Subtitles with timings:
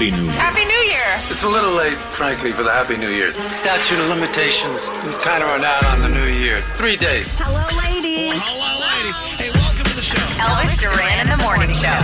[0.00, 0.32] Happy New Year.
[0.32, 1.30] Happy New Year.
[1.30, 3.36] It's a little late, frankly, for the Happy New Year's.
[3.54, 6.62] Statute of limitations is kind of run out on the New Year.
[6.62, 7.36] Three days.
[7.38, 8.32] Hello, ladies.
[8.32, 9.12] Oh, hello, lady.
[9.36, 10.16] Hey, welcome to the show.
[10.40, 11.98] Elvis Duran in the morning show.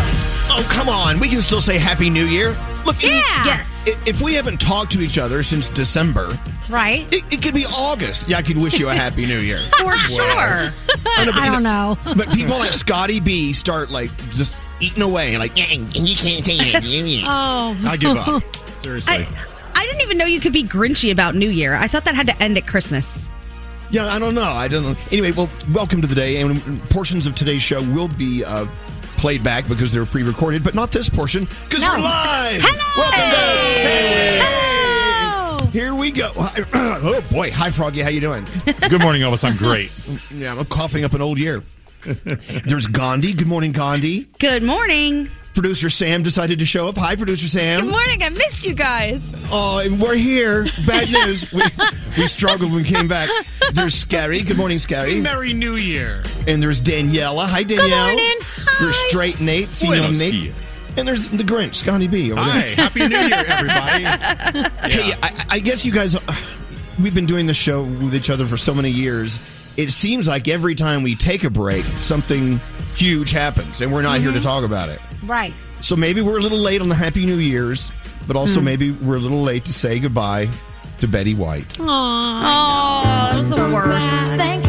[0.53, 1.18] Oh, come on.
[1.21, 2.54] We can still say Happy New Year.
[2.85, 3.46] Look, Yeah.
[3.46, 3.86] Yes.
[4.07, 6.29] if we haven't talked to each other since December,
[6.68, 7.11] Right?
[7.11, 8.29] it, it could be August.
[8.29, 9.57] Yeah, I could wish you a Happy New Year.
[9.81, 10.21] For sure.
[10.21, 11.96] I know, but, I you don't know.
[12.14, 16.44] But people like Scotty B start like just eating away, like, "Yeah, and you can't
[16.44, 17.25] say Happy New Year.
[17.26, 17.76] Oh.
[17.86, 18.43] I give up.
[18.82, 19.14] Seriously.
[19.14, 19.29] I,
[19.75, 21.75] I didn't even know you could be grinchy about New Year.
[21.75, 23.29] I thought that had to end at Christmas.
[23.90, 24.43] Yeah, I don't know.
[24.43, 24.96] I don't know.
[25.12, 26.40] Anyway, well, welcome to the day.
[26.40, 28.67] And portions of today's show will be uh,
[29.17, 31.90] played back because they're pre recorded, but not this portion because No.
[31.90, 32.61] we're live.
[32.64, 33.03] Hello.
[33.03, 33.86] Welcome back.
[33.86, 34.39] Hey.
[34.42, 35.67] Hello.
[35.69, 36.31] Here we go.
[36.98, 37.50] Oh, boy.
[37.53, 38.00] Hi, Froggy.
[38.00, 38.45] How you doing?
[38.89, 39.45] Good morning, Elvis.
[39.45, 39.91] I'm great.
[40.34, 41.62] Yeah, I'm coughing up an old year.
[42.65, 43.33] There's Gandhi.
[43.33, 44.27] Good morning, Gandhi.
[44.39, 45.28] Good morning.
[45.55, 46.97] Producer Sam decided to show up.
[46.98, 47.81] Hi, Producer Sam.
[47.83, 48.23] Good morning.
[48.23, 49.35] I missed you guys.
[49.51, 50.67] Oh, and we're here.
[50.87, 51.51] Bad news.
[51.53, 51.63] we,
[52.19, 53.31] we struggled when we came back.
[53.73, 54.43] There's Scary.
[54.43, 55.19] Good morning, Scary.
[55.21, 56.23] Merry New Year.
[56.47, 57.47] And there's Daniela.
[57.47, 58.07] Hi, Danielle.
[58.09, 58.39] morning.
[58.81, 59.69] There's Straight Nate.
[59.70, 60.33] Senior Buenos Nate.
[60.33, 60.77] dias.
[60.98, 62.33] And there's the Grinch, Scotty B.
[62.33, 62.61] Over Hi.
[62.61, 62.75] there.
[62.77, 64.05] Happy New Year, everybody.
[64.93, 66.20] Hey, I, I guess you guys, uh,
[67.01, 69.39] we've been doing this show with each other for so many years.
[69.77, 72.59] It seems like every time we take a break, something
[72.95, 74.45] huge happens, and we're not here to mm-hmm.
[74.45, 75.01] talk about it.
[75.25, 75.53] Right.
[75.83, 77.91] So maybe we're a little late on the Happy New Year's,
[78.27, 78.65] but also hmm.
[78.65, 80.49] maybe we're a little late to say goodbye
[81.01, 81.79] to Betty White.
[81.81, 81.85] Aw.
[81.85, 84.35] Oh, that was the worst.
[84.35, 84.66] Thank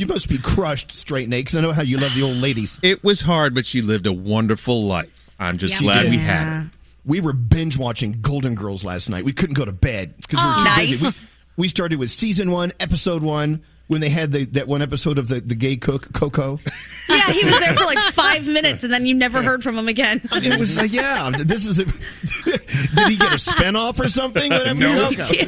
[0.00, 2.80] You must be crushed, Straight Nate, because I know how you love the old ladies.
[2.82, 5.30] It was hard, but she lived a wonderful life.
[5.38, 6.10] I'm just She glad did.
[6.12, 6.70] we had her.
[7.04, 9.24] We were binge watching Golden Girls last night.
[9.26, 10.98] We couldn't go to bed because we were too Nice.
[11.00, 11.28] busy.
[11.56, 15.18] We, we started with season one, episode one, when they had the, that one episode
[15.18, 16.60] of the, the gay cook, Coco.
[17.10, 19.88] Yeah, he was there for like five minutes and then you never heard from him
[19.88, 20.20] again.
[20.32, 21.80] It was like, yeah, this is.
[21.80, 21.84] A,
[22.44, 24.48] did he get a spinoff or something?
[24.52, 24.78] Whatever.
[24.78, 25.08] No.
[25.08, 25.44] Okay.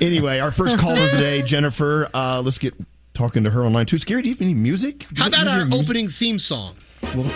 [0.00, 2.08] anyway, our first caller of the day, Jennifer.
[2.14, 2.74] Uh, let's get
[3.16, 3.98] talking to her online too.
[3.98, 5.06] Scary, do you have any music?
[5.16, 6.76] How about Is there our mu- opening theme song?
[7.14, 7.30] Well,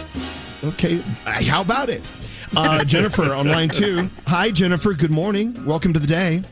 [0.65, 2.07] okay, how about it?
[2.55, 4.11] Uh, Jennifer on line two.
[4.27, 4.93] Hi, Jennifer.
[4.93, 5.65] Good morning.
[5.65, 6.43] Welcome to the day.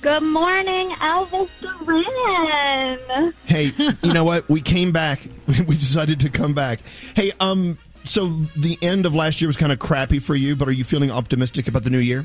[0.00, 3.32] Good morning, Elvis Duran.
[3.44, 3.72] Hey,
[4.02, 4.48] you know what?
[4.48, 5.22] We came back.
[5.66, 6.80] We decided to come back.
[7.14, 10.68] Hey, um, so the end of last year was kind of crappy for you, but
[10.68, 12.24] are you feeling optimistic about the new year?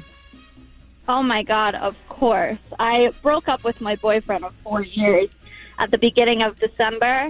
[1.07, 2.57] Oh my God, of course.
[2.79, 5.29] I broke up with my boyfriend of four years
[5.77, 7.29] at the beginning of December.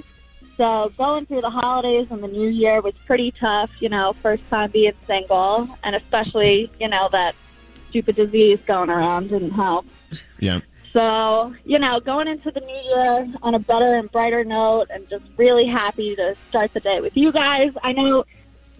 [0.58, 4.48] So going through the holidays and the new year was pretty tough, you know, first
[4.50, 7.36] time being single, and especially, you know, that
[7.90, 9.86] stupid disease going around didn't help.
[10.40, 10.62] Yeah.
[10.94, 15.08] So, you know, going into the new year on a better and brighter note and
[15.10, 17.74] just really happy to start the day with you guys.
[17.84, 18.24] I know,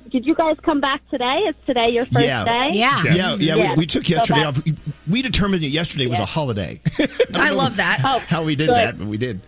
[0.10, 1.40] did you guys come back today?
[1.50, 2.46] Is today your first Yeah.
[2.46, 2.70] day?
[2.72, 3.04] Yeah.
[3.04, 3.56] Yeah, yeah.
[3.56, 3.70] Yeah.
[3.72, 4.62] We, we took yesterday So off.
[5.10, 6.80] We determined that yesterday was a holiday.
[7.34, 8.00] I love that.
[8.06, 8.76] Oh, How we did good.
[8.78, 9.42] that, but we did.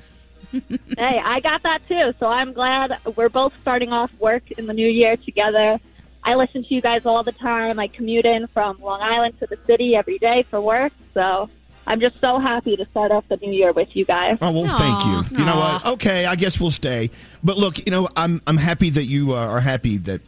[0.98, 2.14] Hey, I got that too.
[2.20, 5.80] So I'm glad we're both starting off work in the new year together.
[6.24, 7.80] I listen to you guys all the time.
[7.80, 10.92] I commute in from Long Island to the city every day for work.
[11.14, 11.50] So
[11.86, 14.38] I'm just so happy to start off the new year with you guys.
[14.42, 15.40] Oh well, thank you.
[15.40, 15.86] You know what?
[15.86, 17.12] Okay, I guess we'll stay.
[17.44, 20.22] But look, you know, I'm I'm happy that you uh, are happy that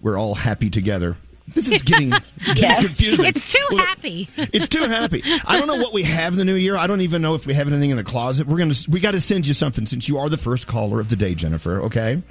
[0.00, 1.16] we're all happy together.
[1.48, 2.10] This is getting,
[2.44, 2.84] getting Yes.
[2.84, 3.26] confusing.
[3.26, 4.28] It's too Look, happy.
[4.36, 5.22] It's too happy.
[5.46, 6.76] I don't know what we have in the new year.
[6.76, 8.46] I don't even know if we have anything in the closet.
[8.46, 11.08] We're gonna we got to send you something since you are the first caller of
[11.08, 11.82] the day, Jennifer.
[11.82, 12.22] Okay.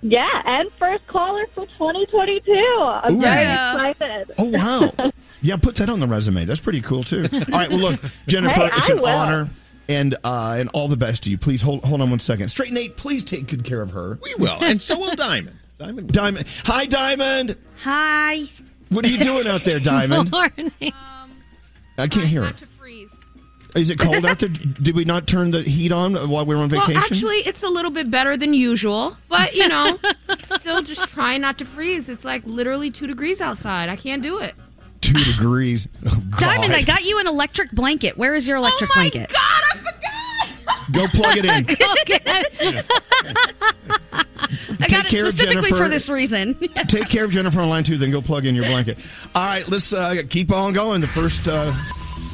[0.00, 2.52] Yeah, and first caller for 2022.
[2.52, 3.20] I'm Ooh.
[3.20, 3.88] very Yeah.
[3.90, 4.30] excited.
[4.38, 5.10] Oh wow.
[5.42, 6.44] yeah, put that on the resume.
[6.44, 7.26] That's pretty cool too.
[7.32, 7.68] All right.
[7.68, 9.06] Well, look, Jennifer, Hey, it's I an will.
[9.08, 9.50] honor.
[9.88, 11.38] And uh, and all the best to you.
[11.38, 12.48] Please hold hold on one second.
[12.50, 14.18] Straight Nate, please take good care of her.
[14.22, 15.56] We will, and so will Diamond.
[15.78, 16.12] Diamond.
[16.12, 17.56] Diamond, hi Diamond.
[17.82, 18.44] Hi.
[18.88, 20.30] What are you doing out there, Diamond?
[20.30, 20.72] Morning.
[20.82, 21.30] Um,
[21.98, 22.56] I can't hear it.
[22.58, 23.10] to freeze.
[23.76, 24.48] Is it cold out there?
[24.82, 26.94] Did we not turn the heat on while we were on vacation?
[26.94, 29.98] Well, actually, it's a little bit better than usual, but you know,
[30.60, 32.08] still just trying not to freeze.
[32.08, 33.88] It's like literally two degrees outside.
[33.88, 34.54] I can't do it.
[35.00, 35.86] two degrees.
[36.06, 36.40] Oh, God.
[36.40, 38.16] Diamond, I got you an electric blanket.
[38.16, 39.30] Where is your electric blanket?
[39.30, 39.36] oh my blanket?
[39.36, 39.97] god, I forgot
[40.92, 41.66] Go plug it in.
[44.80, 46.54] I got it specifically for this reason.
[46.88, 48.98] Take care of Jennifer on line two, then go plug in your blanket.
[49.34, 51.00] All right, let's uh, keep on going.
[51.00, 51.72] The first, uh,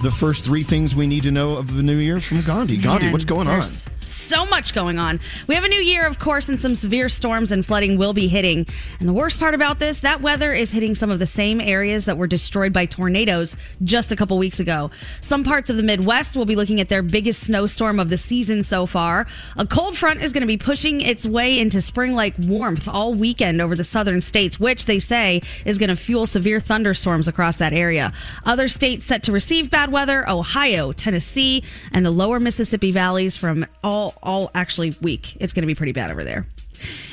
[0.05, 2.77] the first three things we need to know of the new year from Gandhi.
[2.77, 3.65] Gandhi, Man, what's going on?
[4.05, 5.19] So much going on.
[5.47, 8.29] We have a new year, of course, and some severe storms and flooding will be
[8.29, 8.67] hitting.
[9.01, 12.05] And the worst part about this, that weather is hitting some of the same areas
[12.05, 14.91] that were destroyed by tornadoes just a couple weeks ago.
[15.23, 18.63] Some parts of the Midwest will be looking at their biggest snowstorm of the season
[18.63, 19.27] so far.
[19.57, 23.15] A cold front is going to be pushing its way into spring like warmth all
[23.15, 27.57] weekend over the southern states, which they say is going to fuel severe thunderstorms across
[27.57, 28.13] that area.
[28.45, 31.63] Other states set to receive bad weather Ohio, Tennessee,
[31.93, 35.37] and the lower Mississippi valleys from all, all actually week.
[35.41, 36.47] It's going to be pretty bad over there.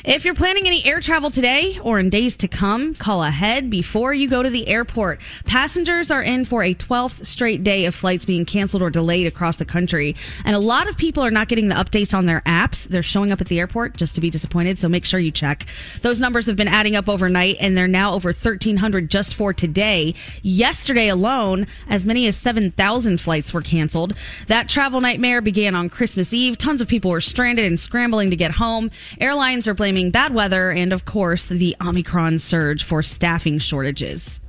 [0.04, 4.14] If you're planning any air travel today or in days to come, call ahead before
[4.14, 5.22] you go to the airport.
[5.46, 9.58] Passengers are in for a 12th straight day of flights being canceled or delayed across
[9.58, 10.16] the country.
[10.44, 12.88] And a lot of people are not getting the updates on their apps.
[12.88, 15.68] They're showing up at the airport just to be disappointed, so make sure you check.
[16.02, 20.16] Those numbers have been adding up overnight and they're now over 1,300 just for today.
[20.42, 24.16] Yesterday alone, as many as 7,000 flights were canceled.
[24.48, 26.58] That travel nightmare began on Christmas Eve.
[26.58, 28.90] Tons of people were stranded and scrambling to get home.
[29.20, 34.40] Airlines are blaming bad weather and, of course, the Omicron surge for staffing shortages.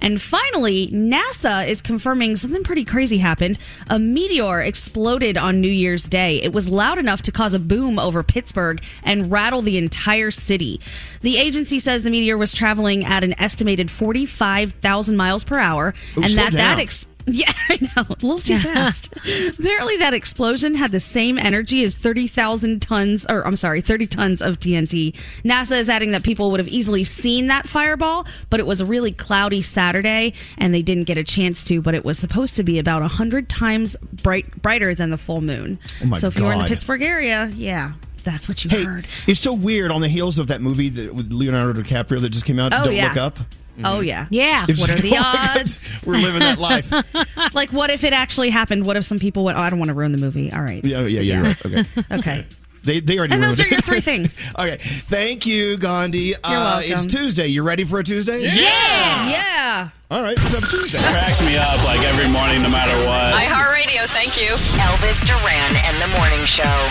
[0.00, 3.58] And finally, NASA is confirming something pretty crazy happened.
[3.88, 6.42] A meteor exploded on New Year's Day.
[6.42, 10.80] It was loud enough to cause a boom over Pittsburgh and rattle the entire city.
[11.22, 16.22] The agency says the meteor was traveling at an estimated 45,000 miles per hour Ooh,
[16.22, 16.80] and that that down.
[17.26, 18.02] Ex- yeah, I know.
[18.08, 19.12] A little too fast.
[19.16, 24.42] Apparently, that explosion had the same energy as 30,000 tons, or I'm sorry, 30 tons
[24.42, 25.14] of TNT.
[25.44, 28.86] NASA is adding that people would have easily seen that fireball, but it was a
[28.86, 32.62] really cloudy Saturday and they didn't get a chance to, but it was supposed to
[32.64, 35.78] be about 100 times bright, brighter than the full moon.
[36.02, 36.20] Oh my god.
[36.20, 36.68] so if you were in the God.
[36.68, 37.92] Pittsburgh area, yeah,
[38.22, 39.06] that's what you Hey, heard.
[39.26, 42.44] it's so weird on the heels of that movie that, with Leonardo DiCaprio that just
[42.44, 42.72] came out.
[42.74, 43.08] Oh, Don't yeah.
[43.08, 43.38] look up.
[43.78, 44.04] Oh, mm-hmm.
[44.04, 44.26] yeah.
[44.30, 44.66] Yeah.
[44.68, 45.80] It's What are the oh my God, odds?
[46.06, 46.92] We're living that life.
[47.54, 48.84] Like, what if it actually happened?
[48.86, 50.52] What if some people went, oh, I don't want to ruin the movie.
[50.52, 50.84] All right.
[50.84, 51.34] Yeah, oh, yeah, yeah.
[51.34, 51.66] You're right.
[51.66, 51.84] Okay.
[52.18, 52.46] Okay.
[52.84, 54.38] They, they already And those ruined are your three things.
[54.58, 54.76] okay.
[54.78, 56.18] Thank you, Gandhi.
[56.18, 56.50] You're uh,
[56.80, 56.92] welcome.
[56.92, 57.46] It's Tuesday.
[57.48, 58.42] You ready for a Tuesday?
[58.42, 59.30] Yeah.
[59.30, 59.88] Yeah.
[60.10, 60.36] All right.
[60.36, 60.98] Let's have a Tuesday.
[60.98, 63.34] cracks me up like every morning, no matter what.
[63.34, 64.50] iHeartRadio, thank you.
[64.78, 66.90] Elvis Duran and the Morning Show.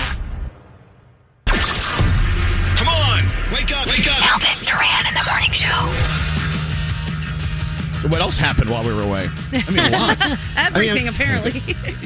[1.45, 4.17] Come on, wake up, wake up.
[4.23, 6.22] Elvis Duran and the Morning Show.
[8.03, 9.29] So what else happened while we were away?
[9.53, 10.21] I mean, a lot.
[10.57, 11.63] Everything, I mean, apparently.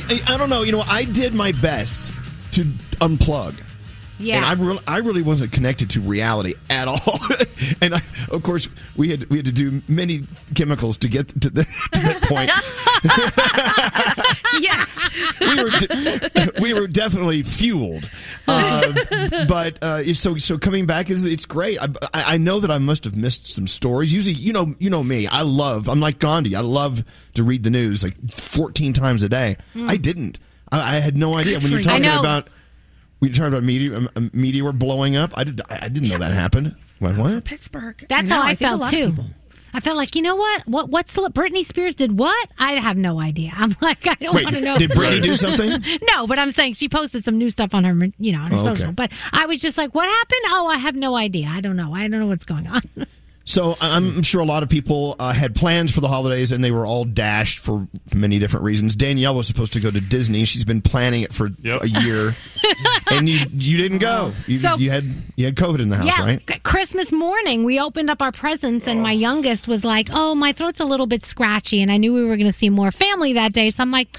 [0.07, 0.61] I, I don't know.
[0.61, 2.13] You know, I did my best
[2.51, 2.65] to
[3.01, 3.55] unplug.
[4.19, 4.37] Yeah.
[4.37, 7.19] And I, re- I really wasn't connected to reality at all.
[7.81, 10.23] and I, of course, we had we had to do many
[10.55, 12.51] chemicals to get to, the, to that point.
[14.61, 14.87] yes.
[15.39, 18.09] we were de- we were definitely fueled.
[18.47, 18.93] Uh,
[19.47, 21.79] but uh, so so coming back is it's great.
[21.79, 24.11] I, I know that I must have missed some stories.
[24.13, 25.27] Usually, you know you know me.
[25.27, 25.87] I love.
[25.87, 26.55] I'm like Gandhi.
[26.55, 27.03] I love
[27.35, 29.57] to read the news like 14 times a day.
[29.75, 30.39] I didn't.
[30.71, 31.95] I, I had no idea when you're for you.
[31.95, 32.49] I talking about
[33.19, 35.31] when you're about meteor a meteor blowing up.
[35.35, 35.61] I did.
[35.69, 36.75] I I didn't know that happened.
[36.99, 37.17] What?
[37.17, 37.43] what?
[37.45, 38.05] Pittsburgh.
[38.09, 39.15] That's know, how I, think a felt too.
[39.73, 40.67] I felt like, you know what?
[40.67, 42.49] What what's the, Britney Spears did what?
[42.57, 43.51] I have no idea.
[43.55, 44.77] I'm like, I don't Wait, want to know.
[44.77, 45.83] did Britney do something?
[46.09, 48.57] no, but I'm saying she posted some new stuff on her, you know, on her
[48.57, 48.75] Oh, okay.
[48.75, 48.91] social.
[48.93, 50.41] But I was just like, what happened?
[50.47, 51.47] Oh, I have no idea.
[51.51, 51.93] I don't know.
[51.93, 52.81] I don't know what's going on.
[53.49, 56.69] So I'm sure a lot of people uh, had plans for the holidays and they
[56.69, 58.93] were all dashed for many different reasons.
[58.93, 60.43] Danielle was supposed to go to Disney.
[60.43, 61.83] She's been planning it for Yep.
[61.83, 62.35] a year,
[63.11, 64.33] and you you didn't go.
[64.47, 65.05] You, So- you had
[65.37, 66.63] you had COVID in the house, yeah, right?
[66.63, 70.81] Christmas morning, we opened up our presents, and my youngest was like, "Oh, my throat's
[70.81, 73.53] a little bit scratchy," and I knew we were going to see more family that
[73.53, 74.09] day, so I'm like.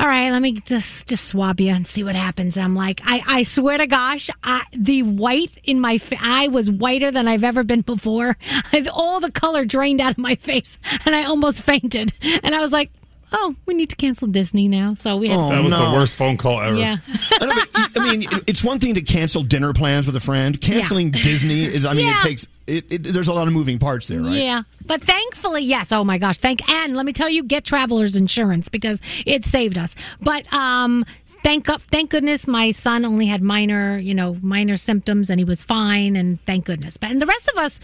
[0.00, 2.56] All right, let me just just swab you and see what happens.
[2.56, 6.70] I'm like, I, I swear to gosh, I, the white in my fa- I was
[6.70, 8.36] whiter than I've ever been before.
[8.72, 12.12] I've, all the color drained out of my face, and I almost fainted.
[12.22, 12.90] And I was like,
[13.36, 14.94] oh, we need to cancel Disney now.
[14.94, 15.90] So we had Oh, That was no.
[15.90, 16.76] the worst phone call ever.
[16.76, 16.96] yeah.
[17.40, 20.58] I, know, but, I mean, it's one thing to cancel dinner plans with a friend.
[20.60, 21.84] Canceling Disney is.
[21.84, 22.16] I mean, Yeah.
[22.18, 22.48] it takes.
[22.66, 24.32] It, it, there's a lot of moving parts there, right?
[24.32, 25.92] Yeah, but thankfully, yes.
[25.92, 29.76] Oh my gosh, thank and let me tell you, get travelers insurance because it saved
[29.76, 29.94] us.
[30.22, 31.04] But um,
[31.42, 35.44] thank go- thank goodness my son only had minor, you know, minor symptoms and he
[35.44, 36.96] was fine, and thank goodness.
[36.96, 37.78] But and the rest of us,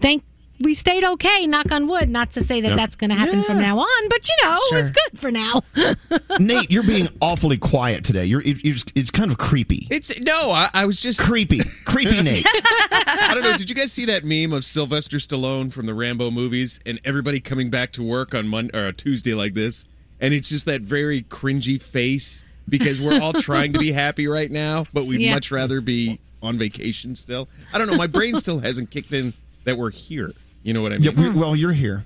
[0.00, 0.24] thank.
[0.60, 2.08] We stayed okay, knock on wood.
[2.08, 2.76] Not to say that Yep.
[2.76, 5.62] that's going to happen from now on, but you know, it was good for now.
[6.38, 8.24] Nate, you're being awfully quiet today.
[8.24, 9.88] You're, you're just, it's kind of creepy.
[9.90, 12.46] It's no, I, I was just creepy, creepy Nate.
[12.48, 13.56] I don't know.
[13.56, 17.40] Did you guys see that meme of Sylvester Stallone from the Rambo movies and everybody
[17.40, 19.86] coming back to work on Monday or a Tuesday like this?
[20.20, 24.50] And it's just that very cringy face because we're all trying to be happy right
[24.50, 25.34] now, but we'd Yeah.
[25.34, 27.48] much rather be on vacation still.
[27.72, 27.96] I don't know.
[27.96, 29.34] My brain still hasn't kicked in
[29.64, 30.32] that we're here.
[30.64, 31.34] You know what I Yeah, mean?
[31.34, 32.04] we- well, you're here.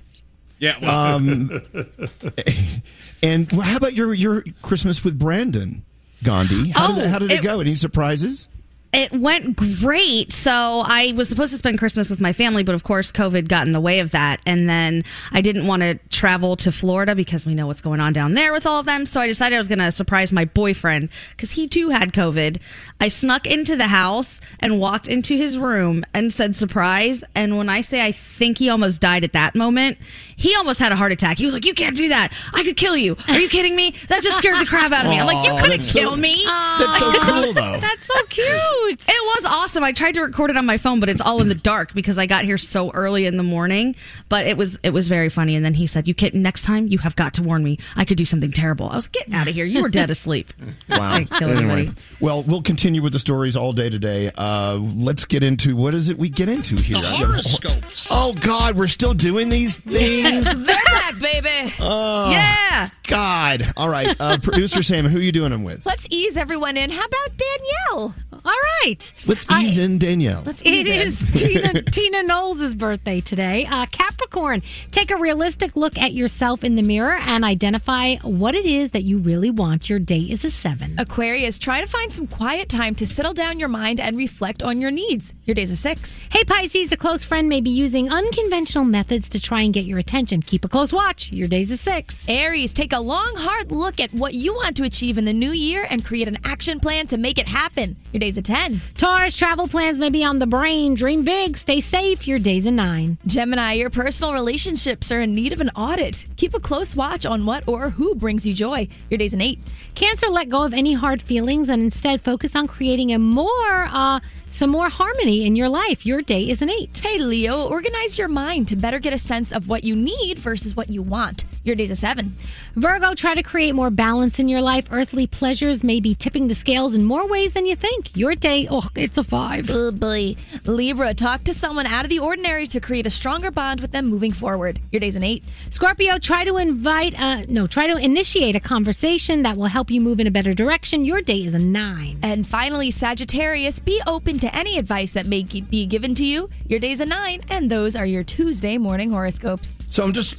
[0.59, 0.75] Yeah.
[0.81, 1.49] well- Um,
[3.23, 5.83] and well, how about your your Christmas with Brandon
[6.23, 6.69] Gandhi?
[6.71, 7.59] How did Oh, it, how did it, it- go?
[7.61, 8.47] Any surprises?
[8.91, 10.33] It went great.
[10.33, 13.67] So I was supposed to spend Christmas with my family, but of course, COVID got
[13.67, 14.41] in the way of that.
[14.47, 18.13] And then I didn't want to travel to Florida because we know what's going on
[18.13, 19.05] down there with all of them.
[19.05, 22.59] So I decided I was going to surprise my boyfriend because he too had COVID.
[22.99, 27.23] I snuck into the house and walked into his room and said surprise.
[27.35, 29.99] And when I say I think he almost died at that moment,
[30.35, 31.37] he almost had a heart attack.
[31.37, 32.33] He was like, You can't do that.
[32.55, 33.15] I could kill you.
[33.27, 33.93] Are you kidding me?
[34.07, 35.19] That just scared the crap out of me.
[35.19, 36.43] I'm like, You couldn't that's so- kill me.
[36.45, 37.77] That's so cool, though.
[37.79, 38.47] That's so cute.
[38.87, 39.83] It was awesome.
[39.83, 42.17] I tried to record it on my phone, but it's all in the dark because
[42.17, 43.95] I got here so early in the morning.
[44.29, 45.55] But it was it was very funny.
[45.55, 47.77] And then he said, "You kid, next time you have got to warn me.
[47.95, 49.65] I could do something terrible." I was getting out of here.
[49.65, 50.53] You were dead asleep.
[50.89, 51.19] Wow.
[51.37, 51.49] Kill.
[51.49, 54.31] Anyway, well, we'll continue with the stories all day today.
[54.35, 56.99] Uh, let's get into what is it we get into here?
[56.99, 58.07] The horoscopes.
[58.11, 60.45] Oh God, we're still doing these things.
[60.65, 61.73] They're back, baby.
[61.79, 62.89] Oh, Yeah.
[63.07, 63.71] God.
[63.77, 65.85] All right, uh, producer Sam, who are you doing them with?
[65.85, 66.89] Let's ease everyone in.
[66.89, 68.15] How about Danielle?
[68.45, 68.51] All
[68.85, 69.13] right.
[69.25, 70.43] Let's ease in Danielle.
[70.45, 71.07] Let's It in.
[71.07, 73.65] is Tina, Tina Knowles' birthday today.
[73.69, 78.65] Uh, Capricorn, take a realistic look at yourself in the mirror and identify what it
[78.65, 79.89] is that you really want.
[79.89, 80.95] Your day is a seven.
[80.97, 84.81] Aquarius, try to find some quiet time to settle down your mind and reflect on
[84.81, 85.33] your needs.
[85.45, 86.19] Your day's a six.
[86.31, 89.99] Hey, Pisces, a close friend may be using unconventional methods to try and get your
[89.99, 90.41] attention.
[90.41, 91.31] Keep a close watch.
[91.31, 92.27] Your day's a six.
[92.29, 95.51] Aries, take a long, hard look at what you want to achieve in the new
[95.51, 97.95] year and create an action plan to make it happen.
[98.11, 98.81] Your day's a 10.
[98.95, 100.93] Taurus, travel plans may be on the brain.
[100.95, 101.57] Dream big.
[101.57, 102.27] Stay safe.
[102.27, 103.17] Your day's a nine.
[103.25, 106.25] Gemini, your personal relationships are in need of an audit.
[106.37, 108.87] Keep a close watch on what or who brings you joy.
[109.09, 109.59] Your day's an 8.
[109.95, 114.19] Cancer, let go of any hard feelings and instead focus on creating a more, uh,
[114.49, 116.05] some more harmony in your life.
[116.05, 116.97] Your day is an eight.
[116.97, 120.75] Hey, Leo, organize your mind to better get a sense of what you need versus
[120.75, 121.45] what you want.
[121.63, 122.33] Your day's a 7.
[122.75, 124.85] Virgo, try to create more balance in your life.
[124.91, 128.15] Earthly pleasures may be tipping the scales in more ways than you think.
[128.17, 129.69] Your day, oh, it's a five.
[129.69, 130.35] Oh boy.
[130.65, 134.07] Libra, talk to someone out of the ordinary to create a stronger bond with them
[134.07, 134.79] moving forward.
[134.91, 135.43] Your day's an 8.
[135.69, 140.01] Scorpio, try to invite, uh, no, try to initiate a conversation that will help you
[140.01, 141.05] move in a better direction.
[141.05, 142.19] Your day is a nine.
[142.23, 146.49] And finally, Sagittarius, be open to any advice that may be given to you.
[146.67, 149.77] Your day's a 9, and those are your Tuesday morning horoscopes.
[149.89, 150.35] So I'm just,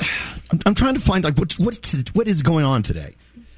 [0.53, 3.15] I'm, I'm trying to find like what's what's what is going on today,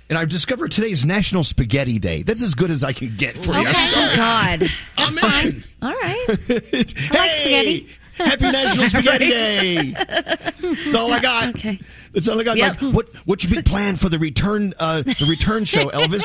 [0.09, 2.23] and I've discovered today is National Spaghetti Day.
[2.23, 3.59] That's as good as I can get for you.
[3.61, 3.83] I'm Okay.
[3.83, 4.11] sorry.
[4.13, 4.71] Oh, God.
[4.99, 5.65] I'm in.
[5.83, 6.27] All right.
[6.47, 7.89] hey, spaghetti.
[8.17, 9.91] Happy National Spaghetti Day.
[9.93, 11.49] That's all I got.
[11.51, 11.79] Okay.
[12.13, 12.57] That's all I got.
[12.57, 12.83] Yep.
[12.83, 16.25] Like, what what's your big plan for the return uh, the return show, Elvis?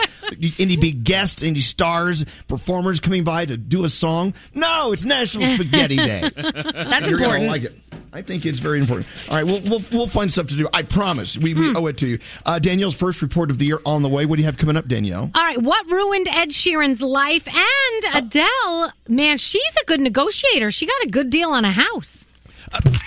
[0.59, 4.33] any big guests, any stars, performers coming by to do a song?
[4.53, 6.29] No, it's National Spaghetti Day.
[6.35, 7.47] That's You're important.
[7.47, 7.75] like it.
[8.17, 9.07] I think it's very important.
[9.29, 10.67] All right, we'll we'll, we'll find stuff to do.
[10.73, 11.37] I promise.
[11.37, 12.19] We, we owe it to you.
[12.47, 14.25] Uh, Danielle's first report of the year on the way.
[14.25, 15.29] What do you have coming up, Danielle?
[15.35, 17.47] All right, what ruined Ed Sheeran's life?
[17.47, 20.71] And Adele, man, she's a good negotiator.
[20.71, 22.25] She got a good deal on a house.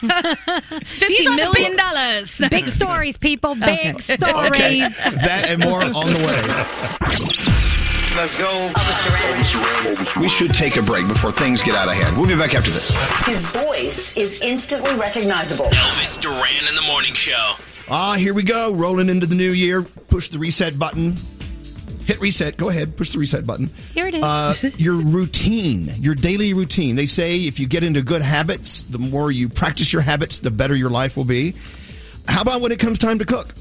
[0.00, 2.40] Fifty on the dollars.
[2.50, 3.54] Big stories, people.
[3.56, 4.16] Big Okay.
[4.16, 4.50] stories.
[4.50, 7.66] Okay, that and more on the way.
[8.16, 8.72] Let's go.
[10.20, 12.16] We should take a break before things get out of hand.
[12.16, 12.90] We'll be back after this.
[13.26, 15.66] His voice is instantly recognizable.
[15.66, 17.54] Elvis Duran in the morning show.
[17.88, 18.72] Ah, here we go.
[18.72, 19.82] Rolling into the new year.
[19.82, 21.14] Push the reset button.
[22.04, 22.56] Hit reset.
[22.56, 22.96] Go ahead.
[22.96, 23.68] Push the reset button.
[23.94, 24.22] Here it is.
[24.22, 26.96] Uh, your routine, your daily routine.
[26.96, 30.50] They say if you get into good habits, the more you practice your habits, the
[30.50, 31.54] better your life will be.
[32.26, 33.54] How about when it comes time to cook?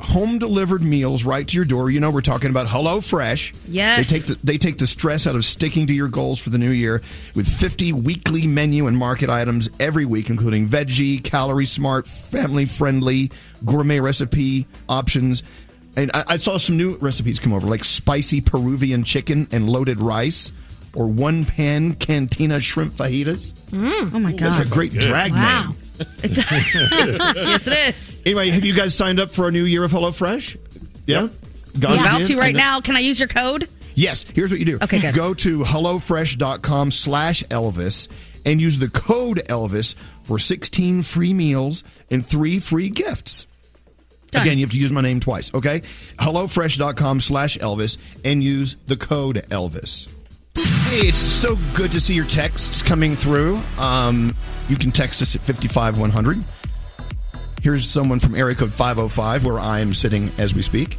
[0.00, 1.90] Home delivered meals right to your door.
[1.90, 3.52] You know we're talking about Hello Fresh.
[3.66, 4.08] Yes.
[4.08, 6.58] They take the, they take the stress out of sticking to your goals for the
[6.58, 7.02] new year
[7.34, 13.30] with 50 weekly menu and market items every week, including veggie, calorie smart, family friendly,
[13.64, 15.42] gourmet recipe options.
[15.96, 20.00] And I, I saw some new recipes come over, like spicy Peruvian chicken and loaded
[20.00, 20.52] rice,
[20.94, 23.52] or one pan cantina shrimp fajitas.
[23.70, 24.14] Mm.
[24.14, 24.66] Oh my That's god.
[24.66, 25.68] a great drag Wow.
[25.68, 25.76] name.
[26.22, 28.17] yes, it is.
[28.28, 30.58] Anyway, have you guys signed up for a new year of HelloFresh?
[31.06, 31.28] Yeah?
[31.80, 32.78] Gone I'm about to right now.
[32.78, 33.70] Can I use your code?
[33.94, 34.78] Yes, here's what you do.
[34.82, 35.14] Okay, good.
[35.14, 38.06] Go to HelloFresh.com slash Elvis
[38.44, 39.94] and use the code Elvis
[40.24, 43.46] for 16 free meals and three free gifts.
[44.30, 44.42] Done.
[44.42, 45.80] Again, you have to use my name twice, okay?
[46.18, 50.06] HelloFresh.com slash Elvis and use the code Elvis.
[50.54, 53.58] Hey, it's so good to see your texts coming through.
[53.78, 54.36] Um,
[54.68, 56.44] you can text us at 55100.
[57.62, 60.96] Here's someone from area code 505, where I am sitting as we speak.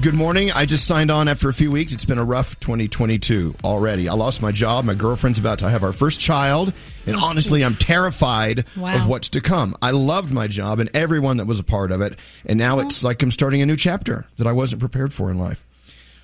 [0.00, 0.50] Good morning.
[0.50, 1.92] I just signed on after a few weeks.
[1.92, 4.08] It's been a rough 2022 already.
[4.08, 4.84] I lost my job.
[4.86, 6.72] My girlfriend's about to have our first child.
[7.06, 8.96] And honestly, I'm terrified Wow.
[8.96, 9.76] of what's to come.
[9.82, 12.18] I loved my job and everyone that was a part of it.
[12.46, 15.38] And now it's like I'm starting a new chapter that I wasn't prepared for in
[15.38, 15.64] life.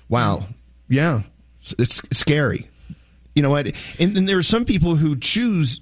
[0.09, 0.47] Wow.
[0.89, 1.21] Yeah.
[1.77, 2.67] It's scary.
[3.35, 3.67] You know what?
[3.99, 5.79] And, and there are some people who choose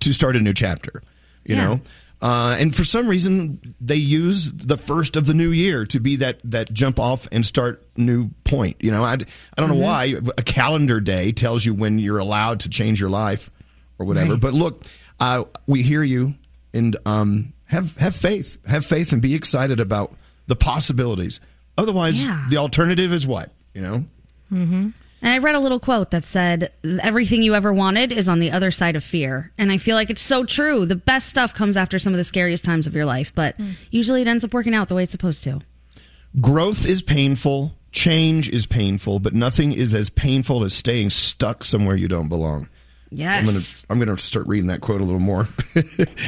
[0.00, 1.02] to start a new chapter,
[1.44, 1.64] you Yeah.
[1.64, 1.80] know?
[2.22, 6.16] Uh, and for some reason, they use the first of the new year to be
[6.16, 8.76] that, that jump off and start new point.
[8.80, 9.16] You know, I, I
[9.56, 9.74] don't Mhm.
[9.74, 13.50] know why a calendar day tells you when you're allowed to change your life
[13.98, 14.32] or whatever.
[14.32, 14.40] Right.
[14.40, 14.84] But look,
[15.18, 16.34] uh, we hear you
[16.74, 20.14] and um, have have faith, have faith, and be excited about
[20.46, 21.40] the possibilities.
[21.78, 22.46] Otherwise, Yeah.
[22.50, 24.04] the alternative is what you know.
[24.52, 24.88] Mm-hmm.
[25.22, 26.72] And I read a little quote that said,
[27.02, 29.52] Everything you ever wanted is on the other side of fear.
[29.58, 30.86] And I feel like it's so true.
[30.86, 33.72] The best stuff comes after some of the scariest times of your life, but mm.
[33.90, 35.60] usually it ends up working out the way it's supposed to.
[36.40, 41.96] Growth is painful, change is painful, but nothing is as painful as staying stuck somewhere
[41.96, 42.68] you don't belong.
[43.12, 43.40] Yes.
[43.40, 45.48] I'm gonna I'm gonna start reading that quote a little more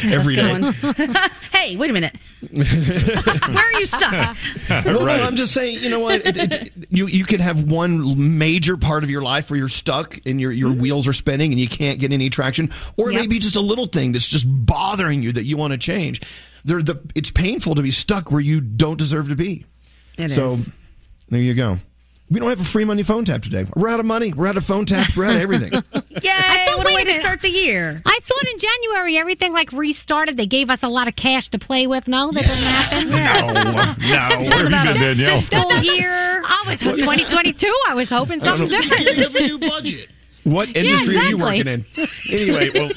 [0.05, 0.73] every day.
[1.53, 2.17] hey, wait a minute.
[2.51, 4.37] Where are you stuck?
[4.69, 6.27] Well, no, I'm just saying, you know what?
[6.27, 10.19] It, it, you you could have one major part of your life where you're stuck
[10.27, 10.81] and your your mm-hmm.
[10.81, 13.21] wheels are spinning and you can't get any traction, or Yep.
[13.21, 16.21] maybe just a little thing that's just bothering you that you want to change.
[16.65, 19.67] There, the it's painful to be stuck where you don't deserve to be.
[20.19, 20.69] It so is.
[21.29, 21.79] there you go.
[22.33, 23.67] We don't have a free money phone tap today.
[23.77, 24.33] We're out of money.
[24.33, 25.15] We're out of phone taps.
[25.15, 25.71] We're out of everything.
[26.23, 26.31] Yay!
[26.33, 28.01] I thought, what a wait way to start the year.
[28.07, 30.39] I thought in January everything like restarted.
[30.39, 32.09] They gave us a lot of cash to play with.
[32.09, 33.11] No, that doesn't happen.
[33.11, 34.49] No, no.
[34.57, 35.37] Where have you been, Danielle?
[35.41, 36.41] Fiscal year.
[36.43, 37.75] I was 2022.
[37.89, 39.05] I was hoping something different.
[39.05, 40.09] They have a new budget.
[40.45, 41.85] What industry are you working in?
[42.31, 42.91] Anyway, well,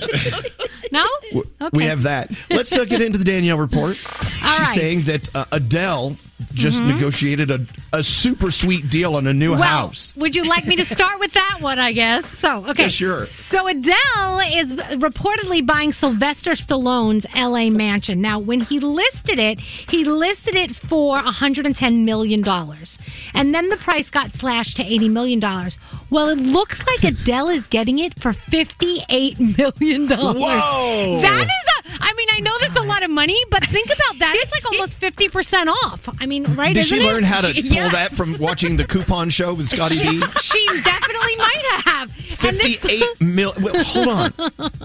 [0.91, 1.69] No.
[1.73, 2.31] we have that.
[2.49, 3.83] Let's uh, get into the Danielle report.
[3.83, 4.75] All She's right.
[4.75, 6.15] saying that uh, Adele
[6.53, 6.95] just Mhm.
[6.95, 10.13] negotiated a, a super sweet deal on a new well, house.
[10.17, 11.79] Would you like me to start with that one?
[11.79, 12.65] I guess so.
[12.67, 13.25] Okay, Yeah, sure.
[13.25, 17.69] So Adele is reportedly buying Sylvester Stallone's L.A.
[17.69, 18.19] mansion.
[18.19, 22.97] Now, when he listed it, he listed it for 110 million dollars,
[23.33, 25.77] and then the price got slashed to 80 million dollars.
[26.09, 30.41] Well, it looks like Adele is getting it for 58 million dollars.
[30.43, 31.19] Whoa.
[31.21, 31.74] That is a.
[31.99, 34.33] I mean, I know that's a lot of money, but think about that.
[34.37, 36.09] It's like almost 50 percent off.
[36.19, 36.73] I mean, right?
[36.73, 37.03] Did she it?
[37.03, 40.25] learn how to pull that from watching the coupon show with Scotty she, B?
[40.41, 42.09] She definitely might have.
[42.45, 43.53] And this- Fifty-eight mil.
[43.61, 44.33] Well, hold on.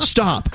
[0.00, 0.54] Stop.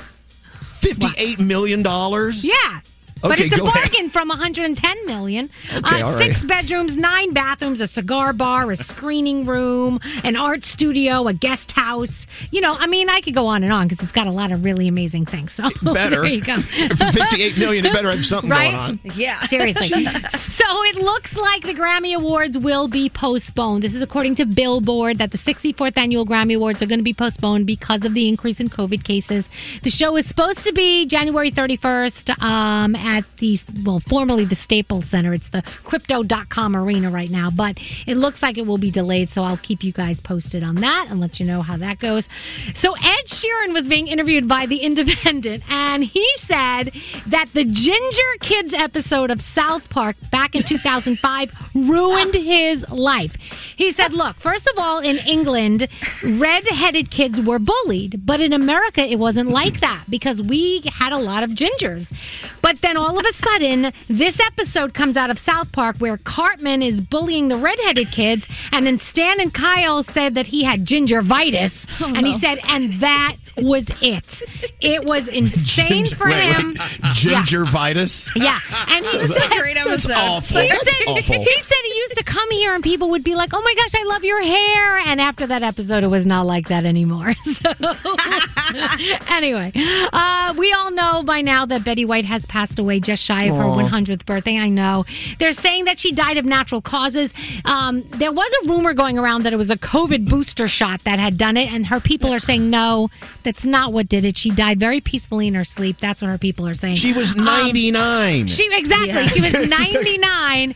[0.80, 2.44] Fifty-eight million dollars.
[2.44, 2.80] Yeah.
[3.22, 3.92] But it's a go ahead.
[3.92, 5.50] bargain from 110 million.
[5.76, 6.50] Okay, uh, all six right.
[6.50, 12.28] bedrooms, nine bathrooms, a cigar bar, a screening room, an art studio, a guest house.
[12.52, 14.52] You know, I mean, I could go on and on because it's got a lot
[14.52, 15.54] of really amazing things.
[15.54, 16.22] So Better.
[16.22, 16.62] there you go.
[16.62, 18.72] For 58 million, it better have something right?
[18.72, 19.00] going on.
[19.16, 20.06] Yeah, seriously.
[20.30, 23.84] so it looks like the Grammy Awards will be postponed.
[23.84, 27.14] This is according to Billboard that the 64th annual Grammy Awards are going to be
[27.14, 29.50] postponed because of the increase in COVID cases.
[29.84, 35.06] The show is supposed to be January 31st um, at the well, formerly the Staples
[35.06, 35.34] Center.
[35.34, 39.30] It's the Crypto.com arena right now, but it looks like it will be delayed.
[39.30, 42.28] So I'll keep you guys posted on that and let you know how that goes.
[42.74, 46.92] So Ed Sheeran was being interviewed by The Independent, and he said
[47.28, 53.36] that the Ginger Kids episode of South Park back in 2005 ruined his life.
[53.76, 55.88] He said, Look, first of all, in England,
[56.22, 61.18] red-headed kids were bullied, but in America, it wasn't like that because we had a
[61.18, 62.14] lot of gingers.
[62.62, 66.82] But then all of a sudden, this episode comes out of South Park where Cartman
[66.82, 71.88] is bullying the redheaded kids, and then Stan and Kyle said that he had gingivitis,
[72.02, 74.42] oh, and he said, and that was it.
[74.82, 76.56] It was insane for Wait, wait.
[76.56, 76.74] him.
[76.76, 77.44] Yeah.
[77.44, 78.32] Gingivitis.
[78.36, 80.10] Yeah, and he That's said, a great episode.
[80.10, 80.62] That's awful.
[80.62, 81.22] He That's said, awful.
[81.24, 83.96] he said he used to come here and people would be like, "Oh my gosh,
[83.96, 87.34] I love your hair," and after that episode, it was not like that anymore.
[87.56, 87.72] So,
[89.30, 89.72] anyway,
[90.14, 93.56] uh, we all know by now that Betty White has passed away just shy of
[93.56, 93.88] her Aw.
[93.90, 94.58] 100th birthday.
[94.58, 95.06] I know
[95.40, 97.34] they're saying that she died of natural causes.
[97.64, 101.20] Um, there was a rumor going around that it was a COVID booster shot that
[101.20, 103.10] had done it, and her people are saying no,
[103.46, 104.36] that's not what did it.
[104.38, 106.00] She died very peacefully in her sleep.
[106.00, 106.98] That's what her people are saying.
[106.98, 108.48] She was Um, 99.
[108.48, 109.08] she exactly.
[109.08, 109.28] Yeah.
[109.28, 109.54] She was
[110.10, 110.76] 99.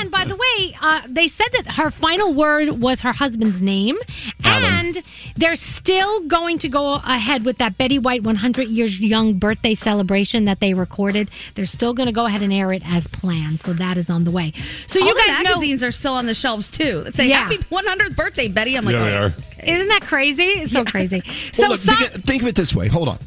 [0.00, 3.96] And by the way, uh, they said that her final word was her husband's name,
[4.44, 5.02] and
[5.36, 10.44] they're still going to go ahead with that Betty White 100 years young birthday celebration
[10.44, 11.30] that they recorded.
[11.54, 13.60] They're still going to go ahead and air it as planned.
[13.60, 14.52] So that is on the way.
[14.86, 15.50] So All you the guys know.
[15.50, 17.02] magazines are still on the shelves too.
[17.04, 17.44] That say Yeah.
[17.44, 18.76] Happy 100th birthday, Betty.
[18.76, 19.32] I'm like, Yeah, they oh, are.
[19.64, 20.44] Isn't that crazy?
[20.44, 21.22] It's so crazy.
[21.52, 22.88] So well, look, some- think, think of it this way.
[22.88, 23.18] Hold on.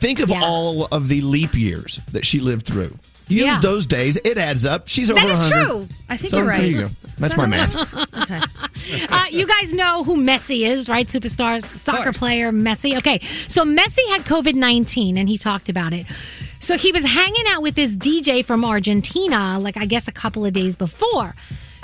[0.00, 2.96] Think of all of the leap years that she lived through.
[3.28, 3.58] Use Yeah.
[3.60, 4.18] those days.
[4.24, 4.88] It adds up.
[4.88, 5.66] She's over That is 100.
[5.66, 5.88] true.
[6.08, 6.58] I think So, you're right.
[6.60, 6.88] There you go.
[7.18, 7.76] That's my math.
[9.12, 11.06] Uh, you guys know who Messi is, right?
[11.06, 12.96] Superstar soccer player Messi.
[12.96, 16.06] Okay, so Messi had COVID 19 and he talked about it.
[16.58, 20.44] So he was hanging out with this DJ from Argentina, like I guess a couple
[20.44, 21.34] of days before.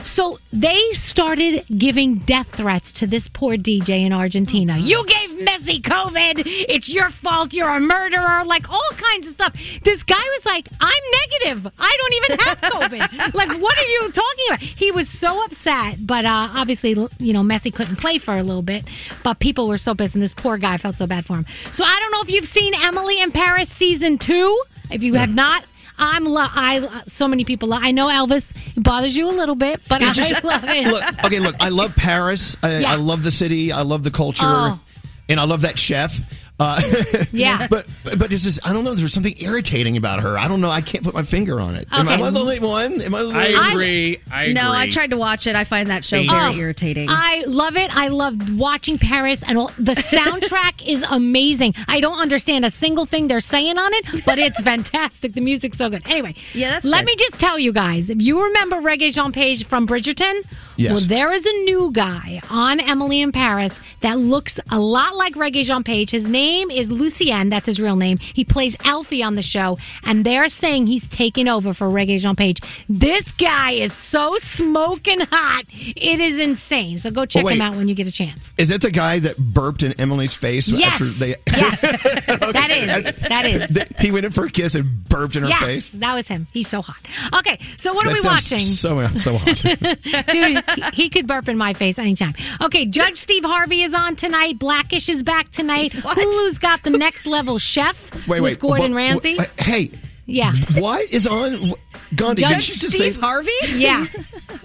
[0.02, 4.78] So they started giving death threats to this poor DJ in Argentina.
[4.78, 6.42] You gave Messi COVID.
[6.44, 7.52] It's your fault.
[7.52, 8.44] You're a murderer.
[8.44, 9.54] Like all kinds of stuff.
[9.82, 11.72] This guy was like, I'm negative.
[11.78, 13.34] I don't even have COVID.
[13.34, 14.60] like, what are you talking about?
[14.60, 16.06] He was so upset.
[16.06, 18.84] But uh, obviously, you know, Messi couldn't play for a little bit.
[19.24, 21.46] But people were so pissed, and this poor guy felt so bad for him.
[21.72, 24.62] So I don't know if you've seen Emily in Paris season two.
[24.90, 25.64] If you have not,
[25.98, 27.74] I'm lo- I so many people.
[27.74, 30.86] I know Elvis it bothers you a little bit, but I Just- love it.
[30.86, 32.56] Look, okay, look, I love Paris.
[32.62, 32.92] I, Yeah.
[32.92, 33.72] I love the city.
[33.72, 34.44] I love the culture.
[34.46, 34.80] Oh.
[35.28, 36.20] And I love that chef.
[36.60, 36.80] Uh,
[37.32, 37.68] Yeah.
[37.70, 37.86] but
[38.18, 38.94] but it's just I don't know.
[38.94, 40.36] There's something irritating about her.
[40.38, 40.70] I don't know.
[40.70, 41.86] I can't put my finger on it.
[41.92, 43.00] Am, I- am I the only one?
[43.00, 44.18] Am I the only I agree.
[44.32, 45.54] I No, I tried to watch it.
[45.54, 47.08] I find that show Oh, very irritating.
[47.10, 47.94] I love it.
[47.96, 51.74] I love watching Paris, and all, the soundtrack is amazing.
[51.86, 55.34] I don't understand a single thing they're saying on it, but it's fantastic.
[55.34, 56.02] The music's so good.
[56.06, 57.06] Anyway, Yeah, that's let good.
[57.06, 60.42] me just tell you guys: if you remember Regé-Jean Page from Bridgerton,
[60.76, 60.92] Yes.
[60.92, 65.34] well, there is a new guy on Emily in Paris that looks a lot like
[65.34, 66.10] Regé-Jean Page.
[66.10, 67.48] His name is Lucien.
[67.50, 68.18] That's his real name.
[68.18, 72.60] He plays Alfie on the show, and they're saying he's taking over for Regé-Jean Page.
[72.88, 75.64] This guy is so smoking hot.
[75.70, 76.98] It is insane.
[76.98, 77.54] So go check wait.
[77.54, 78.54] him out when you get a chance.
[78.58, 80.68] Is that the guy that burped in Emily's face?
[80.68, 80.92] Yes.
[80.94, 81.80] After they, Yes.
[82.58, 83.18] That is.
[83.20, 83.84] That is.
[84.00, 85.90] He went in for a kiss and burped in her yes, face.
[85.90, 86.46] that was him.
[86.52, 86.98] He's so hot.
[87.38, 88.58] Okay, so what are we watching?
[88.58, 89.56] So uh, so hot.
[90.32, 92.34] Dude, he, he could burp in my face anytime.
[92.60, 94.58] Okay, Judge Steve Harvey is on tonight.
[94.58, 95.92] Blackish is back tonight.
[96.38, 98.58] Hulu's got the next level chef wait, with wait.
[98.60, 99.36] Gordon what- Ramsay.
[99.36, 99.90] what- hey,
[100.26, 100.52] yeah.
[100.74, 101.72] what is on?
[102.14, 103.50] Gandhi, did Judge you just Steve say Harvey?
[103.74, 104.06] Yeah.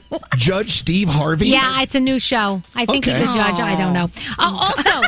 [0.37, 1.47] Judge Steve Harvey?
[1.49, 2.61] Yeah, it's a new show.
[2.75, 3.33] I think he's a Okay.
[3.33, 3.59] judge.
[3.59, 4.09] I don't know.
[4.37, 5.01] Uh, also,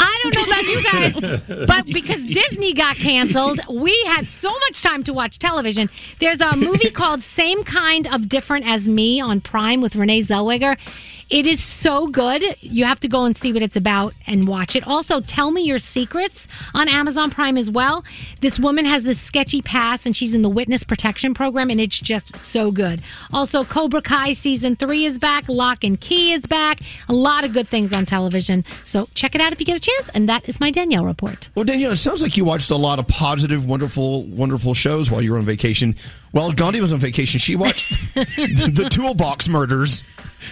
[0.00, 4.82] I don't know about you guys, but because Disney got canceled, we had so much
[4.82, 5.88] time to watch television.
[6.20, 10.76] There's a movie called Same Kind of Different as Me on Prime with Renee Zellweger.
[11.30, 12.42] It is so good.
[12.62, 14.86] You have to go and see what it's about and watch it.
[14.86, 18.02] Also, Tell Me Your Secrets on Amazon Prime as well.
[18.40, 21.98] This woman has this sketchy past and she's in the witness protection program and it's
[22.00, 23.02] just so good.
[23.30, 25.50] Also, Cobra Kai season three is back.
[25.50, 26.80] Lock and Key is back.
[27.10, 28.64] A lot of good things on television.
[28.82, 30.08] So check it out if you get a chance.
[30.14, 31.50] And that is my Danielle report.
[31.54, 35.20] Well, Danielle, it sounds like you watched a lot of positive, wonderful, wonderful shows while
[35.20, 35.94] you were on vacation.
[36.32, 40.02] While Gandhi was on vacation, she watched the Toolbox Murders.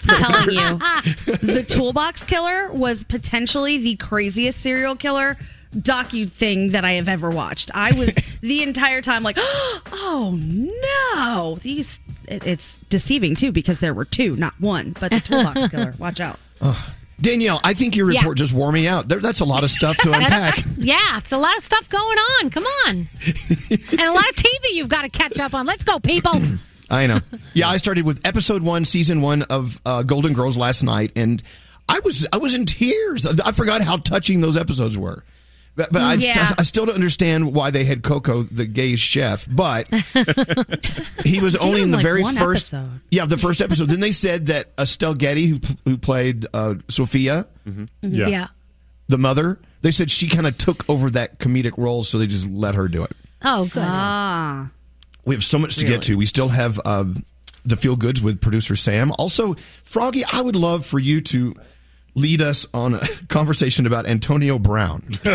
[0.08, 0.78] telling you,
[1.42, 5.36] the Toolbox Killer was potentially the craziest serial killer
[5.74, 7.70] docu thing that I have ever watched.
[7.74, 12.00] I was the entire time like, oh no, these.
[12.26, 14.94] it- It's deceiving too because there were two, not one.
[14.98, 16.38] But the Toolbox Killer, watch out.
[17.20, 18.20] Danielle, I think your Yeah.
[18.20, 19.09] report just wore me out.
[19.09, 20.62] There, that's a lot of stuff to unpack.
[20.76, 22.50] Yeah, it's a lot of stuff going on.
[22.50, 23.09] Come on.
[23.26, 25.66] and a lot of TV you've got to catch up on.
[25.66, 26.33] Let's go, people.
[26.90, 27.20] I know.
[27.55, 31.42] Yeah, I started with episode one, season one of uh, Golden Girls last night, and
[31.88, 33.26] I was I was in tears.
[33.26, 35.24] I forgot how touching those episodes were.
[35.76, 36.48] But, but I, Yeah.
[36.58, 39.46] I still don't understand why they had Coco, the gay chef.
[39.48, 39.86] But
[41.24, 42.72] he was only in the like, very one first.
[42.74, 43.00] episode.
[43.10, 43.88] Yeah, the first episode.
[43.88, 47.46] then they said that Estelle Getty, who who played uh, Sophia,
[48.02, 48.48] Yeah.
[49.08, 52.46] the mother, they said she kind of took over that comedic role, so they just
[52.48, 53.12] let her do it.
[53.42, 53.82] Oh, good.
[53.86, 54.70] Ah,
[55.24, 56.16] We have so much to get to.
[56.16, 57.24] We still have um,
[57.64, 59.12] the feel goods with producer Sam.
[59.18, 61.54] Also, Froggy, I would love for you to
[62.16, 65.09] lead us on a conversation about Antonio Brown.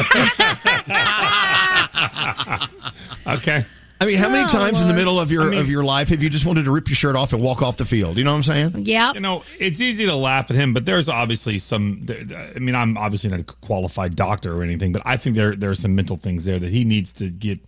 [3.27, 3.65] Okay.
[3.99, 5.83] I mean, how many Oh, times in the middle of your I mean- of your
[5.83, 8.17] life have you just wanted to rip your shirt off and walk off the field?
[8.17, 8.71] You know what I'm saying?
[8.77, 9.13] Yeah.
[9.13, 12.07] You know, it's easy to laugh at him, but there's obviously some.
[12.55, 15.69] I mean, I'm obviously not a qualified doctor or anything, but I think there there
[15.69, 17.59] are some mental things there that he needs to get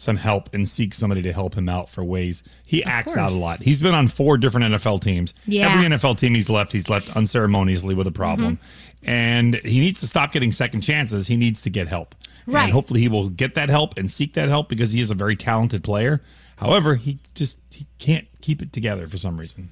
[0.00, 2.42] some help and seek somebody to help him out for ways.
[2.64, 3.60] He acts out a lot.
[3.60, 5.34] He's been on four different NFL teams.
[5.46, 5.68] Yeah.
[5.68, 8.56] Every NFL team he's left, he's left unceremoniously with a problem.
[8.56, 9.10] Mm-hmm.
[9.10, 11.26] And he needs to stop getting second chances.
[11.26, 12.14] He needs to get help.
[12.46, 12.64] Right.
[12.64, 15.14] And hopefully he will get that help and seek that help because he is a
[15.14, 16.22] very talented player.
[16.56, 19.68] However, he just he can't keep it together for some reason.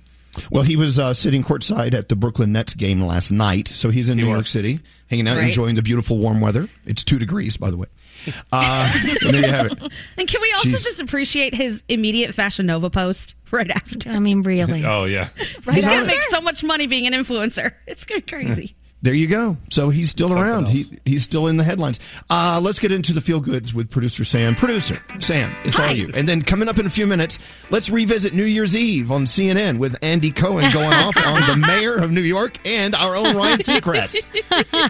[0.50, 4.10] Well, he was uh, sitting courtside at the Brooklyn Nets game last night, so he's
[4.10, 4.44] in New York.
[4.44, 5.46] City, hanging out, Right.
[5.46, 6.66] enjoying the beautiful warm weather.
[6.84, 7.86] It's two degrees, by the way.
[8.52, 9.92] Uh, and there you have it.
[10.16, 10.84] and can we also Jeez.
[10.84, 14.10] just appreciate his immediate Fashion Nova post right after?
[14.10, 14.84] I mean, really.
[14.84, 15.28] Oh yeah.
[15.72, 17.72] He's gonna make so much money being an influencer.
[17.86, 18.76] It's gonna be crazy.
[19.00, 19.56] There you go.
[19.70, 20.66] So he's still Something around.
[20.68, 22.00] He, he's still in the headlines.
[22.28, 24.56] Uh, let's get into the feel goods with producer Sam.
[24.56, 26.10] Producer Sam, it's all you.
[26.16, 27.38] And then coming up in a few minutes,
[27.70, 31.94] let's revisit New Year's Eve on CNN with Andy Cohen going off on the mayor
[31.94, 34.26] of New York and our own Ryan Seacrest.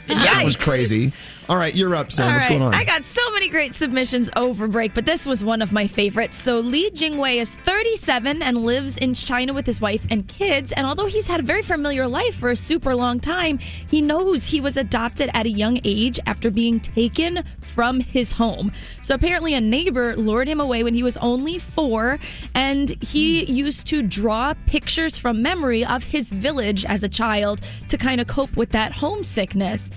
[0.07, 1.13] That was crazy.
[1.49, 2.29] All right, you're up, Sam.
[2.29, 2.59] All What's right.
[2.59, 2.75] going on?
[2.75, 6.37] I got so many great submissions over break, but this was one of my favorites.
[6.37, 10.73] So Li Jingwei is 37 and lives in China with his wife and kids.
[10.73, 14.47] And although he's had a very familiar life for a super long time, he knows
[14.47, 18.71] he was adopted at a young age after being taken from his home.
[19.01, 22.19] So apparently, a neighbor lured him away when he was only four,
[22.55, 27.97] and he used to draw pictures from memory of his village as a child to
[27.97, 29.89] kind of cope with that homesickness.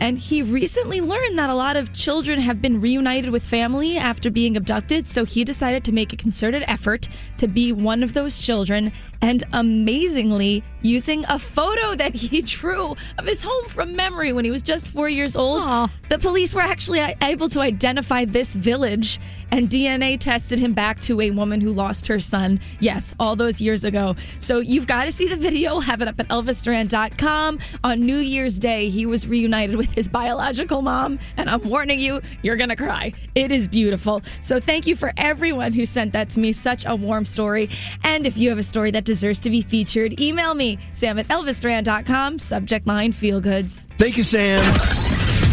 [0.00, 4.30] And he recently learned that a lot of children have been reunited with family after
[4.30, 5.06] being abducted.
[5.06, 8.92] So he decided to make a concerted effort to be one of those children.
[9.22, 14.50] And amazingly, using a photo that he drew of his home from memory when he
[14.50, 15.62] was just four years old,
[16.08, 19.20] the police were actually able to identify this village
[19.52, 23.60] and DNA tested him back to a woman who lost her son, yes, all those
[23.60, 24.16] years ago.
[24.38, 25.80] So you've got to see the video.
[25.80, 27.58] Have it up at elvisduran.com.
[27.84, 31.18] On New Year's Day, he was reunited with his biological mom.
[31.36, 33.12] And I'm warning you, you're going to cry.
[33.34, 34.22] It is beautiful.
[34.40, 36.52] So thank you for everyone who sent that to me.
[36.52, 37.70] Such a warm story.
[38.04, 41.26] And if you have a story that deserves to be featured, email me, sam at
[41.26, 42.38] elvisduran.com.
[42.38, 43.88] Subject line feel goods.
[43.98, 44.62] Thank you, Sam.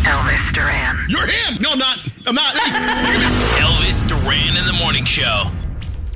[0.06, 1.10] Elvis Duran.
[1.10, 1.58] You're him.
[1.60, 1.98] No, I'm not.
[2.28, 2.54] I'm not.
[3.58, 5.46] Elvis Duran in the morning show.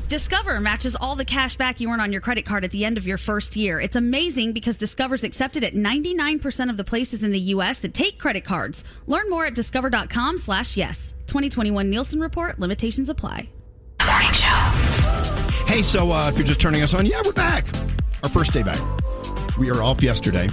[0.08, 3.00] Discover matches all the cash back you earn on your credit card at the end
[3.00, 3.82] of your first year.
[3.82, 7.80] It's amazing because Discover's accepted at 99% of the places in the U.S.
[7.80, 8.84] that take credit cards.
[9.08, 11.16] Learn more at discover.com slash yes.
[11.26, 12.60] 2021 Nielsen Report.
[12.60, 13.50] Limitations apply.
[15.72, 17.66] Hey, so uh, if you're just turning us on, yeah, we're back.
[18.24, 18.78] Our first day back.
[19.58, 20.50] We are off yesterday.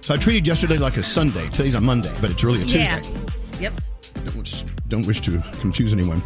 [0.00, 1.48] So I treated yesterday like a Sunday.
[1.50, 2.80] Today's a Monday, but it's really a Tuesday.
[2.80, 3.00] Yeah.
[3.60, 3.80] Yep.
[4.24, 6.20] Don't wish, don't wish to confuse anyone.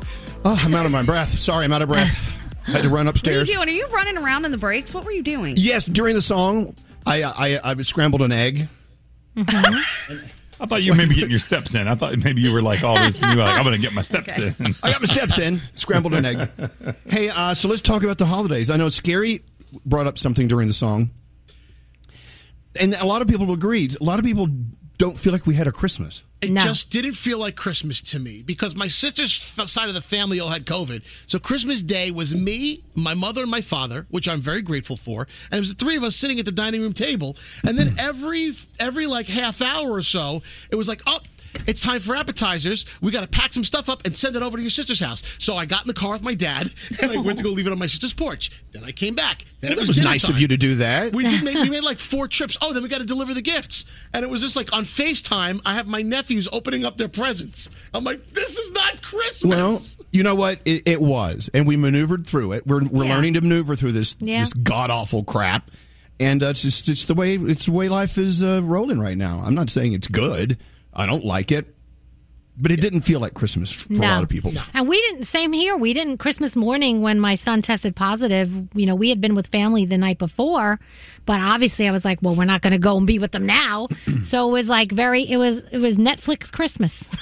[0.47, 1.39] Oh, I'm out of my breath.
[1.39, 2.17] Sorry, I'm out of breath.
[2.67, 3.47] I had to run What are you upstairs.
[3.47, 3.69] doing?
[3.69, 4.95] Are you running around in the breaks?
[4.95, 5.57] What were you doing?
[5.59, 8.69] Yes, during the song, I I, I scrambled an egg.
[10.61, 11.89] I thought you were maybe getting your steps in.
[11.89, 13.21] I thought maybe you were like all this.
[13.21, 14.55] And you were like, I'm going to get my steps in.
[14.83, 15.61] I got my steps in.
[15.75, 16.49] Scrambled an egg.
[17.07, 18.71] Hey, uh, so let's talk about the holidays.
[18.71, 19.43] I know Scary
[19.85, 21.11] brought up something during the song,
[22.81, 23.97] and a lot of people agreed.
[24.01, 24.49] A lot of people
[24.99, 26.23] don't feel like we had a Christmas.
[26.51, 30.01] It just didn't feel like Christmas to me because my sister's f- side of the
[30.01, 31.03] family all had COVID.
[31.27, 35.27] So Christmas Day was me, my mother, and my father, which I'm very grateful for,
[35.51, 37.37] and it was the three of us sitting at the dining room table.
[37.67, 37.99] And then hmm.
[37.99, 41.19] every every like half hour or so, it was like, oh.
[41.67, 42.85] It's time for appetizers.
[43.01, 45.23] We got to pack some stuff up and send it over to your sister's house.
[45.39, 46.71] So I got in the car with my dad
[47.03, 48.51] and I went to go leave it on my sister's porch.
[48.73, 49.45] Then I came back.
[49.61, 51.13] Then it was, was nice of you to do that.
[51.15, 52.59] We did make we made like four trips.
[52.61, 55.61] Oh, then we got to deliver the gifts, and it was just like on Facetime.
[55.65, 57.71] I have my nephews opening up their presents.
[57.95, 59.97] I'm like, this is not Christmas.
[59.99, 60.61] Well, you know what?
[60.67, 62.67] It, it was, and we maneuvered through it.
[62.67, 63.15] We're we're Yeah.
[63.15, 64.41] learning to maneuver through this Yeah.
[64.41, 65.71] this god awful crap,
[66.21, 69.17] and uh, it's just it's the way it's the way life is uh, rolling right
[69.17, 69.43] now.
[69.47, 70.59] I'm not saying it's good.
[70.95, 71.75] I don't like it,
[72.57, 74.53] but it didn't feel like Christmas for a lot of people.
[74.75, 75.77] And we didn't, same here.
[75.77, 79.49] We didn't, Christmas morning when my son tested positive, you know, we had been with
[79.49, 80.79] family the night before,
[81.27, 83.47] but obviously I was like, well, we're not going to go and be with them
[83.47, 83.89] now.
[84.23, 87.09] so it was like very, it was, it was Netflix Christmas.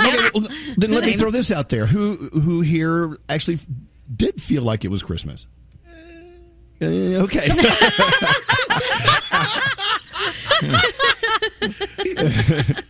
[0.00, 1.86] Okay, well, then let me throw this out there.
[1.86, 3.58] Who who here actually
[4.14, 5.46] did feel like it was Christmas?
[6.80, 7.48] Uh, okay.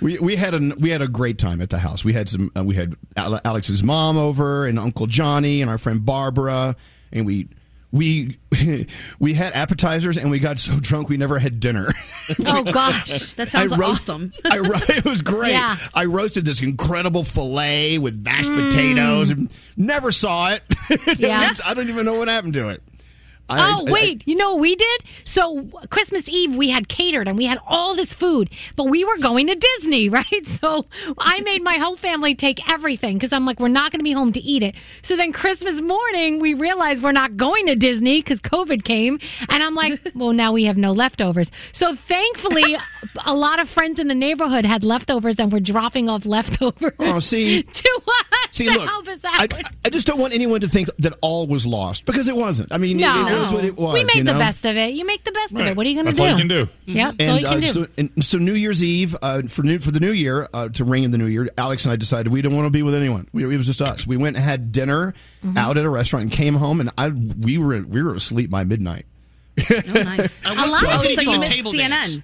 [0.00, 2.04] we we had a we had a great time at the house.
[2.04, 6.04] We had some uh, we had Alex's mom over and Uncle Johnny and our friend
[6.04, 6.76] Barbara
[7.12, 7.48] and we
[7.92, 8.38] we
[9.18, 11.92] we had appetizers and we got so drunk we never had dinner.
[12.46, 13.32] Oh, gosh.
[13.32, 14.30] That sounds I roast- awesome.
[14.44, 15.50] I ro- it was great.
[15.50, 15.76] Yeah.
[15.92, 18.70] I roasted this incredible fillet with mashed Mm.
[18.70, 20.62] potatoes and never saw it.
[21.18, 21.52] Yeah.
[21.66, 22.84] I don't even know what happened to it.
[23.50, 25.00] I- oh I- wait, you know what we did?
[25.24, 29.18] So Christmas Eve we had catered and we had all this food, but we were
[29.18, 30.46] going to Disney, right?
[30.60, 30.86] So
[31.18, 34.12] I made my whole family take everything because I'm like, we're not going to be
[34.12, 34.74] home to eat it.
[35.02, 39.62] So then Christmas morning we realized we're not going to Disney because COVID came, and
[39.62, 41.50] I'm like, well now we have no leftovers.
[41.72, 42.76] So thankfully,
[43.26, 46.92] a lot of friends in the neighborhood had leftovers and were dropping off leftovers.
[46.98, 49.54] Oh, see, to us see, to look, help us I, out.
[49.84, 52.72] I just don't want anyone to think that all was lost because it wasn't.
[52.72, 53.92] I mean, it- no, it, was what it was.
[53.94, 54.94] we made you the best of it.
[54.94, 55.76] You make the best of it.
[55.76, 56.22] What are you going to do?
[56.22, 56.68] all you can do.
[56.86, 57.66] Yeah, that's all you can uh, do.
[57.66, 60.84] so, and so New Year's Eve uh, for new for the new year uh, to
[60.84, 62.94] ring in the new year, Alex and I decided we didn't want to be with
[62.94, 63.28] anyone.
[63.32, 64.06] We, it was just us.
[64.06, 65.56] We went and had dinner Mhm.
[65.56, 68.62] out at a restaurant and came home, and I we were we were asleep by
[68.64, 69.06] midnight.
[69.70, 70.44] Oh, nice.
[70.44, 71.08] At I what love point it.
[71.08, 71.88] did So he do you the missed table CNN.
[71.90, 72.18] dance?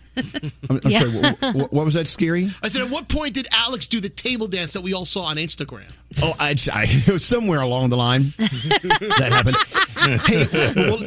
[0.71, 0.99] I'm, I'm Yeah.
[1.01, 1.13] sorry.
[1.13, 2.51] What, what, what was that, Scary?
[2.63, 5.23] I said, at what point did Alex do the table dance that we all saw
[5.25, 5.91] on Instagram?
[6.23, 9.57] Oh, I, I, it was somewhere along the line that happened.
[10.23, 11.01] hey, well,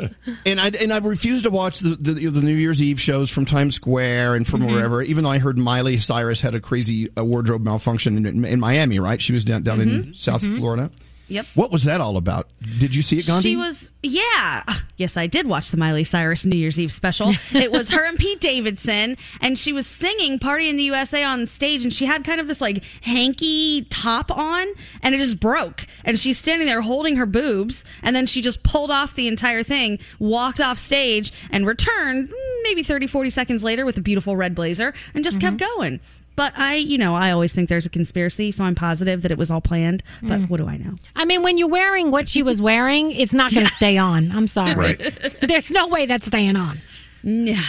[0.46, 3.46] and I and I refused to watch the, the the New Year's Eve shows from
[3.46, 4.70] Times Square and from Mm-hmm.
[4.70, 4.74] Mhm.
[4.74, 5.02] wherever.
[5.02, 9.00] Even though I heard Miley Cyrus had a crazy uh, wardrobe malfunction in, in Miami,
[9.00, 9.22] right?
[9.22, 10.16] She was down down in Mhm.
[10.16, 10.58] South Mhm.
[10.58, 10.92] Florida.
[11.30, 11.46] Yep.
[11.56, 12.48] What was that all about?
[12.80, 13.50] Did you see it, Gandhi?
[13.50, 14.64] She was, yeah.
[15.00, 17.32] Yes, I did watch the Miley Cyrus New Year's Eve special.
[17.54, 21.48] it was her and Pete Davidson, and she was singing Party in the USA on
[21.48, 24.68] stage, and she had kind of this like hanky top on,
[25.02, 25.88] and it just broke.
[26.04, 29.64] And she's standing there holding her boobs, and then she just pulled off the entire
[29.64, 34.36] thing, walked off stage, and returned mm, maybe 30, 40 seconds later with a beautiful
[34.36, 36.02] red blazer, and just kept going.
[36.40, 39.38] But I, you know, I always think there's a conspiracy, so I'm positive that it
[39.38, 40.04] was all planned.
[40.24, 40.96] But what do I know?
[41.14, 44.32] I mean, when you're wearing what she was wearing, it's not going to stay on.
[44.32, 44.74] I'm sorry.
[44.74, 45.38] Right.
[45.42, 46.80] There's no way that's staying on.
[47.24, 47.62] Yeah.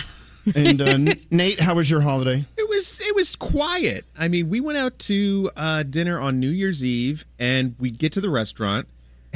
[0.54, 2.44] and uh, Nate, how was your holiday?
[2.56, 4.04] It was it was quiet.
[4.16, 8.12] I mean, we went out to uh, dinner on New Year's Eve, and we get
[8.12, 8.86] to the restaurant,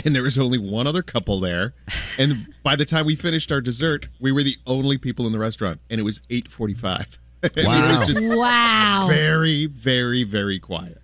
[0.04, 1.74] and there was only one other couple there.
[2.18, 5.40] And by the time we finished our dessert, we were the only people in the
[5.40, 7.08] restaurant, and it was eight forty five.
[7.08, 7.18] it
[7.56, 7.98] Wow.
[7.98, 9.06] was just Wow.
[9.10, 11.00] very, very, very quiet.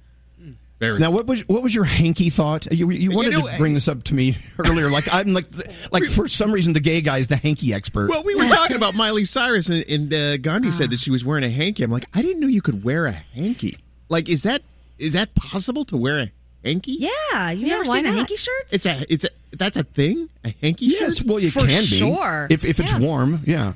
[0.78, 0.98] Very.
[0.98, 2.72] Now, what was what was your hanky thought?
[2.72, 4.88] You, you wanted know, to bring this up to me earlier.
[4.90, 5.44] Like I'm like
[5.92, 8.08] like for some reason the gay guy's the hanky expert.
[8.08, 11.22] Well, we were talking about Miley Cyrus, and, and uh, Gandhi said that she was
[11.22, 11.82] wearing a hanky.
[11.82, 13.74] I'm like, I didn't know you could wear a hanky.
[14.08, 14.62] Like, is that
[14.98, 16.32] is that possible to wear a
[16.64, 16.92] hanky?
[16.92, 18.16] Yeah, you Yeah, never why seen the not?
[18.18, 18.72] hanky shirts?
[18.72, 20.28] It's a it's a that's a thing.
[20.44, 21.26] A hanky yes, shirt.
[21.26, 22.46] well you For can be sure.
[22.50, 22.98] if if it's Yeah.
[22.98, 23.40] warm.
[23.44, 23.72] Yeah.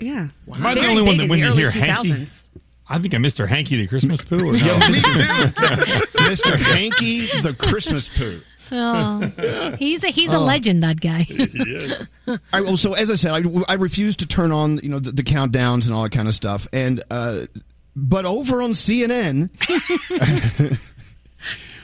[0.00, 0.28] Yeah.
[0.54, 2.26] Am I the only one that when you early hear hanky?
[2.88, 3.46] I think I Mr.
[3.48, 4.36] Hanky the Christmas poo.
[4.36, 4.58] Or no?
[6.28, 6.56] Mr.
[6.58, 8.40] Hanky, the Christmas poo.
[8.74, 9.20] Oh,
[9.78, 10.44] he's a he's a Oh.
[10.44, 10.82] legend.
[10.82, 11.26] That guy.
[12.26, 14.98] All right, well, so as I said, I, I refused to turn on you know
[14.98, 17.46] the, the countdowns and all that kind of stuff, and uh,
[17.94, 19.50] but over on CNN,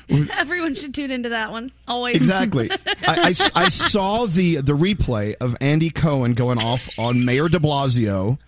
[0.37, 1.71] Everyone should tune into that one.
[1.87, 2.17] Always.
[2.17, 2.71] exactly,
[3.07, 7.59] I, I- I saw the the replay of Andy Cohen going off on Mayor De
[7.59, 8.39] Blasio,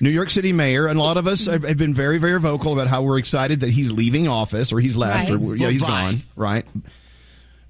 [0.00, 2.72] New York City mayor, and a lot of us have, have been very very vocal
[2.72, 5.60] about how we're excited that he's leaving office or he's left or Right.
[5.60, 6.12] yeah he's Bye-bye.
[6.12, 6.66] gone right,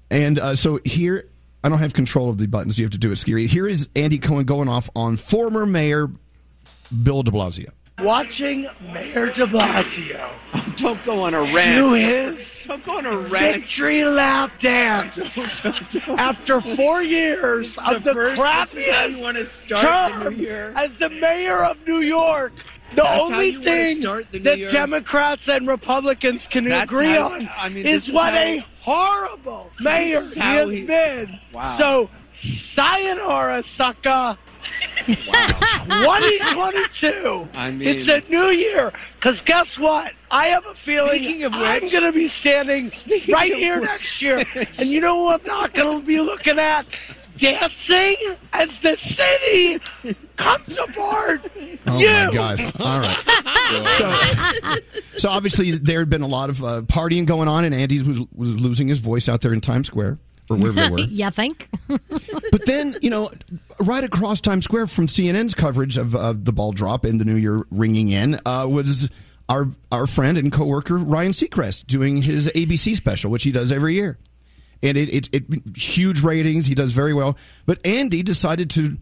[0.09, 1.25] and uh, so here.
[1.61, 2.79] I don't have control of the buttons.
[2.79, 3.45] You have to do it, Scary.
[3.45, 6.09] Here is Andy Cohen going off on former mayor
[7.03, 7.67] Bill de Blasio.
[8.01, 10.29] Watching Mayor de Blasio
[10.77, 11.75] Don't go on a rant.
[11.75, 13.55] do his Don't go on a rant.
[13.61, 15.37] victory lap dance
[16.07, 20.73] after four years This of the the first- this you crappiest start the new year.
[20.75, 22.53] as the mayor of New York.
[22.91, 24.71] The That's only thing the that?
[24.71, 28.65] Democrats and Republicans can That's agree how- on I mean, is is what how- a
[28.81, 31.39] horrible mayor he has he- been.
[31.53, 31.63] Wow.
[31.77, 34.37] So, sayonara, sucker.
[35.89, 37.47] 2022.
[37.53, 38.91] I mean- it's a new year.
[39.15, 40.13] Because guess what?
[40.31, 42.91] I have a feeling Speaking of I'm going to be standing
[43.29, 44.43] right here which- next year.
[44.77, 46.85] And you know who I'm not going to be looking at?
[47.37, 48.15] Dancing
[48.51, 49.79] as the city
[50.35, 51.49] comes apart.
[51.87, 52.07] Oh you.
[52.07, 52.59] my God!
[52.81, 53.17] All right.
[53.91, 54.13] So,
[55.17, 58.19] so obviously there had been a lot of uh, partying going on, and Andy was
[58.33, 60.17] was losing his voice out there in Times Square
[60.49, 60.99] or wherever they were.
[61.09, 61.69] you think?
[62.51, 63.29] But then, you know,
[63.79, 67.35] right across Times Square from CNN's coverage of, of the ball drop and the New
[67.35, 69.07] Year ringing in uh, was
[69.49, 73.95] our our friend and coworker Ryan Seacrest doing his ABC special, which he does every
[73.95, 74.17] year,
[74.81, 76.67] and it, it, it huge ratings.
[76.67, 77.37] He does very well.
[77.65, 78.97] But Andy decided to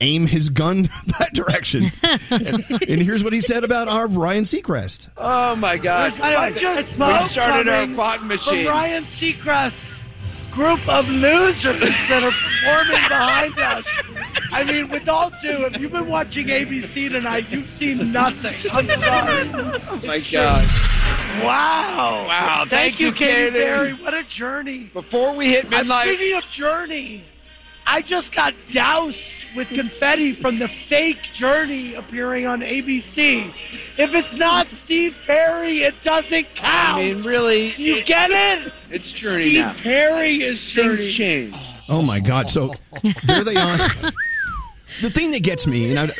[0.00, 0.82] aim his gun
[1.18, 1.90] that direction,
[2.30, 5.08] and, and here's what he said about our Ryan Seacrest.
[5.16, 6.12] Oh my God!
[6.12, 8.66] There's a bunch of We smoke started our coming fog from machine.
[8.66, 9.92] Ryan Seacrest's
[10.52, 13.86] group of losers that are performing behind us.
[14.52, 18.54] I mean, with all due, if you've been watching ABC tonight, you've seen nothing.
[18.70, 19.50] I'm sorry.
[19.54, 20.64] Oh my God!
[21.42, 22.26] Wow.
[22.28, 24.02] Wow, Thank, thank you, you, Katie.
[24.02, 24.90] What a journey.
[24.92, 27.24] Before we hit midnight, Speaking of journey,
[27.86, 33.52] I just got doused with confetti from the fake Journey appearing on ABC.
[33.98, 36.98] If it's not Steve Perry, it doesn't count.
[36.98, 38.72] I mean, really, you get it?
[38.90, 39.74] it's Journey Steve now.
[39.74, 40.96] Perry is Journey.
[40.96, 41.56] Things change.
[41.88, 42.50] Oh my God!
[42.50, 42.72] So
[43.24, 43.76] there they are.
[45.00, 46.14] the thing that gets me, and I,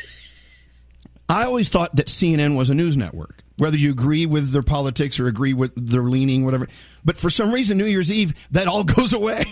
[1.29, 5.19] I always thought that CNN was a news network, whether you agree with their politics
[5.19, 6.69] or agree with their leaning, whatever.
[7.05, 9.45] But for some reason, New Year's Eve, that all goes away,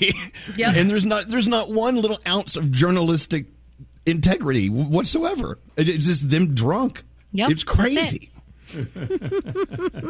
[0.57, 0.77] Yep.
[0.77, 3.47] and there's not there's not one little ounce of journalistic
[4.07, 5.59] integrity whatsoever.
[5.77, 7.03] It's just them drunk.
[7.33, 7.83] Yep, it's that's it.
[7.83, 8.31] crazy.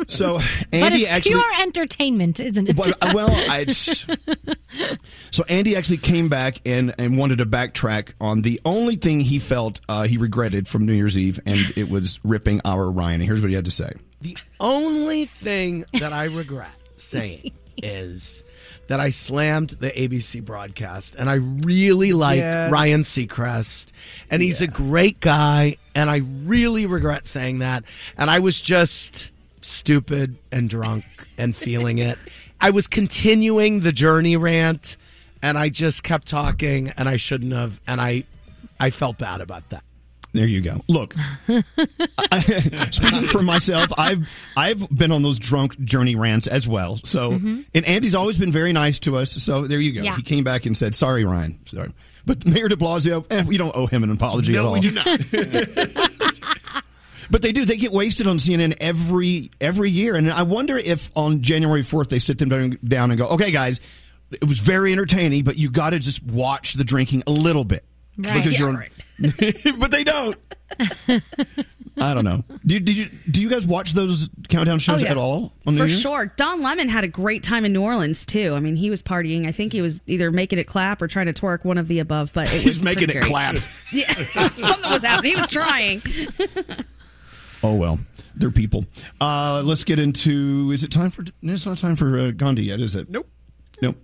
[0.08, 1.30] So but Andy it's actually.
[1.32, 2.76] pure entertainment, isn't it?
[2.76, 3.64] Well, uh, well, I,
[5.30, 9.38] so Andy actually came back and, and wanted to backtrack on the only thing he
[9.38, 13.14] felt uh, he regretted from New Year's Eve, and it was ripping our Ryan.
[13.20, 13.92] And here's what he had to say.
[14.20, 16.70] The only thing that I regret
[17.00, 18.44] saying is
[18.88, 22.70] that I slammed the ABC broadcast, and I really like Yes.
[22.72, 23.92] Ryan Seacrest,
[24.30, 27.84] and he's a great guy, and I really regret saying that.
[28.18, 29.30] And I was just
[29.60, 31.04] stupid and drunk
[31.38, 32.18] and feeling it.
[32.60, 34.96] I was continuing the journey rant,
[35.40, 38.24] and I just kept talking, and I shouldn't have, and I,
[38.78, 39.84] I felt bad about that.
[40.32, 40.80] There you go.
[40.88, 41.14] Look,
[42.90, 47.00] speaking for myself, I've I've been on those drunk journey rants as well.
[47.04, 47.64] So, Mhm.
[47.74, 49.30] and Andy's always been very nice to us.
[49.32, 50.02] So there you go.
[50.02, 50.16] Yeah.
[50.16, 51.58] He came back and said, "Sorry, Ryan.
[51.66, 51.92] Sorry."
[52.26, 54.74] But Mayor De Blasio, eh, we don't owe him an apology at No, all.
[54.74, 55.06] we do not.
[57.30, 57.64] But they do.
[57.64, 62.08] They get wasted on CNN every every year, and I wonder if on January fourth
[62.08, 63.78] they sit them down- down and go, "Okay, guys,
[64.32, 67.84] it was very entertaining, but you got to just watch the drinking a little bit
[68.16, 68.34] Right.
[68.34, 68.86] because Yeah, you're."
[69.78, 70.36] but they don't.
[72.00, 72.44] I don't know.
[72.64, 75.10] Do, do you do you guys watch those countdown shows Oh, yeah.
[75.10, 76.00] at all on New For Year's?
[76.00, 76.32] sure.
[76.36, 78.54] Don Lemon had a great time in New Orleans too.
[78.54, 79.46] I mean, he was partying.
[79.46, 81.98] I think he was either making it clap or trying to twerk, one of the
[81.98, 82.32] above.
[82.32, 83.24] But it was He's making it great.
[83.24, 83.56] clap.
[83.92, 85.34] Yeah, something was happening.
[85.34, 86.02] He was trying.
[87.62, 87.98] Oh well,
[88.36, 88.86] they're people.
[89.20, 90.70] Uh, let's get into.
[90.72, 91.24] Is it time for?
[91.42, 93.10] It's not time for uh, Gandhi yet, is it?
[93.10, 93.28] Nope.
[93.82, 93.96] Nope.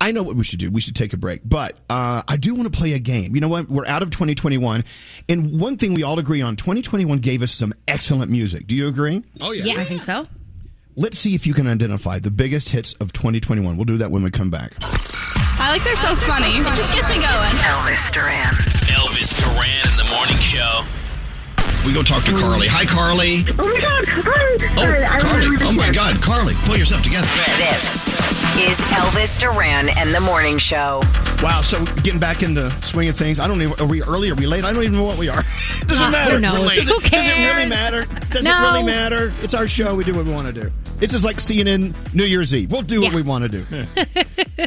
[0.00, 0.70] I know what we should do.
[0.70, 3.34] We should take a break, but uh, I do want to play a game.
[3.34, 3.68] You know what?
[3.68, 4.84] We're out of 2021,
[5.28, 8.66] and one thing we all agree on: 2021 gave us some excellent music.
[8.66, 9.22] Do you agree?
[9.40, 10.26] Oh Yeah, I think so.
[10.94, 13.76] Let's see if you can identify the biggest hits of 2021.
[13.76, 14.74] We'll do that when we come back.
[15.58, 16.58] I like they're so funny.
[16.58, 17.24] It just gets me going.
[17.24, 18.52] Elvis Duran.
[18.92, 20.82] Elvis Duran in the morning show.
[21.84, 22.68] We go talk to Carly.
[22.68, 23.44] Hi, Carly.
[23.58, 24.56] Oh my god, Carly!
[24.76, 25.56] Oh, Carly.
[25.62, 27.26] Oh my God, Carly, pull yourself together.
[27.56, 28.06] This
[28.56, 31.02] is Elvis Duran and the Morning Show.
[31.42, 31.60] Wow.
[31.62, 33.40] So getting back in the swing of things.
[33.40, 33.78] I don't even.
[33.80, 34.30] Are we early?
[34.30, 34.64] Are we late?
[34.64, 35.42] I don't even know what we are.
[35.86, 36.34] Does it Uh, matter?
[36.34, 36.58] who knows?
[36.60, 36.78] We're late.
[36.78, 37.70] Who Does it, does it really cares?
[37.70, 38.04] matter?
[38.30, 38.50] Does No.
[38.58, 39.32] it really matter?
[39.40, 39.96] It's our show.
[39.96, 40.70] We do what we want to do.
[41.00, 42.70] It's just like CNN New Year's Eve.
[42.70, 43.16] We'll do what Yeah.
[43.16, 43.66] we want to do.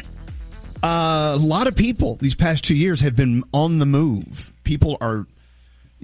[0.82, 4.52] Uh, a lot of people these past two years have been on the move.
[4.62, 5.26] People are b-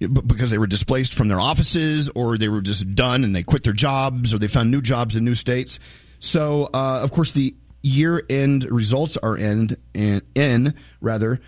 [0.07, 3.62] because they were displaced from their offices or they were just done and they quit
[3.62, 5.78] their jobs or they found new jobs in new states.
[6.18, 11.40] So, uh, of course, the year end results are in, in, in rather,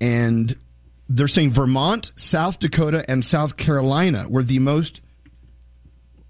[0.00, 0.56] and
[1.08, 5.00] they're saying Vermont, South Dakota, and South Carolina were the most.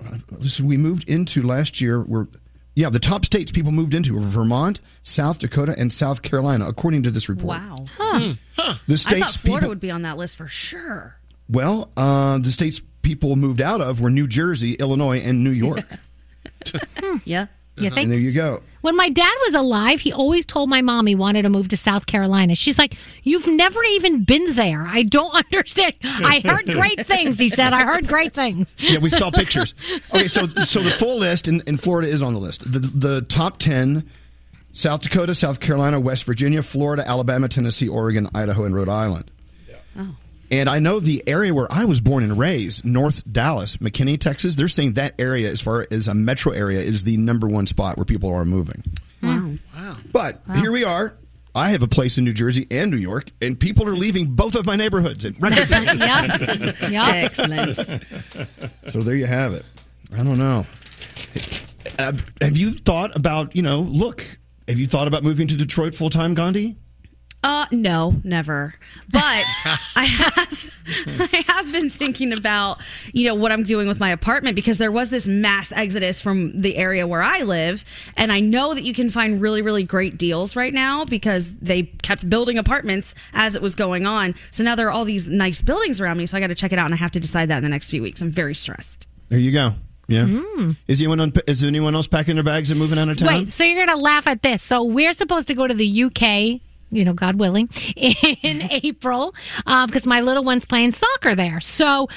[0.05, 2.01] uh, Listen, we moved into last year.
[2.01, 2.29] Were
[2.75, 7.03] yeah, the top states people moved into were Vermont, South Dakota, and South Carolina, according
[7.03, 7.61] to this report.
[7.61, 7.77] Wow.
[7.99, 8.35] huh?
[8.57, 11.20] The I thought states Florida people, would be on that list for sure.
[11.51, 15.85] Well, uh, the states people moved out of were New Jersey, Illinois, and New York.
[17.25, 17.47] Yeah.
[17.77, 18.11] You and think?
[18.11, 18.63] there you go.
[18.83, 21.77] When my dad was alive, he always told my mom he wanted to move to
[21.77, 22.55] South Carolina.
[22.55, 24.83] She's like, You've never even been there.
[24.87, 25.95] I don't understand.
[26.03, 27.73] I heard great things, he said.
[27.73, 28.75] I heard great things.
[28.79, 29.75] Yeah, we saw pictures.
[30.13, 32.71] Okay, so so the full list in, in Florida is on the list.
[32.71, 34.09] The the top ten:
[34.73, 39.31] South Dakota, South Carolina, West Virginia, Florida, Alabama, Tennessee, Oregon, Idaho, and Rhode Island.
[40.51, 44.57] And I know the area where I was born and raised, North Dallas, McKinney, Texas.
[44.57, 47.97] They're saying that area, as far as a metro area, is the number one spot
[47.97, 48.83] where people are moving.
[49.23, 49.53] Wow.
[49.77, 49.97] Wow.
[50.13, 51.17] But here we are.
[51.55, 54.55] I have a place in New Jersey and New York, and people are leaving both
[54.55, 55.99] of my neighborhoods at record pace.
[56.01, 56.91] Yep.
[56.91, 57.15] Yep.
[57.15, 58.05] Excellent.
[58.89, 59.65] So there you have it.
[60.13, 60.67] I don't know.
[61.99, 65.95] Uh, have you thought about, you know, look, have you thought about moving to Detroit
[65.95, 66.77] full time, Gandhi?
[67.43, 68.75] Uh, no, never.
[69.11, 69.21] But
[69.97, 70.71] I have,
[71.33, 72.81] I have been thinking about,
[73.13, 76.61] you know, what I'm doing with my apartment because there was this mass exodus from
[76.61, 77.85] the area where I live,
[78.17, 81.85] and I know that you can find really, really great deals right now because they
[81.85, 84.35] kept building apartments as it was going on.
[84.51, 86.73] So now there are all these nice buildings around me, so I got to check
[86.73, 88.21] it out, and I have to decide that in the next few weeks.
[88.21, 89.07] I'm very stressed.
[89.31, 89.75] There you go.
[90.09, 90.27] Yeah.
[90.89, 93.29] Is anyone on, is anyone else packing their bags and moving out of town?
[93.29, 94.61] Wait, so you're going to laugh at this.
[94.61, 96.61] So we're supposed to go to the UK,
[96.91, 99.35] you know, God willing, in April
[99.87, 101.61] because my little one's playing soccer there.
[101.61, 102.09] So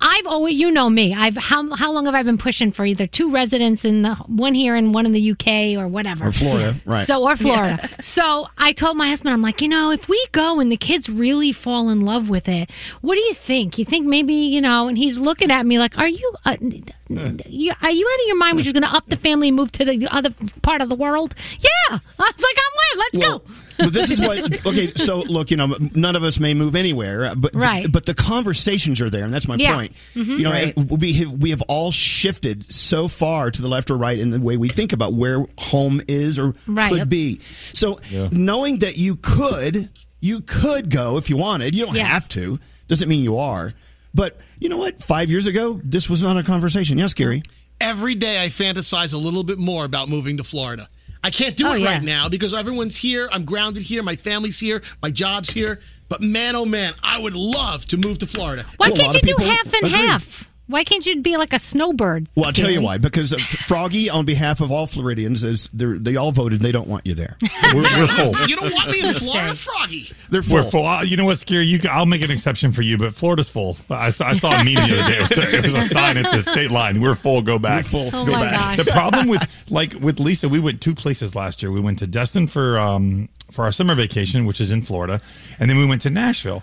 [0.00, 3.06] I've always, you know me, I've how how long have I been pushing for either
[3.06, 6.74] two residents in the one here and one in the UK or whatever, Or Florida,
[6.84, 7.06] right.
[7.06, 7.88] So or Florida.
[8.02, 11.08] So I told my husband, I'm like, you know, if we go and the kids
[11.08, 12.70] really fall in love with it,
[13.00, 13.78] what do you think?
[13.78, 14.88] You think maybe you know?
[14.88, 16.34] And he's looking at me like, are you?
[16.44, 18.56] Uh, you, are you out of your mind?
[18.56, 20.30] We're just going to up the family and move to the other
[20.62, 21.34] part of the world?
[21.58, 21.98] Yeah.
[21.98, 22.98] I was like, I'm with.
[22.98, 23.42] Let's Well,
[23.84, 24.66] but this is what.
[24.66, 27.90] Okay, so look, you know, none of us may move anywhere, but Right.
[27.90, 29.74] but the conversations are there, and that's my Yeah.
[29.74, 29.92] point.
[30.14, 30.26] Mhm.
[30.38, 30.76] You know, Right.
[30.76, 34.40] we have, we have all shifted so far to the left or right in the
[34.40, 36.90] way we think about where home is or Right.
[36.90, 37.08] could Yep.
[37.08, 37.40] be.
[37.72, 39.88] So knowing that you could,
[40.20, 41.74] you could go if you wanted.
[41.74, 42.58] You don't have to.
[42.88, 43.72] Doesn't mean you are.
[44.14, 45.02] But you know what?
[45.02, 46.98] Five years ago, this was not a conversation.
[46.98, 47.42] Yes, Gary.
[47.80, 50.88] Every day I fantasize a little bit more about moving to Florida.
[51.24, 51.92] I can't do Oh, it yeah.
[51.92, 53.28] right now because everyone's here.
[53.32, 54.02] I'm grounded here.
[54.02, 54.82] My family's here.
[55.02, 55.80] My job's here.
[56.08, 58.66] But man, oh man, I would love to move to Florida.
[58.76, 60.50] Why can't you do half and half?
[60.68, 62.28] Why can't you be like a snowbird?
[62.34, 62.96] Well, I'll tell you why.
[62.98, 66.60] Because uh, Froggy, on behalf of all Floridians, is they're- all voted.
[66.60, 67.36] They don't want you there.
[67.74, 68.32] We're, we're full.
[68.48, 70.08] You don't want me in Florida, Froggy.
[70.30, 70.86] They're We're full.
[70.86, 71.64] Uh, You know what, Scary?
[71.64, 73.76] You, I'll make an exception for you, but Florida's full.
[73.90, 75.16] I saw, I saw a meme the other day.
[75.18, 77.00] It was, a, it was a sign at the state line.
[77.00, 77.42] We're full.
[77.42, 77.84] Go back.
[77.84, 78.10] We're full.
[78.12, 78.76] Oh go my back.
[78.78, 78.86] gosh.
[78.86, 81.70] The problem with like with Lisa, we went two places last year.
[81.72, 85.20] We went to Destin for um for our summer vacation, which is in Florida,
[85.58, 86.62] and then we went to Nashville.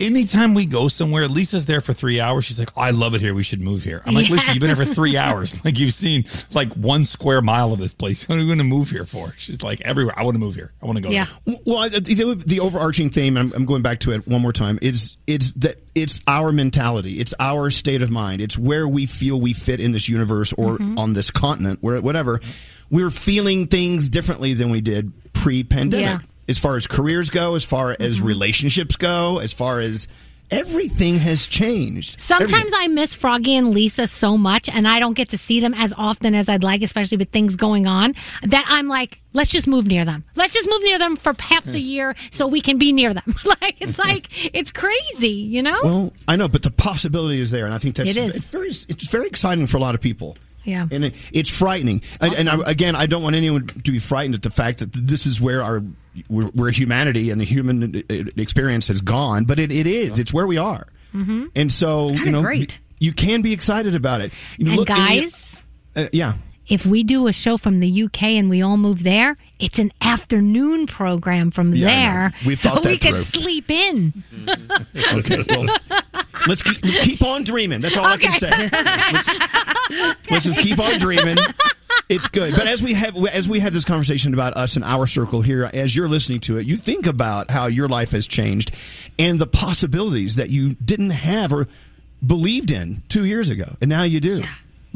[0.00, 2.44] Anytime we go somewhere, Lisa's there for three hours.
[2.44, 3.34] She's like, oh, "I love it here.
[3.34, 4.36] We should move here." I'm like, Yeah.
[4.36, 5.62] "Lisa, you've been here for three hours.
[5.64, 6.24] Like you've seen
[6.54, 8.28] like one square mile of this place.
[8.28, 10.18] What are you going to move here for?" She's like, "Everywhere.
[10.18, 10.72] I want to move here.
[10.82, 11.26] I want to go." Yeah.
[11.44, 14.78] there." Well, the, the overarching theme, I'm, I'm going back to it one more time,
[14.82, 19.40] is it's that it's our mentality, it's our state of mind, it's where we feel
[19.40, 20.98] we fit in this universe or mm-hmm.
[20.98, 22.40] on this continent, where whatever.
[22.90, 26.26] We're feeling things differently than we did pre-pandemic, Yeah.
[26.48, 28.26] As far as careers go, as far as mm-hmm.
[28.26, 30.08] relationships go, as far as
[30.50, 32.20] everything has changed.
[32.20, 32.74] Sometimes Everything.
[32.74, 35.92] I miss Froggy and Lisa so much, and I don't get to see them as
[35.96, 39.86] often as I'd like, especially with things going on, that I'm like, let's just move
[39.86, 40.24] near them.
[40.36, 43.34] Let's just move near them for half the year so we can be near them.
[43.44, 45.78] like it's like it's crazy, you know?
[45.82, 48.36] Well, I know, but the possibility is there, and I think that's It is.
[48.36, 50.36] It's very, it's very exciting for a lot of people.
[50.64, 50.86] Yeah.
[50.90, 52.02] and it, it's frightening.
[52.20, 54.92] And- And I, again, I don't want anyone to be frightened at the fact that
[54.92, 55.82] this is where our
[56.28, 59.44] where, where humanity and the human uh, experience has gone.
[59.44, 60.18] But it, it is.
[60.18, 60.86] It's where we are.
[61.14, 61.46] Mm-hmm.
[61.56, 62.78] And so you know, great.
[62.98, 64.32] you can be excited about it.
[64.58, 65.62] You And look- the- guys,
[65.96, 66.34] uh, yeah.
[66.68, 69.90] If we do a show from the UK and we all move there, it's an
[70.00, 74.12] afternoon program from Yeah, there, so we can sleep in.
[75.12, 75.42] Okay.
[75.48, 75.66] Well,
[76.46, 77.80] let's keep, let's keep on dreaming.
[77.80, 78.50] That's all I can say.
[78.50, 81.36] Let's, let's just keep on dreaming.
[82.08, 82.54] It's good.
[82.54, 85.70] But as we have as we have this conversation about us and our circle here,
[85.72, 88.74] as you're listening to it, you think about how your life has changed
[89.18, 91.68] and the possibilities that you didn't have or
[92.26, 94.42] believed in two years ago, and now you do.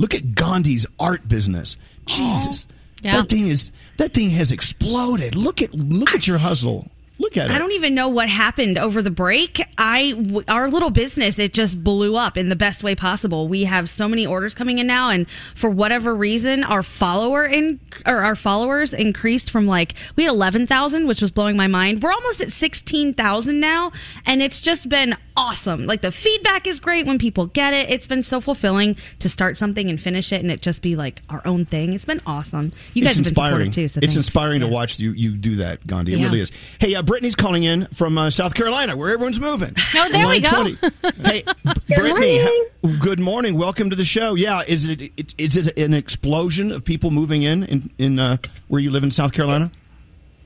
[0.02, 1.76] Look at Gandhi's art business.
[2.06, 2.74] Jesus, oh.
[3.02, 3.20] Yeah.
[3.20, 5.36] that thing is that thing has exploded.
[5.36, 6.88] Look at look at your hustle.
[7.18, 7.52] Look at it.
[7.52, 9.62] I don't even know what happened over the break.
[9.78, 13.46] I our little business it just blew up in the best way possible.
[13.46, 17.78] We have so many orders coming in now, and for whatever reason, our follower in
[18.06, 22.02] or our followers increased from like we had eleven thousand, which was blowing my mind.
[22.02, 23.92] We're almost at sixteen thousand now,
[24.26, 25.86] and it's just been awesome.
[25.86, 27.90] Like the feedback is great when people get it.
[27.90, 31.22] It's been so fulfilling to start something and finish it, and it just be like
[31.28, 31.92] our own thing.
[31.92, 32.72] It's been awesome.
[32.94, 33.72] You guys it's have been inspiring.
[33.72, 33.88] supportive too.
[33.88, 34.16] So it's thanks.
[34.16, 36.14] inspiring to watch you you do that, Gandhi.
[36.14, 36.26] It Yeah.
[36.26, 36.50] really is.
[36.78, 39.74] Hey, uh, Brittany's calling in from uh, South Carolina, where everyone's moving.
[39.94, 40.50] Oh, there we Line go.
[40.50, 41.22] 20.
[41.24, 41.42] Hey,
[41.94, 42.38] Brittany.
[42.42, 43.56] ha- Good morning.
[43.56, 44.34] Welcome to the show.
[44.34, 48.38] Yeah, is it, it is it an explosion of people moving in in, in uh,
[48.68, 49.70] where you live in South Carolina?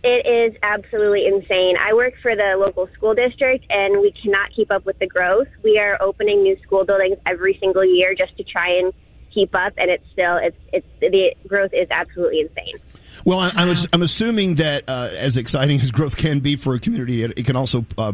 [0.04, 1.76] It is absolutely insane.
[1.80, 5.48] I work for the local school district, and we cannot keep up with the growth.
[5.64, 8.92] We are opening new school buildings every single year just to try and
[9.32, 12.76] keep up, and it's still it's it's the growth is absolutely insane.
[13.24, 16.78] Well, I, I'm, I'm assuming that uh, as exciting as growth can be for a
[16.78, 18.12] community, it, it can also uh,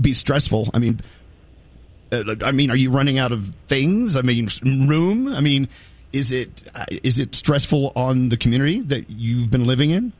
[0.00, 0.68] be stressful.
[0.74, 1.00] I mean,
[2.12, 4.16] uh, I mean, are you running out of things?
[4.16, 5.28] I mean, room.
[5.28, 5.68] I mean,
[6.12, 10.12] is it uh, is it stressful on the community that you've been living in?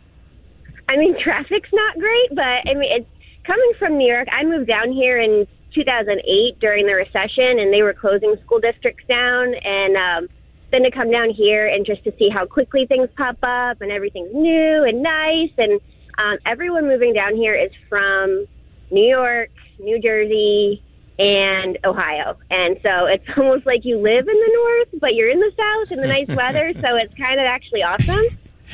[0.91, 3.11] I mean, traffic's not great, but I mean, it's
[3.47, 4.27] coming from New York.
[4.33, 9.05] I moved down here in 2008 during the recession, and they were closing school districts
[9.07, 9.55] down.
[9.55, 10.29] And um,
[10.73, 13.93] then to come down here and just to see how quickly things pop up and
[13.93, 15.53] everything's new and nice.
[15.59, 15.81] And
[16.19, 18.47] um, everyone moving down here is from
[18.91, 20.83] New York, New Jersey,
[21.21, 22.37] and Ohio.
[22.51, 25.93] And so it's almost like you live in the north, but you're in the south
[25.93, 26.73] in the nice weather.
[26.81, 28.25] So it's kind of actually awesome.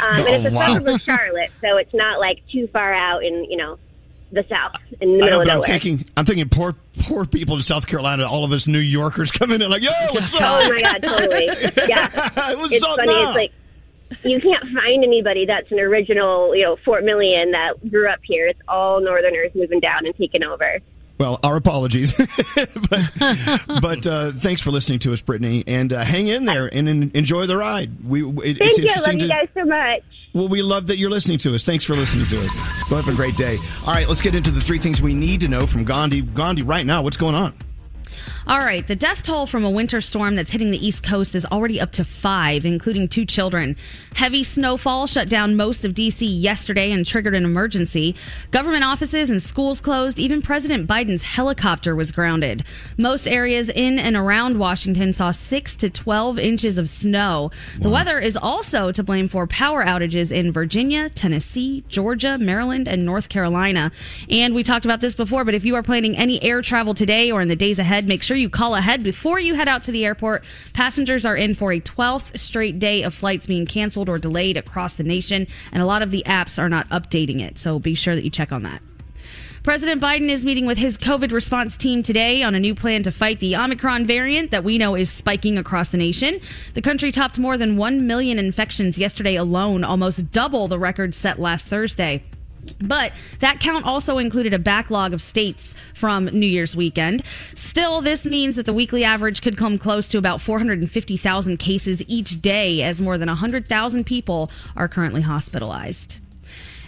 [0.01, 0.75] Um, and it's a Oh, wow.
[0.75, 3.79] suburb of Charlotte, so it's not like too far out in you know
[4.33, 6.75] the south in the I middle know, of I'm thinking, I'm thinking, poor
[7.05, 8.29] poor people in South Carolina.
[8.29, 10.41] All of us New Yorkers coming in like, yo, what's up?
[10.43, 11.47] Oh my god, totally.
[11.89, 13.13] Yeah, What's it's up funny.
[13.13, 13.29] now?
[13.29, 13.53] It's like
[14.25, 18.47] you can't find anybody that's an original, you know, Fort Million that grew up here.
[18.49, 20.79] It's all Northerners moving down and taking over.
[21.19, 22.13] Well, our apologies,
[22.91, 23.13] but
[23.81, 27.11] but uh, thanks for listening to us, Brittany, and uh, hang in there and en-
[27.15, 28.05] enjoy the ride.
[28.05, 28.85] We it, Thank it's you.
[28.85, 30.03] Love interesting you to guys so much.
[30.35, 31.65] Well, we love that you're listening to us.
[31.65, 32.89] Thanks for listening to us.
[32.91, 33.57] Go have a great day.
[33.87, 36.21] All right, let's get into the three things we need to know from Gandhi.
[36.21, 37.55] Gandhi, right now, what's going on?
[38.49, 41.45] All right, the death toll from a winter storm that's hitting the East Coast is
[41.47, 43.77] already up to five, including two children.
[44.15, 46.25] Heavy snowfall shut down most of D.C.
[46.25, 48.15] yesterday and triggered an emergency.
[48.53, 50.21] Government offices and schools closed.
[50.21, 52.65] Even President Biden's helicopter was grounded.
[52.97, 57.51] Most areas in and around Washington saw six to 12 inches of snow.
[57.81, 63.05] The weather is also to blame for power outages in Virginia, Tennessee, Georgia, Maryland, and
[63.05, 63.91] North Carolina.
[64.31, 67.33] And we talked about this before, but if you are planning any air travel today
[67.33, 69.93] or in the days ahead, make sure you call ahead before you head out to
[69.93, 70.45] the airport.
[70.73, 74.95] Passengers are in for a 12th straight day of flights being canceled or delayed across
[74.95, 77.59] the nation, and a lot of the apps are not updating it.
[77.59, 78.83] So be sure that you check on that.
[79.67, 83.11] President Biden is meeting with his COVID response team today on a new plan to
[83.11, 86.39] fight the Omicron variant that we know is spiking across the nation.
[86.75, 91.41] The country topped more than 1 million infections yesterday alone, almost double the record set
[91.41, 92.23] last Thursday.
[92.81, 97.23] But that count also included a backlog of states from New Year's weekend.
[97.55, 102.41] Still, this means that the weekly average could come close to about 450,000 cases each
[102.43, 106.19] day, as more than 100,000 people are currently hospitalized.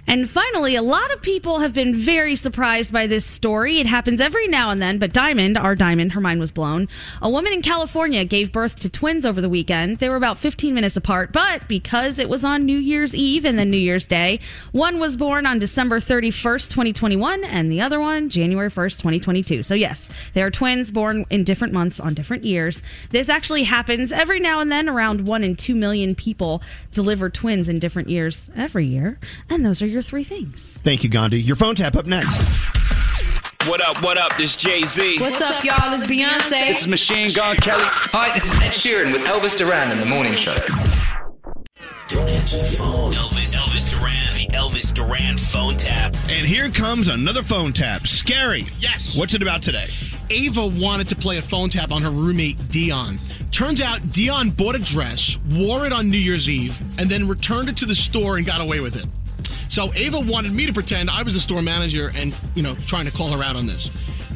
[0.08, 3.78] And finally, a lot of people have been very surprised by this story.
[3.78, 6.88] It happens every now and then, but Diamond, our Diamond, her mind was blown.
[7.20, 9.98] A woman in California gave birth to twins over the weekend.
[9.98, 13.58] They were about 15 minutes apart, but because it was on New Year's Eve and
[13.58, 14.40] then New Year's Day,
[14.72, 19.62] one was born on December 31st, 2021, and the other one January 1st, 2022.
[19.62, 22.82] So, yes, they are twins born in different months on different years.
[23.10, 24.88] This actually happens every now and then.
[24.88, 26.62] Around one in two million people
[26.94, 29.18] deliver twins in different years every year.
[29.50, 30.78] And those are your three things.
[30.82, 31.40] Thank you, Gandhi.
[31.40, 32.42] Your phone tap up next.
[33.66, 34.36] What up, what up?
[34.36, 35.18] This is Jay Z.
[35.20, 35.92] What's up, y'all?
[35.92, 36.68] It's Beyonce.
[36.68, 37.82] This is Machine Gun Kelly.
[37.84, 40.56] Hi, this is Ed Sheeran with Elvis Duran in the morning show.
[42.08, 43.12] Don't answer the phone.
[43.12, 46.14] Elvis, Elvis Duran, the Elvis Duran phone tap.
[46.30, 48.06] And here comes another phone tap.
[48.06, 48.66] Scary.
[48.78, 49.18] Yes.
[49.18, 49.88] What's it about today?
[50.30, 53.18] Ava wanted to play a phone tap on her roommate Dion.
[53.50, 57.68] Turns out Dion bought a dress, wore it on New Year's Eve, and then returned
[57.68, 59.06] it to the store and got away with it.
[59.68, 63.06] So Ava wanted me to pretend I was the store manager and, you know, trying
[63.06, 63.90] to call her out on this.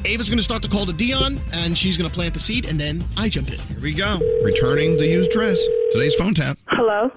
[0.05, 2.69] Ava's going to start the call to Dion, and she's going to plant the seed,
[2.69, 3.59] and then I jump in.
[3.61, 4.19] Here we go.
[4.43, 5.65] Returning the used dress.
[5.93, 6.59] Today's phone tap.
[6.67, 7.11] Hello.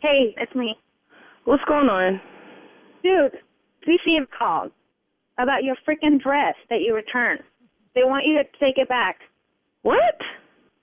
[0.00, 0.76] Hey, it's me.
[1.44, 2.20] What's going on?
[3.02, 3.32] Dude,
[3.84, 4.72] CCM called
[5.38, 7.40] about your freaking dress that you returned.
[7.94, 9.16] They want you to take it back.
[9.82, 10.16] What?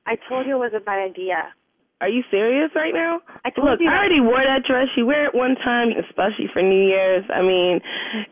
[0.06, 1.54] I told you it was a bad idea.
[2.02, 3.20] Are you serious right now?
[3.44, 4.88] I Look, I already wore that dress.
[4.96, 7.26] You wear it one time, especially for New Year's.
[7.34, 7.82] I mean,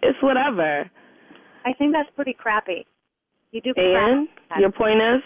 [0.02, 0.90] it's whatever.
[1.66, 2.86] I think that's pretty crappy.
[3.52, 4.60] You do And crap.
[4.60, 5.22] your point is,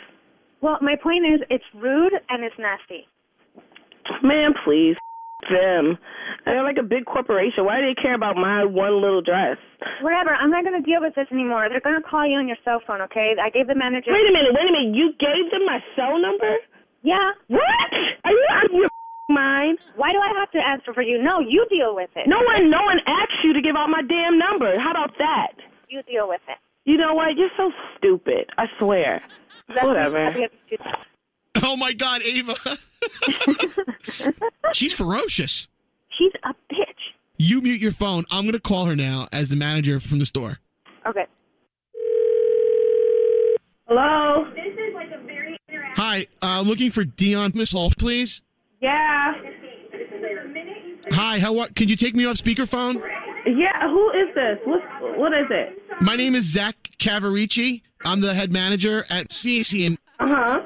[0.61, 3.05] Well, my point is, it's rude and it's nasty.
[4.23, 4.95] man, please,
[5.49, 5.97] them.
[6.45, 7.65] They're like a big corporation.
[7.65, 9.57] Why do they care about my one little dress?
[10.01, 10.33] Whatever.
[10.33, 11.67] I'm not going to deal with this anymore.
[11.69, 13.35] They're going to call you on your cell phone, okay?
[13.41, 14.09] I gave the manager.
[14.13, 14.95] Wait a minute, wait a minute.
[14.97, 16.57] You gave them my cell number?
[17.03, 17.31] Yeah.
[17.47, 17.61] What?
[18.23, 18.87] Are you out of your
[19.29, 19.79] mind?
[19.95, 21.21] Why do I have to answer for you?
[21.21, 22.27] No, you deal with it.
[22.27, 24.79] No one, no one asked you to give out my damn number.
[24.79, 25.53] How about that?
[25.89, 26.57] You deal with it.
[26.85, 27.35] You know what?
[27.35, 28.49] You're so stupid.
[28.57, 29.21] I swear.
[29.67, 30.33] That's Whatever.
[31.63, 32.55] Oh my God, Ava.
[34.73, 35.67] She's ferocious.
[36.17, 36.87] She's a bitch.
[37.37, 38.23] You mute your phone.
[38.31, 40.59] I'm going to call her now as the manager from the store.
[41.07, 41.25] Okay.
[43.87, 44.45] Hello?
[45.95, 48.41] Hi, uh, looking for Dion Miss Hall, please.
[48.81, 49.33] Yeah.
[51.11, 51.75] Hi, how what?
[51.75, 53.01] Can you take me off speakerphone?
[53.45, 54.57] Yeah, who is this?
[54.65, 54.81] What,
[55.17, 55.81] what is it?
[56.01, 57.81] My name is Zach Cavarici.
[58.05, 59.97] I'm the head manager at CAC.
[60.19, 60.59] Uh huh.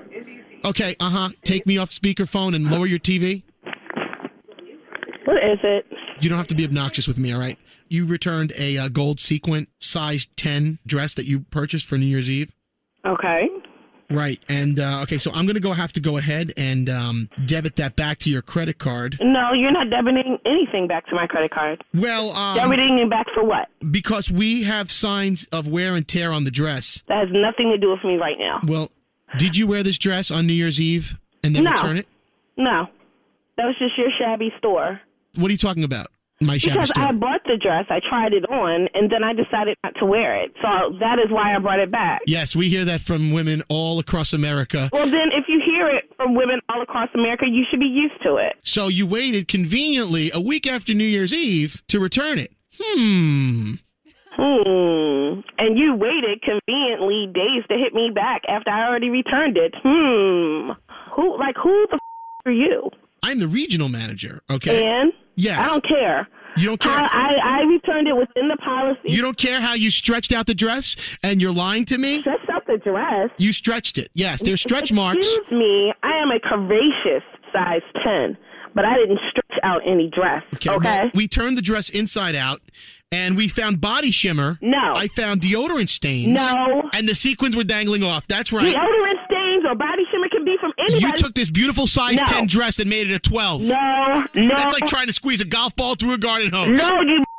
[0.66, 1.30] Okay, uh huh.
[1.44, 3.44] Take me off speakerphone and lower your TV.
[5.26, 5.86] What is it?
[6.20, 7.58] You don't have to be obnoxious with me, all right?
[7.90, 12.30] You returned a uh, gold sequin size 10 dress that you purchased for New Year's
[12.30, 12.54] Eve.
[13.06, 13.48] Okay.
[14.10, 14.40] Right.
[14.50, 17.76] And, uh, okay, so I'm going to go have to go ahead and um, debit
[17.78, 19.18] that back to your credit card.
[19.20, 21.84] No, you're not debiting anything back to my credit card.
[21.94, 23.68] Well, um, debiting it back for what?
[23.92, 27.04] Because we have signs of wear and tear on the dress.
[27.08, 28.62] That has nothing to do with me right now.
[28.68, 28.92] Well,
[29.38, 31.72] did you wear this dress on New Year's Eve and then No.
[31.72, 32.08] return it?
[32.58, 32.88] No,
[33.58, 35.02] that was just your shabby store.
[35.36, 36.08] What are you talking about?
[36.42, 36.92] My Because.
[36.98, 40.36] I bought the dress, I tried it on, and then I decided not to wear
[40.44, 40.52] it.
[40.62, 42.22] So that is why I brought it back.
[42.28, 44.90] Yes, we hear that from women all across America.
[44.92, 48.22] Well, then, if you hear it from women all across America, you should be used
[48.24, 48.56] to it.
[48.64, 52.52] So you waited conveniently a week after New Year's Eve to return it.
[52.78, 53.74] Hmm.
[54.38, 55.40] Hmm.
[55.58, 59.74] And you waited conveniently days to hit me back after I already returned it.
[59.82, 60.72] Hmm.
[61.16, 62.00] Who, like, who the f-
[62.46, 62.90] are you?
[63.26, 64.42] I'm the regional manager.
[64.50, 64.84] Okay.
[64.86, 65.60] And Yes.
[65.68, 66.28] I don't care.
[66.58, 66.94] You don't care.
[66.94, 69.02] I, I, I returned it within the policy.
[69.04, 72.22] You don't care how you stretched out the dress, and you're lying to me.
[72.22, 73.30] Stretched out the dress.
[73.38, 74.08] You stretched it.
[74.14, 75.28] Yes, there's stretch marks.
[75.28, 75.94] Excuse me.
[76.02, 78.38] I am a curvaceous size ten,
[78.74, 80.44] but I didn't stretch out any dress.
[80.54, 80.78] Okay.
[80.82, 82.62] well, we turned the dress inside out,
[83.12, 84.58] and we found body shimmer.
[84.62, 84.94] No.
[84.96, 86.30] I found deodorant stains.
[86.30, 86.90] No.
[86.94, 88.28] And the sequins were dangling off.
[88.28, 88.74] That's right.
[88.74, 90.05] Deodorant stains or body
[90.60, 91.06] from anybody.
[91.06, 92.34] You took this beautiful size No.
[92.34, 93.62] 10 dress and made it a 12.
[93.64, 94.56] No, no.
[94.56, 96.78] That's like trying to squeeze a golf ball through a garden hose.
[96.78, 97.24] No, you.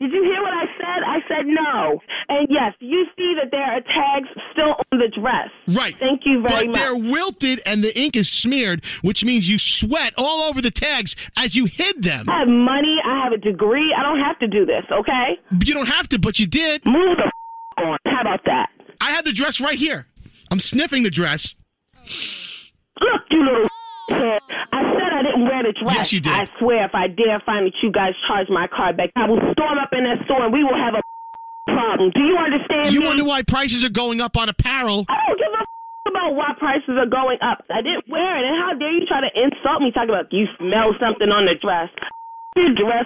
[0.00, 1.02] Did you hear what I said?
[1.04, 2.00] I said no.
[2.28, 5.48] And yes, you see that there are tags still on the dress.
[5.76, 5.96] Right.
[5.98, 6.76] Thank you very but much.
[6.76, 11.16] they're wilted and the ink is smeared, which means you sweat all over the tags
[11.36, 12.30] as you hid them.
[12.30, 12.98] I have money.
[13.04, 13.92] I have a degree.
[13.98, 15.36] I don't have to do this, okay?
[15.64, 16.86] You don't have to, but you did.
[16.86, 17.32] Move the f-
[17.84, 17.98] on.
[18.06, 18.70] How about that?
[19.00, 20.06] I have the dress right here.
[20.52, 21.56] I'm sniffing the dress.
[23.00, 23.68] Look, you little.
[24.10, 25.94] I said I didn't wear the dress.
[25.94, 26.32] Yes, you did.
[26.32, 29.38] I swear, if I dare find that you guys charge my card back, I will
[29.52, 31.02] storm up in that store and we will have a
[31.70, 32.10] problem.
[32.14, 33.06] Do you understand You me?
[33.06, 35.04] wonder why prices are going up on apparel.
[35.08, 35.64] I don't give a
[36.08, 37.62] about why prices are going up.
[37.70, 39.92] I didn't wear it, and how dare you try to insult me?
[39.92, 41.92] Talking about you smell something on the dress.
[42.56, 43.04] Your dress,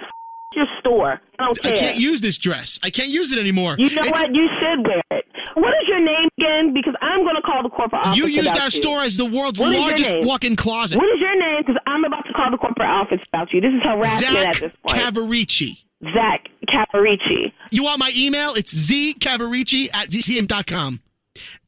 [0.55, 1.19] your store.
[1.39, 1.71] I don't care.
[1.73, 2.79] I can't use this dress.
[2.83, 3.75] I can't use it anymore.
[3.77, 4.33] You know It's- what?
[4.35, 5.25] You should wear it.
[5.55, 6.73] What is your name again?
[6.73, 8.17] Because I'm going to call the corporate office.
[8.17, 8.69] You used about our you.
[8.71, 10.97] store as the world's What largest walk-in closet.
[10.97, 11.61] What is your name?
[11.65, 13.61] Because I'm about to call the corporate office about you.
[13.61, 14.99] This is harassment Zach at this point.
[15.01, 15.77] Cavarici.
[16.13, 17.51] Zach Cavarici.
[17.71, 18.55] You want my email?
[18.55, 21.01] It's zcavarici at gcm.com.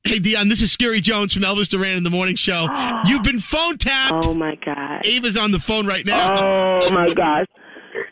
[0.04, 2.68] Hey, Dion, this is Scary Jones from Elvis Duran in the Morning Show.
[3.08, 4.28] You've been phone tapped.
[4.28, 5.06] Oh, my God.
[5.06, 6.80] Ava's on the phone right now.
[6.84, 7.46] Oh, my gosh.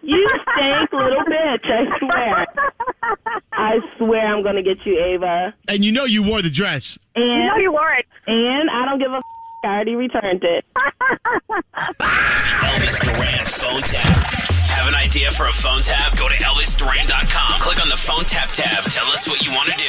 [0.05, 1.63] You stink, little bitch.
[1.65, 2.45] I swear.
[3.53, 5.53] I swear I'm going to get you, Ava.
[5.69, 6.99] And you know you wore the dress.
[7.15, 8.05] And, you know you wore it.
[8.27, 9.23] And I don't give a f-
[9.63, 10.65] I already returned it.
[12.03, 14.03] Elvis Duran phone tap.
[14.75, 16.17] Have an idea for a phone tap?
[16.17, 17.61] Go to ElvisDuran.com.
[17.61, 18.83] Click on the phone tap tab.
[18.91, 19.87] Tell us what you want to do.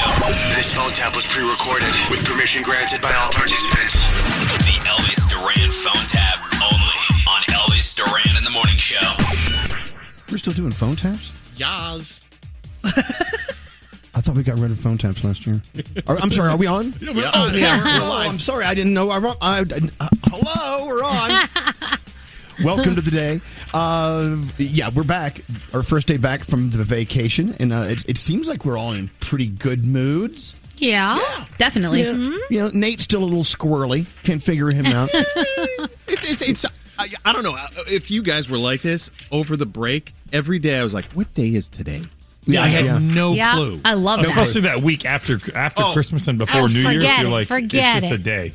[0.54, 4.06] This phone tap was pre-recorded with permission granted by all participants.
[4.62, 9.02] The Elvis Duran phone tap only on Elvis Duran in the Morning Show.
[10.30, 11.30] We're still doing phone taps?
[11.56, 12.26] Yas.
[12.84, 15.60] I thought we got rid of phone taps last year.
[16.06, 16.94] Are- I'm sorry, are we on?
[17.00, 17.54] Yeah, we're oh, on.
[17.58, 17.82] yeah.
[17.84, 18.28] We're Oh, live.
[18.30, 19.10] I'm sorry, I didn't know.
[19.10, 21.48] I, wrong- I, uh, hello, we're on.
[22.64, 23.40] Welcome to the day.
[23.72, 25.40] Uh, yeah, we're back.
[25.72, 28.92] Our first day back from the vacation, and uh, it, it seems like we're all
[28.92, 30.54] in pretty good moods.
[30.76, 31.18] Yeah,
[31.58, 32.02] definitely.
[32.02, 32.12] Yeah.
[32.50, 34.06] You know, Nate's still a little squirrely.
[34.22, 35.10] Can't figure him out.
[36.06, 36.64] It's, it's, it's
[36.98, 40.12] I, I don't know uh, if you guys were like this over the break.
[40.32, 42.02] Every day I was like, "What day is today?"
[42.46, 42.98] Yeah, I had yeah.
[42.98, 43.80] no Yeah, clue.
[43.84, 44.28] I love that.
[44.30, 45.92] Especially that week after after Oh.
[45.92, 48.20] Christmas and before Oh, New Year's, forget you're like, forget it's just it.
[48.20, 48.52] a day.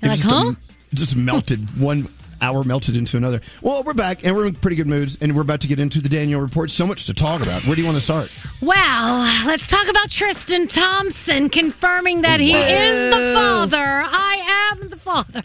[0.00, 0.54] You're like, just, huh?
[0.94, 1.78] just melted.
[1.80, 2.08] One
[2.42, 3.40] hour melted into another.
[3.62, 6.00] Well, we're back, and we're in pretty good moods, and we're about to get into
[6.00, 6.70] the Daniel report.
[6.70, 7.64] So much to talk about.
[7.64, 8.30] Where do you want to start?
[8.60, 13.78] Well, let's talk about Tristan Thompson confirming that he is the father.
[13.78, 15.42] I am the father.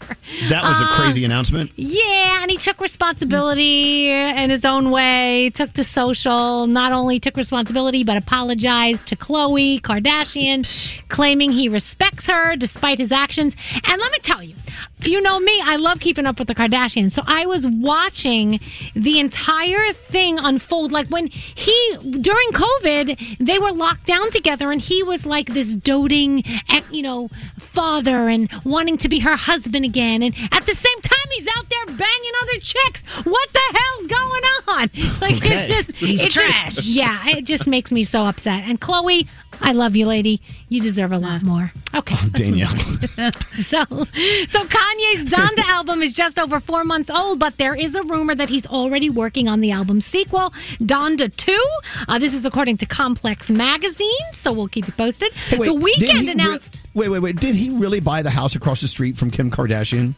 [0.48, 1.70] That was a Uh, crazy announcement.
[1.76, 7.36] Yeah, and he took responsibility in his own way, took to social, not only took
[7.36, 10.66] responsibility, but apologized to Khloe Kardashian,
[11.08, 13.54] claiming he respects her despite his actions.
[13.88, 14.54] And let me tell you,
[15.00, 17.12] you know me, I love keeping up with the Kardashians.
[17.12, 18.60] So I was watching
[18.94, 20.92] the entire thing unfold.
[20.92, 25.74] Like when he, during COVID, they were locked down together and he was like this
[25.74, 30.22] doting, eh, you know, father and wanting to be her husband again.
[30.22, 30.97] And at the same
[31.32, 33.02] he's out there banging other chicks.
[33.24, 34.90] What the hell's going on?
[35.20, 35.66] Like Okay.
[35.66, 36.74] it's just, He's trash.
[36.76, 38.64] Just, yeah, it just makes me so upset.
[38.68, 39.26] And Khloe,
[39.60, 40.40] I love you, lady.
[40.68, 41.72] You deserve a lot more.
[41.94, 42.76] Okay, let's Danielle.
[42.76, 48.02] so, so Kanye's Donda album is just over four months old, but there is a
[48.04, 50.50] rumor that he's already working on the album sequel,
[50.80, 51.64] Donda Two.
[52.06, 55.32] Uh, this is according to Complex Magazine, so we'll keep you posted.
[55.32, 57.36] Hey, wait, the Weeknd he re- announced wait, wait, wait.
[57.40, 60.14] Did he really buy the house across the street from Kim Kardashian?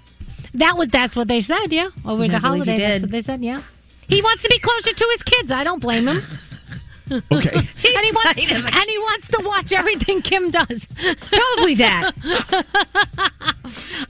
[0.55, 1.67] That was that's what they said.
[1.69, 3.43] Yeah, over the holiday, that's what they said.
[3.43, 3.63] Yeah,
[4.09, 5.51] he wants to be closer to his kids.
[5.51, 6.21] I don't blame him.
[7.11, 7.23] Okay.
[7.33, 10.87] and he wants he and he wants to watch everything Kim does.
[11.31, 12.13] Probably that.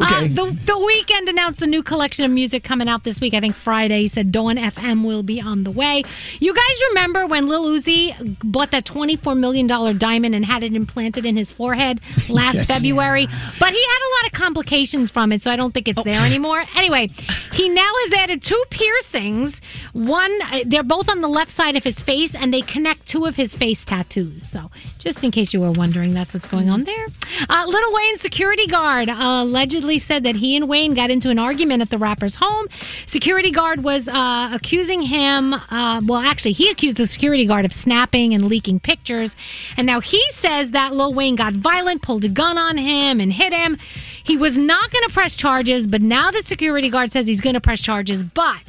[0.01, 3.35] Uh, the the Weeknd announced a new collection of music coming out this week.
[3.35, 6.03] I think Friday He said Dawn FM will be on the way.
[6.39, 10.63] You guys remember when Lil Uzi bought that twenty four million dollar diamond and had
[10.63, 12.65] it implanted in his forehead last Yes.
[12.67, 13.27] February?
[13.27, 16.21] But he had a lot of complications from it, so I don't think it's there
[16.25, 16.63] anymore.
[16.77, 17.11] Anyway,
[17.53, 19.61] he now has added two piercings.
[19.93, 23.26] One, uh, they're both on the left side of his face, and they connect two
[23.26, 24.47] of his face tattoos.
[24.47, 27.07] So, just in case you were wondering, that's what's going on there.
[27.49, 31.82] Uh, Lil Wayne's security guard allegedly said that he and Wayne got into an argument
[31.82, 32.68] at the rapper's home.
[33.07, 37.72] Security guard was uh, accusing him, uh, well, actually, he accused the security guard of
[37.72, 39.36] snapping and leaking pictures.
[39.76, 43.32] And now he says that Lil Wayne got violent, pulled a gun on him, and
[43.32, 43.78] hit him.
[44.22, 47.55] He was not going to press charges, but now the security guard says he's going
[47.55, 48.22] to press charges.
[48.22, 48.62] But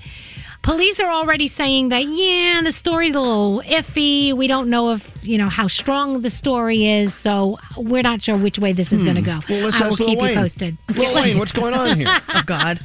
[0.61, 4.31] Police are already saying that yeah, the story's a little iffy.
[4.31, 8.37] We don't know if you know how strong the story is, so we're not sure
[8.37, 9.39] which way this is going to hmm.
[9.39, 9.39] go.
[9.49, 10.29] Well, let's I will ask Lil keep Wayne.
[10.29, 10.77] you posted.
[10.95, 12.07] Lil Wayne, what's going on here?
[12.29, 12.79] oh God.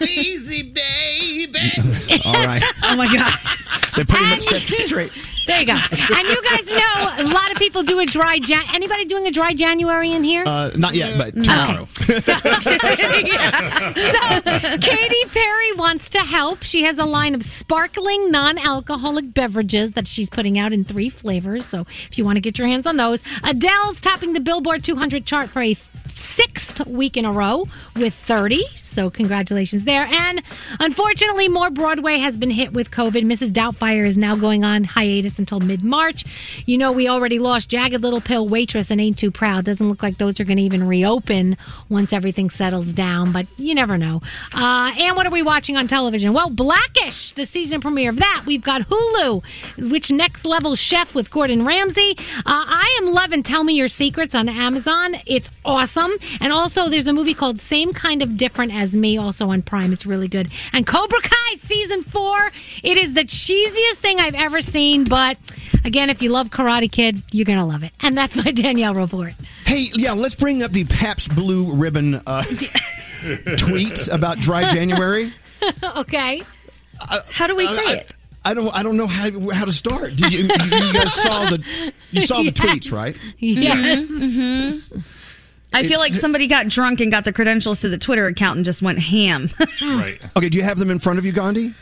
[0.00, 1.72] Easy, baby.
[2.24, 2.62] All right.
[2.84, 3.32] Oh my God.
[3.96, 5.10] They pretty much set you straight.
[5.46, 5.72] There you go.
[5.72, 8.62] And you guys know a lot of people do a dry Jan.
[8.72, 10.44] Anybody doing a dry January in here?
[10.46, 11.42] Uh, not yet, but Okay.
[11.42, 11.88] tomorrow.
[12.20, 12.34] So,
[14.78, 16.62] Katy Perry wants to help.
[16.62, 21.08] She has a line of sparkling non alcoholic beverages that she's putting out in three
[21.08, 21.66] flavors.
[21.66, 25.26] So, if you want to get your hands on those, Adele's topping the Billboard 200
[25.26, 25.74] chart for a
[26.08, 27.64] sixth week in a row
[27.96, 28.64] with 30.
[28.90, 30.06] So, congratulations there.
[30.06, 30.42] And
[30.78, 33.24] unfortunately, more Broadway has been hit with COVID.
[33.24, 33.50] Mrs.
[33.50, 36.24] Doubtfire is now going on hiatus until mid March.
[36.66, 39.64] You know, we already lost Jagged Little Pill, Waitress, and Ain't Too Proud.
[39.64, 41.56] Doesn't look like those are going to even reopen
[41.88, 44.20] once everything settles down, but you never know.
[44.54, 46.32] Uh, and what are we watching on television?
[46.32, 48.42] Well, Blackish, the season premiere of that.
[48.46, 52.16] We've got Hulu, which next level chef with Gordon Ramsay.
[52.18, 55.16] Uh, I am loving Tell Me Your Secrets on Amazon.
[55.26, 56.12] It's awesome.
[56.40, 59.92] And also, there's a movie called Same Kind of Different as Me, also on Prime.
[59.92, 60.50] It's really good.
[60.72, 62.50] And Cobra Kai season four.
[62.82, 65.36] It is the cheesiest thing I've ever seen, but
[65.84, 67.92] again, if you love Karate Kid, you're gonna love it.
[68.02, 69.34] And that's my Danielle report.
[69.66, 72.42] Hey, yeah, let's bring up the Pabst Blue Ribbon uh,
[73.22, 75.32] tweets about dry January.
[75.96, 76.42] okay.
[77.32, 78.12] How do we Uh, say I- it?
[78.42, 78.74] I don't.
[78.74, 80.16] I don't know how how to start.
[80.16, 80.44] Did you?
[80.44, 82.54] You guys saw the you saw the Yes.
[82.54, 83.14] tweets, right?
[83.38, 84.00] Yes.
[84.04, 85.02] Mhm.
[85.72, 88.64] I feel like somebody got drunk and got the credentials to the Twitter account and
[88.64, 89.48] just went ham.
[89.82, 90.20] right.
[90.36, 90.48] Okay.
[90.48, 91.74] Do you have them in front of you, Gandhi?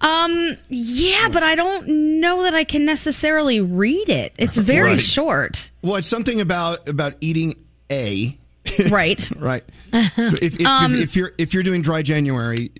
[0.00, 4.34] Um, yeah, but I don't know that I can necessarily read it.
[4.38, 5.00] It's very Right.
[5.00, 5.70] short.
[5.82, 7.54] Well, it's something about about eating
[7.90, 8.36] a.
[8.90, 9.30] Right.
[9.38, 9.64] right.
[9.92, 9.98] So
[10.42, 12.72] if, if, Um, if, if you're if you're doing dry January,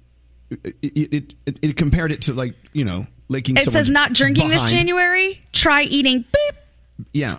[0.50, 3.56] it it, it, it compared it to like you know licking.
[3.56, 4.68] It says not drinking this.
[4.70, 5.40] January.
[5.52, 6.24] Try eating.
[6.32, 7.06] Beep.
[7.12, 7.38] Yeah.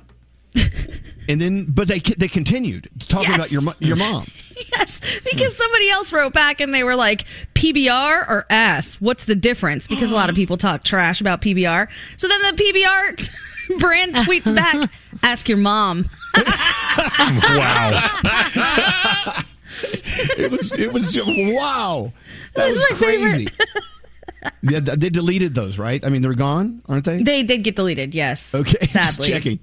[1.28, 3.36] And then, but they they continued talking Yes.
[3.36, 4.28] about your your mom.
[4.76, 5.58] Yes, because hmm.
[5.62, 8.96] somebody else wrote back and they were like, PBR or ass?
[8.96, 9.86] What's the difference?
[9.86, 11.88] Because a lot of people talk trash about PBR.
[12.18, 13.30] So then the PBR
[13.80, 14.90] brand tweets back,
[15.24, 16.10] ask your mom.
[16.36, 18.10] wow.
[20.40, 21.16] it was it was
[21.54, 22.12] wow.
[22.56, 23.50] That was my crazy.
[24.62, 26.04] Yeah, they deleted those, right?
[26.06, 27.24] I mean, they're gone, aren't they?
[27.24, 28.54] They did get deleted, yes.
[28.56, 29.28] Okay, just Sadly.
[29.28, 29.60] checking.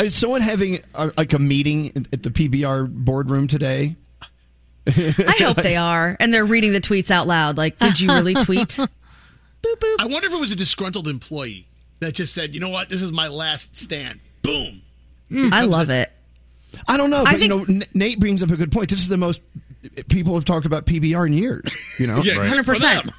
[0.00, 3.96] Is someone having uh, like a meeting at the PBR boardroom today?
[4.86, 6.16] I hope they are.
[6.18, 7.56] And they're reading the tweets out loud.
[7.56, 8.68] Like, did you really tweet?
[9.62, 9.94] Boop, boop.
[10.00, 11.68] I wonder if it was a disgruntled employee
[12.00, 12.88] that just said, "You know what?
[12.88, 14.82] This is my last stand." Boom.
[15.52, 16.10] I love it.
[16.88, 18.90] I don't know, I but you know, N- Nate brings up a good point.
[18.90, 19.40] This is the most
[20.08, 21.62] people have talked about PBR in years.
[22.00, 22.80] You know, Yeah, good for 100%.
[23.04, 23.14] them.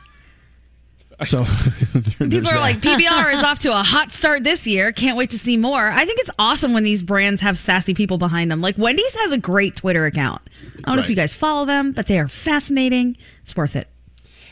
[1.26, 1.44] So
[1.94, 2.60] People are that.
[2.60, 4.92] like, PBR is off to a hot start this year.
[4.92, 5.90] Can't wait to see more.
[5.90, 8.62] I think it's awesome when these brands have sassy people behind them.
[8.62, 10.42] Like Wendy's has a great Twitter account.
[10.84, 13.18] I don't know if you guys follow them, but they are fascinating.
[13.44, 13.88] It's worth it.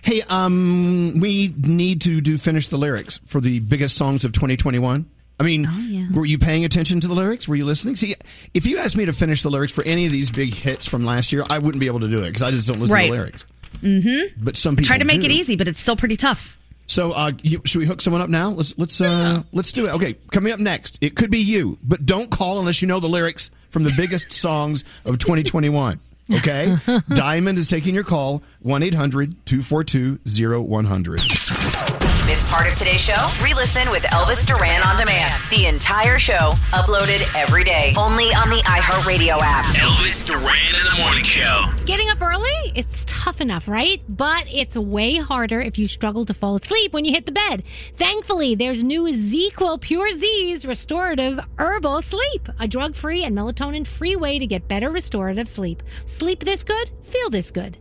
[0.03, 5.05] Hey, um, we need to do finish the lyrics for the biggest songs of 2021.
[5.39, 7.47] I mean, Oh, were you paying attention to the lyrics?
[7.47, 7.95] Were you listening?
[7.95, 8.15] See,
[8.53, 11.03] if you asked me to finish the lyrics for any of these big hits from
[11.05, 13.07] last year, I wouldn't be able to do it because I just don't listen Right.
[13.07, 13.45] to the lyrics.
[13.81, 14.43] Mm-hmm.
[14.43, 15.25] But some people Try to make do.
[15.25, 16.57] it easy, but it's still pretty tough.
[16.87, 18.49] So, uh, you, should we hook someone up now?
[18.49, 19.95] Let's let's uh, let's do it.
[19.95, 23.07] Okay, coming up next, it could be you, but don't call unless you know the
[23.07, 25.99] lyrics from the biggest songs of 2021.
[26.33, 26.75] Okay,
[27.13, 30.19] Diamond is taking your call 1 800 242
[30.63, 32.00] 0100.
[32.31, 33.27] Missed part of today's show?
[33.43, 35.33] Re-listen with Elvis Duran on demand.
[35.49, 39.65] The entire show uploaded every day, only on the iHeartRadio app.
[39.75, 41.65] Elvis Duran in the morning show.
[41.85, 44.01] Getting up early, it's tough enough, right?
[44.07, 47.63] But it's way harder if you struggle to fall asleep when you hit the bed.
[47.97, 54.15] Thankfully, there's new ZzzQuil Pure Zzzs restorative herbal sleep, a drug free and melatonin free
[54.15, 55.83] way to get better restorative sleep.
[56.05, 57.77] Sleep this good, feel this good.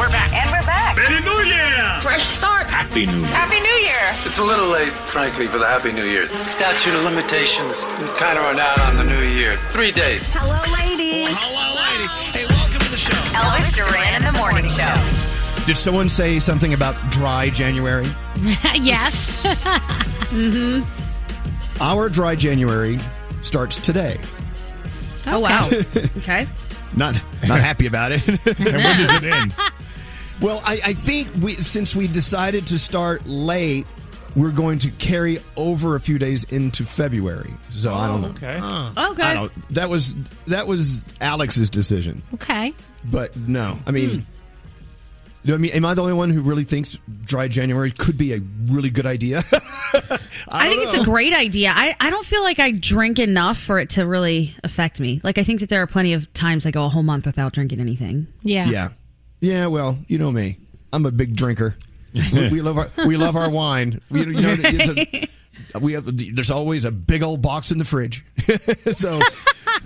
[0.00, 0.32] And we're back.
[0.32, 0.96] And we're back.
[0.96, 2.00] Happy New Year!
[2.00, 2.66] Fresh start.
[2.68, 3.26] Happy New Year.
[3.26, 4.24] Happy New Year.
[4.24, 6.30] It's a little late, frankly, for the Happy New Year's.
[6.30, 9.58] Statute of limitations is kind of run out on the New Year.
[9.58, 10.32] Three days.
[10.32, 11.28] Hello, ladies.
[11.28, 12.08] Hello, lady.
[12.32, 13.12] Hey, welcome to the show.
[13.36, 14.94] Elvis Duran in the morning show.
[15.66, 18.06] Did someone say something about dry January?
[18.80, 19.64] yes.
[20.32, 21.82] mm-hmm.
[21.82, 22.98] Our dry January
[23.42, 24.18] starts today.
[25.26, 25.66] Oh, wow.
[26.16, 26.46] okay.
[26.96, 28.26] not not happy about it.
[28.26, 29.52] and when does it end?
[30.40, 33.86] Well, I, I think we since we decided to start late,
[34.34, 37.52] we're going to carry over a few days into February.
[37.72, 38.32] So I don't oh, know.
[38.34, 38.58] Okay.
[38.60, 39.10] Ah.
[39.12, 39.22] Okay.
[39.22, 39.52] I don't.
[39.70, 40.14] That was
[40.46, 42.22] that was Alex's decision.
[42.34, 42.72] Okay.
[43.04, 44.26] But no, I mean,
[45.44, 48.34] do I mean, am I the only one who really thinks dry January could be
[48.34, 49.38] a really good idea?
[50.48, 51.72] I, think it's a great idea.
[51.74, 55.20] I, I don't feel like I drink enough for it to really affect me.
[55.24, 57.54] Like, I think that there are plenty of times I go a whole month without
[57.54, 58.26] drinking anything.
[58.42, 58.66] Yeah.
[58.66, 58.88] Yeah,
[59.40, 59.66] yeah.
[59.66, 60.58] Well, you know me.
[60.92, 61.76] I'm a big drinker.
[62.32, 64.00] we, we love our we love our wine.
[64.10, 64.56] We, you know,
[65.74, 66.04] a, we have.
[66.06, 68.24] There's always a big old box in the fridge.
[68.92, 69.20] so,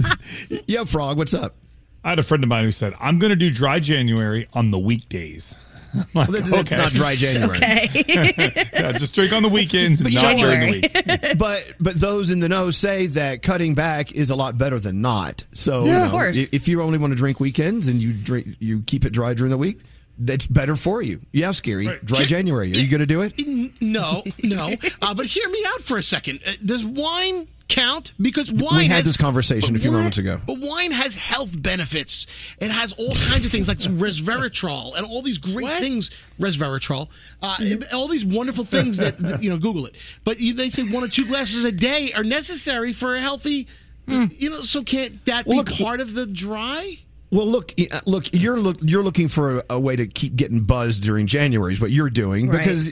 [0.66, 1.18] yeah, frog.
[1.18, 1.56] What's up?
[2.02, 4.70] I had a friend of mine who said, "I'm going to do dry January on
[4.70, 5.56] the weekdays."
[5.94, 7.58] I'm like, Well, that- that's not dry January.
[8.74, 11.38] yeah, just drink on the weekends and not during the week.
[11.38, 15.00] but but those in the know say that cutting back is a lot better than
[15.00, 15.46] not.
[15.52, 16.52] So Yeah, you of know, course.
[16.52, 19.50] if you only want to drink weekends and you drink you keep it dry during
[19.50, 19.80] the week,
[20.18, 21.20] that's better for you.
[21.32, 21.88] Yeah, scary.
[22.04, 22.70] Dry January.
[22.70, 23.34] Are you going to do it?
[23.80, 24.74] No, no.
[25.02, 26.40] Uh, but hear me out for a second.
[26.46, 28.12] Uh, does wine count?
[28.20, 30.40] Because wine we had has, this conversation a few Wine- moments ago.
[30.46, 32.26] But wine has health benefits.
[32.60, 36.10] It has all kinds of things like some resveratrol and all these great things.
[36.40, 37.08] Resveratrol,
[37.42, 37.96] uh, Mm-hmm.
[37.96, 39.56] all these wonderful things that, that, you know.
[39.58, 39.96] Google it.
[40.24, 43.66] But you, they say one or two glasses a day are necessary for a healthy.
[44.06, 46.98] You know, so can't that be part of the dry?
[47.30, 50.60] Well, look, uh, look, you're look, you're looking for a, a way to keep getting
[50.60, 52.58] buzzed during January is what you're doing Right.
[52.58, 52.90] because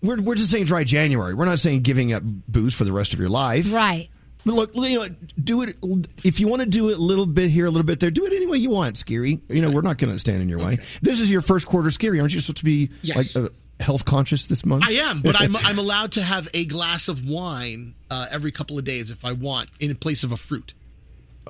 [0.00, 1.34] we're we're just saying dry January.
[1.34, 3.70] We're not saying giving up booze for the rest of your life.
[3.72, 4.08] Right.
[4.46, 5.08] But look, you know,
[5.42, 5.76] do it
[6.22, 8.10] if you want to do it a little bit here, a little bit there.
[8.10, 9.40] Do it any way you want, Scary.
[9.48, 10.78] You know, we're not going to stand in your way.
[11.02, 12.20] This is your first quarter, Scary.
[12.20, 13.34] Aren't you supposed to be Yes.
[13.36, 13.48] like uh,
[13.80, 14.84] health conscious this month?
[14.86, 18.78] I am, but I'm I'm allowed to have a glass of wine uh, every couple
[18.78, 20.74] of days if I want, in place of a fruit.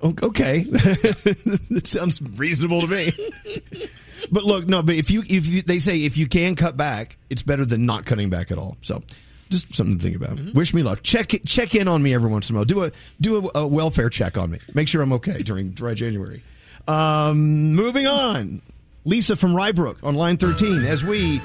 [0.02, 3.12] Okay, that sounds reasonable to me.
[4.30, 7.16] but look, no, but if you if you, they say if you can cut back,
[7.30, 8.76] it's better than not cutting back at all.
[8.82, 9.02] So,
[9.50, 10.38] just something to think about.
[10.54, 11.02] Wish me luck.
[11.02, 12.64] Check check in on me every once in a while.
[12.64, 14.58] Do a do a, a welfare check on me.
[14.74, 16.42] Make sure I'm okay during dry January.
[16.86, 18.60] Um, moving on,
[19.04, 21.40] Lisa from Rye Brook on line 13 as we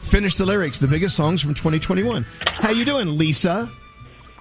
[0.00, 2.26] finish the lyrics, the biggest songs from 2021.
[2.40, 3.70] How you doing, Lisa?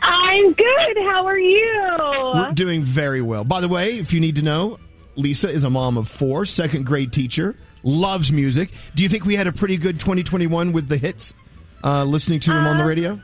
[0.02, 0.98] I'm good.
[1.04, 2.32] How are you?
[2.34, 3.44] We're doing very well.
[3.44, 4.80] By the way, if you need to know,
[5.16, 8.72] Lisa is a mom of four, second grade teacher, loves music.
[8.96, 11.34] Do you think we had a pretty good 2021 with the hits?
[11.84, 13.20] Uh, listening to him on the radio?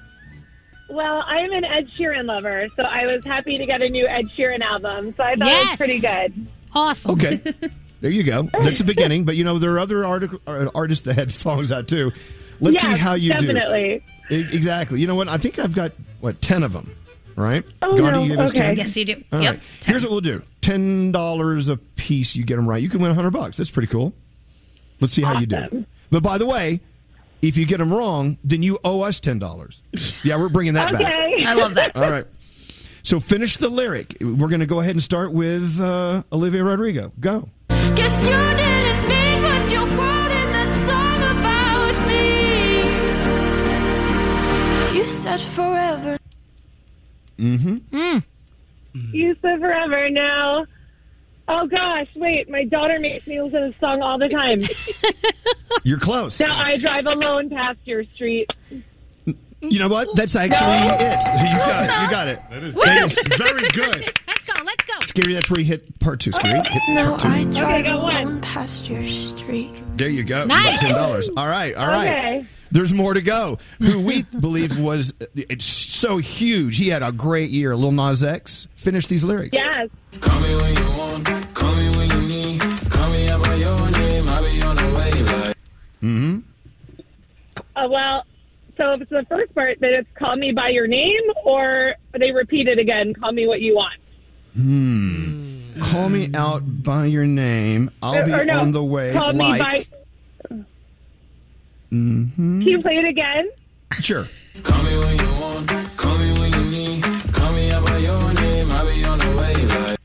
[0.89, 4.25] Well, I'm an Ed Sheeran lover, so I was happy to get a new Ed
[4.37, 5.13] Sheeran album.
[5.17, 6.47] So I thought it was pretty good.
[6.73, 7.11] Awesome.
[7.11, 7.41] Okay.
[7.99, 8.43] There you go.
[8.61, 9.23] That's the beginning.
[9.25, 12.11] But you know, there are other artic- uh, artists that had songs out too.
[12.59, 14.03] Let's see how you definitely.
[14.29, 14.35] do.
[14.35, 15.01] E- Exactly.
[15.01, 15.27] You know what?
[15.27, 16.95] I think I've got, what, 10 of them,
[17.35, 17.65] right?
[17.81, 18.23] Oh, Gandhi, no.
[18.23, 18.59] you give Okay.
[18.59, 18.77] 10?
[18.77, 19.23] Yes, you do.
[19.31, 19.63] All Yep, right.
[19.83, 22.35] Here's what we'll do $10 a piece.
[22.35, 22.83] You get them right.
[22.83, 23.57] You can win 100 bucks.
[23.57, 24.13] That's pretty cool.
[25.01, 25.83] Let's see how you do.
[26.11, 26.81] But by the way,
[27.41, 29.79] if you get them wrong, then you owe us $10.
[30.23, 31.01] Yeah, we're bringing that back.
[31.01, 31.45] Okay.
[31.45, 31.95] I love that.
[31.95, 32.25] All right.
[33.03, 34.17] So finish the lyric.
[34.19, 37.11] We're going to go ahead and start with uh, Olivia Rodrigo.
[37.19, 37.47] Go.
[37.69, 42.83] Guess you didn't mean what you wrote in that song about me.
[44.79, 46.17] 'Cause You said forever.
[47.37, 48.17] Mm-hmm.
[49.13, 50.65] You said forever now.
[51.49, 52.49] Oh gosh, wait!
[52.49, 54.61] My daughter makes me listen to this song all the time.
[55.83, 56.39] You're close.
[56.39, 58.49] now I drive alone past your street.
[59.59, 60.09] You know what?
[60.15, 61.21] That's actually it.
[61.41, 62.03] You got it.
[62.03, 62.39] You got it.
[62.51, 62.75] That is
[63.37, 64.13] very good.
[64.27, 64.53] Let's go.
[64.63, 64.93] Let's go.
[65.05, 66.31] Scary, that's where you hit part two.
[66.31, 67.27] Scary, hit No, part two.
[67.29, 69.71] I drive go alone past your street.
[69.97, 70.45] There you go.
[70.45, 70.79] Nice.
[70.79, 71.29] Ten dollars.
[71.35, 71.73] All right.
[71.75, 72.07] All right.
[72.07, 72.45] Okay.
[72.71, 73.57] There's more to go.
[73.79, 76.77] Who we believe was it's so huge.
[76.77, 77.75] He had a great year.
[77.75, 78.67] Lil Nas X.
[78.75, 79.53] Finish these lyrics.
[79.53, 79.89] Yes.
[80.19, 82.61] Call me when you want, call me when you need.
[82.91, 85.11] Call me out by your name, I'll be on the way.
[85.47, 85.57] Like,
[86.01, 86.39] Mm-hmm.
[87.75, 88.23] Uh, well,
[88.77, 92.31] so if it's the first part, then it's "Call Me by Your Name," or they
[92.31, 93.13] repeat it again.
[93.15, 93.99] Call me what you want.
[94.53, 95.79] Hmm.
[95.81, 97.91] Call me out by your name.
[98.01, 99.11] I'll Or- be or no, on the way.
[99.13, 99.59] Call me like.
[99.59, 99.96] by.
[101.89, 103.49] Hmm Can you play it again?
[104.01, 104.27] Sure.
[104.63, 107.03] call me when you want, call me when you need.
[107.33, 109.53] Call me out by your name, I'll be on the way.
[109.65, 109.99] Like,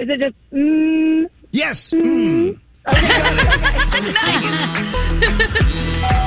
[0.00, 1.28] Is it just mm?
[1.52, 1.90] Yes.
[1.92, 2.58] Mm.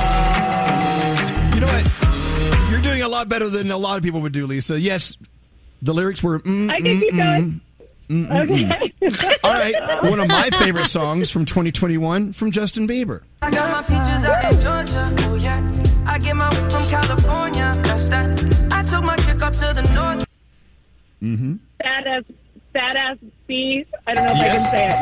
[1.54, 2.70] You know what?
[2.70, 4.80] You're doing a lot better than a lot of people would do, Lisa.
[4.80, 5.16] Yes,
[5.82, 6.40] the lyrics were.
[6.40, 7.60] Mm, I can mm, keep mm, going.
[8.10, 8.92] Okay.
[9.44, 9.74] All right.
[10.02, 13.22] One of my favorite songs from 2021 from Justin Bieber.
[13.42, 15.14] I got my peaches out in Georgia.
[15.30, 15.72] Oh yeah.
[16.06, 17.80] I get my from California.
[17.82, 18.72] That's that.
[18.72, 20.26] I took my chick up to the north.
[21.22, 21.56] Mm-hmm.
[21.80, 22.24] That is
[22.74, 23.18] badass
[24.06, 24.94] i don't know if I can say it.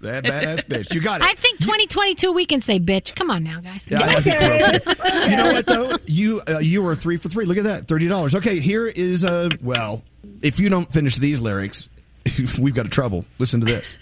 [0.00, 0.92] That badass bitch.
[0.92, 1.24] You got it.
[1.28, 3.14] I think 2022 we can say bitch.
[3.14, 3.86] Come on now, guys.
[3.90, 4.36] Yeah, I think
[4.88, 5.30] okay.
[5.30, 5.96] You know what though?
[6.06, 7.44] You uh, you were three for three.
[7.44, 8.34] Look at that, thirty dollars.
[8.34, 10.02] Okay, here is uh well,
[10.42, 11.88] if you don't finish these lyrics,
[12.58, 13.24] we've got a trouble.
[13.38, 13.96] Listen to this.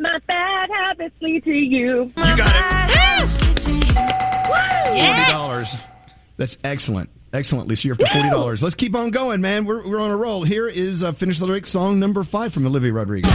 [0.00, 2.02] My bad habits lead to you.
[2.04, 3.28] You got it.
[4.86, 5.84] Forty dollars.
[6.36, 7.10] That's excellent.
[7.32, 7.88] Excellent, Lisa.
[7.88, 8.62] You're up to forty dollars.
[8.62, 9.64] Let's keep on going, man.
[9.64, 10.44] We're, we're on a roll.
[10.44, 13.28] Here is uh, finish the lyric song number five from Olivia Rodrigo.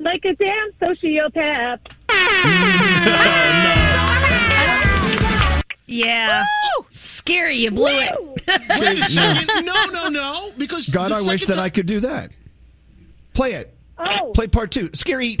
[0.00, 1.78] Like a damn sociopath.
[5.92, 6.44] Yeah.
[6.92, 8.12] Scary, you blew it.
[8.78, 9.66] Wait a second.
[9.66, 10.52] No, no, no.
[10.56, 12.30] Because God, the I wish second that time- I could do that.
[13.34, 13.76] Play it.
[13.98, 14.30] Oh.
[14.32, 14.88] Play part two.
[14.92, 15.34] Scary.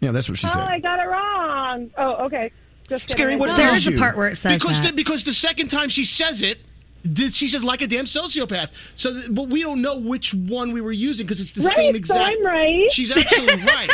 [0.00, 0.58] Yeah, that's what she said.
[0.58, 0.68] Oh, said.
[0.68, 1.90] I got it wrong.
[1.96, 2.52] Oh, okay.
[2.90, 3.16] Just kidding.
[3.16, 3.54] Scary, what I
[3.98, 4.44] part where it.
[4.44, 4.50] you?
[4.50, 6.58] because The, because the second time she says it,
[7.02, 8.70] th- she says like a damn sociopath.
[8.96, 11.92] So, but we don't know which one we were using because it's the Right, same
[11.92, 12.36] so exact.
[12.38, 12.90] I'm right.
[12.92, 13.90] She's absolutely right.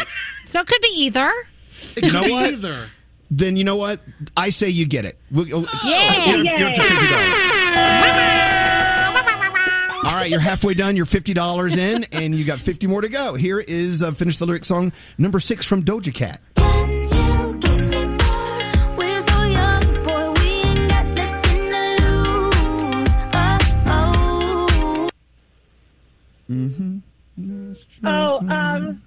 [0.46, 1.30] So it could be either.
[1.96, 2.52] It You could know be what?
[2.52, 2.88] either.
[3.30, 4.00] Then you know what?
[4.36, 5.18] I say you get it.
[5.30, 6.26] We- oh, Yeah.
[6.36, 6.82] You're, you're up to.
[10.06, 10.94] All right, you're halfway done.
[10.96, 13.34] You're fifty dollars in, and you got fifty more to go.
[13.34, 16.40] Here is uh, finish the lyric song number six from Doja Cat.
[26.50, 27.72] Mm-hmm.
[28.04, 29.02] Oh, um,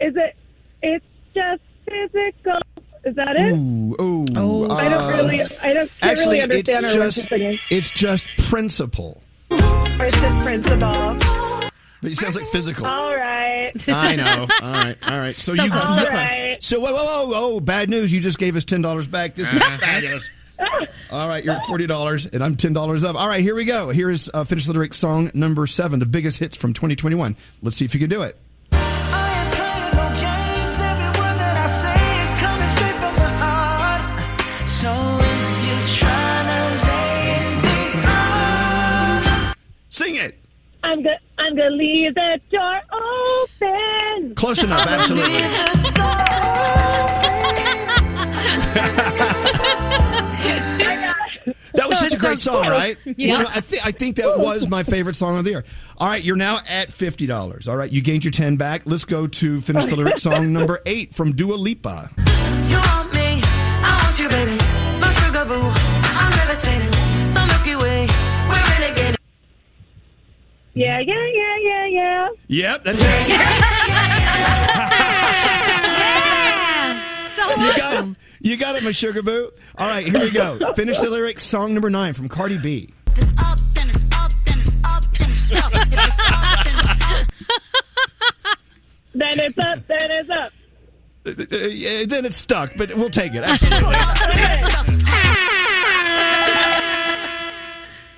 [0.00, 0.36] is it?
[0.82, 1.04] It's
[1.34, 2.60] just physical.
[3.04, 3.52] Is that it?
[3.52, 4.66] Ooh, ooh.
[4.70, 5.40] I don't uh, really.
[5.40, 9.20] I don't can't Actually, really understand it's her just it's just principle.
[9.50, 11.18] Or it's just principal.
[12.00, 12.86] But it sounds like physical.
[12.86, 13.72] All right.
[13.88, 14.48] I know.
[14.60, 15.34] All right, all right.
[15.36, 15.70] So, So you.
[15.70, 16.56] close, so close.
[16.60, 17.60] So whoa, whoa, whoa, whoa!
[17.60, 18.12] Bad news!
[18.12, 19.34] You just gave us ten dollars back.
[19.34, 20.28] This is fabulous.
[21.12, 23.16] All right, you're at forty dollars, and I'm ten dollars up.
[23.16, 23.90] All right, here we go.
[23.90, 27.36] Here is uh, finish the lyric song number seven, the biggest hits from 2021.
[27.60, 28.34] Let's see if you can do it.
[39.90, 40.38] Sing it.
[40.82, 41.18] I'm gonna.
[41.36, 42.80] I'm gonna leave the door
[43.60, 44.34] open.
[44.34, 45.42] Close enough, absolutely.
[51.74, 52.96] That was such a great song, right?
[53.04, 53.12] Yeah.
[53.16, 55.64] You know, I, think I think that was my favorite song of the year.
[55.98, 57.68] All right, you're now at fifty dollars.
[57.68, 58.82] All right, you gained your ten back.
[58.84, 62.10] Let's go to finish the lyric song number eight from Dua Lipa.
[62.16, 64.56] You want me, I want you, baby.
[65.00, 66.90] My sugar boo, I'm levitating.
[67.34, 68.06] The Milky Way,
[68.48, 69.16] we're renegade.
[70.74, 72.28] Yeah, yeah, yeah, yeah, yeah.
[72.48, 73.06] Yep, that's it.
[77.36, 78.16] So You got it.
[78.42, 79.52] You got it, my sugar boo.
[79.78, 80.58] All right, here we go.
[80.74, 82.92] Finish the lyric song number nine from Cardi B.
[89.14, 89.78] Then it's up.
[89.86, 90.52] Then it's up.
[91.24, 93.44] Uh, uh, then it's stuck, but we'll take it.
[93.44, 93.94] Absolutely.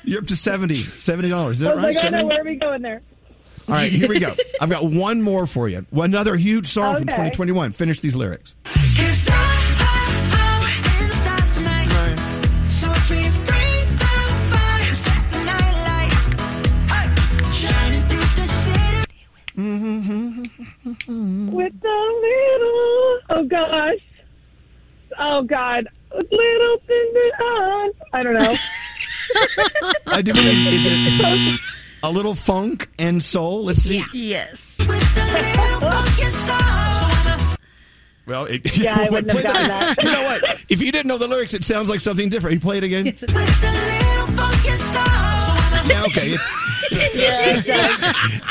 [0.05, 1.51] You're up to 70 $70.
[1.51, 1.83] Is that I right?
[1.83, 2.29] like, I know 70?
[2.29, 3.03] where are we going there?
[3.69, 4.35] All right, here we go.
[4.61, 5.85] I've got one more for you.
[5.93, 7.73] Another huge song from 2021.
[7.73, 8.55] Finish these lyrics.
[19.57, 21.53] Mm-hmm.
[21.53, 21.89] With the
[22.23, 23.19] little.
[23.31, 23.99] Oh gosh.
[25.19, 25.89] Oh God.
[26.13, 27.91] Little thing on.
[28.13, 28.55] I don't know.
[30.07, 31.61] I do believe is it
[32.03, 33.65] a little funk and soul.
[33.65, 34.05] Let's see.
[34.13, 34.61] Yes.
[38.27, 39.95] Well, it, Yeah, I wouldn't have play gotten the- that.
[40.03, 40.61] You know what?
[40.69, 42.55] If you didn't know the lyrics, it sounds like something different.
[42.55, 43.07] You play it again.
[43.07, 43.13] Yeah,
[46.07, 46.49] okay, it's
[47.15, 48.01] Yeah, it does.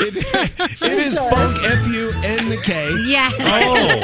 [0.00, 2.90] it, it is funk F U N K.
[3.06, 3.28] Yeah.
[3.40, 4.00] Oh.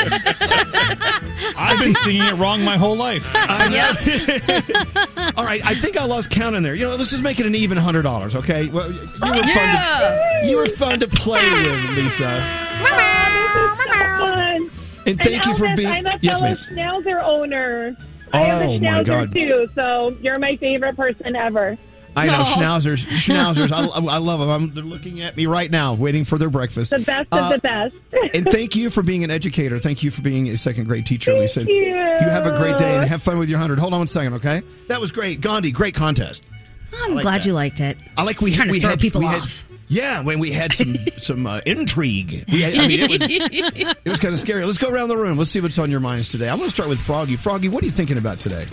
[1.56, 3.26] I've been singing it wrong my whole life.
[3.34, 5.32] I know.
[5.36, 6.74] All right, I think I lost count in there.
[6.74, 8.68] You know, let's just make it an even hundred dollars, okay?
[8.68, 9.44] Well, you were fun.
[9.44, 12.28] To, you were fun to play with, Lisa.
[12.84, 14.70] Fun.
[15.06, 15.88] And thank you for being.
[15.88, 16.58] I'm a Yes, fellow ma'am.
[17.04, 17.96] Schnauzer owner.
[18.32, 21.76] Oh I have Oh, a my Schnauzer too, so you're my favorite person ever.
[22.16, 22.44] I know No.
[22.44, 23.70] schnauzers, schnauzers.
[23.72, 24.48] I, I love them.
[24.50, 26.90] I'm, they're looking at me right now, waiting for their breakfast.
[26.90, 27.94] The best of Uh, the best.
[28.34, 29.78] and thank you for being an educator.
[29.78, 31.64] Thank you for being a second grade teacher, Lisa.
[31.64, 31.94] you.
[31.94, 33.78] have a great day and have fun with your hundred.
[33.78, 34.62] Hold on one second, okay?
[34.88, 35.70] That was great, Gandhi.
[35.72, 36.42] Great contest.
[37.02, 37.46] I'm like glad that.
[37.46, 37.98] you liked it.
[38.16, 39.64] I like we we had people we had- off.
[39.88, 42.44] yeah, when we had some some uh, intrigue.
[42.50, 44.64] We had, I mean, it was it was kind of scary.
[44.64, 45.38] Let's go around the room.
[45.38, 46.48] Let's see what's on your minds today.
[46.48, 47.36] I'm going to start with Froggy.
[47.36, 48.66] Froggy, what are you thinking about today?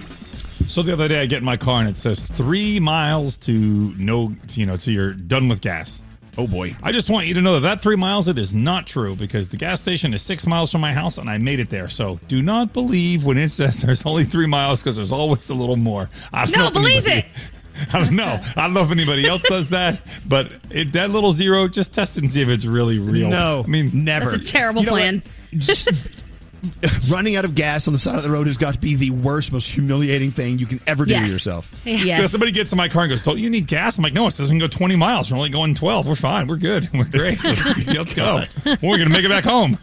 [0.68, 3.52] So the other day, I get in my car and it says three miles to
[3.98, 6.04] no, to, you know, to you're done with gas.
[6.40, 6.76] Oh boy!
[6.84, 9.50] I just want you to know that that three miles it is not true because
[9.50, 11.88] the gas station is six miles from my house and I made it there.
[11.90, 15.56] So do not believe when it says there's only three miles because there's always a
[15.56, 16.10] little more.
[16.32, 17.28] I don't No, know believe anybody-
[17.94, 18.40] I don't know.
[18.56, 22.18] I don't know if anybody else does that, but it, that little zero, just test
[22.18, 23.30] and see if it's really real.
[23.30, 24.32] No, I mean, never.
[24.32, 25.00] That's a terrible You know what?
[25.00, 25.24] plan.
[25.54, 25.88] Just
[27.10, 29.12] running out of gas on the side of the road has got to be the
[29.12, 31.28] worst, most humiliating thing you can ever do Yes.
[31.28, 31.72] to yourself.
[31.86, 34.28] So somebody gets in my car and goes, "Don't you need gas?" I'm like, "No,
[34.28, 35.32] it says we can go 20 miles.
[35.32, 36.08] We're only going 12.
[36.08, 36.48] We're fine.
[36.48, 36.90] We're good.
[36.94, 37.44] We're great.
[37.88, 38.44] Let's go.
[38.82, 39.78] We're gonna make it back home."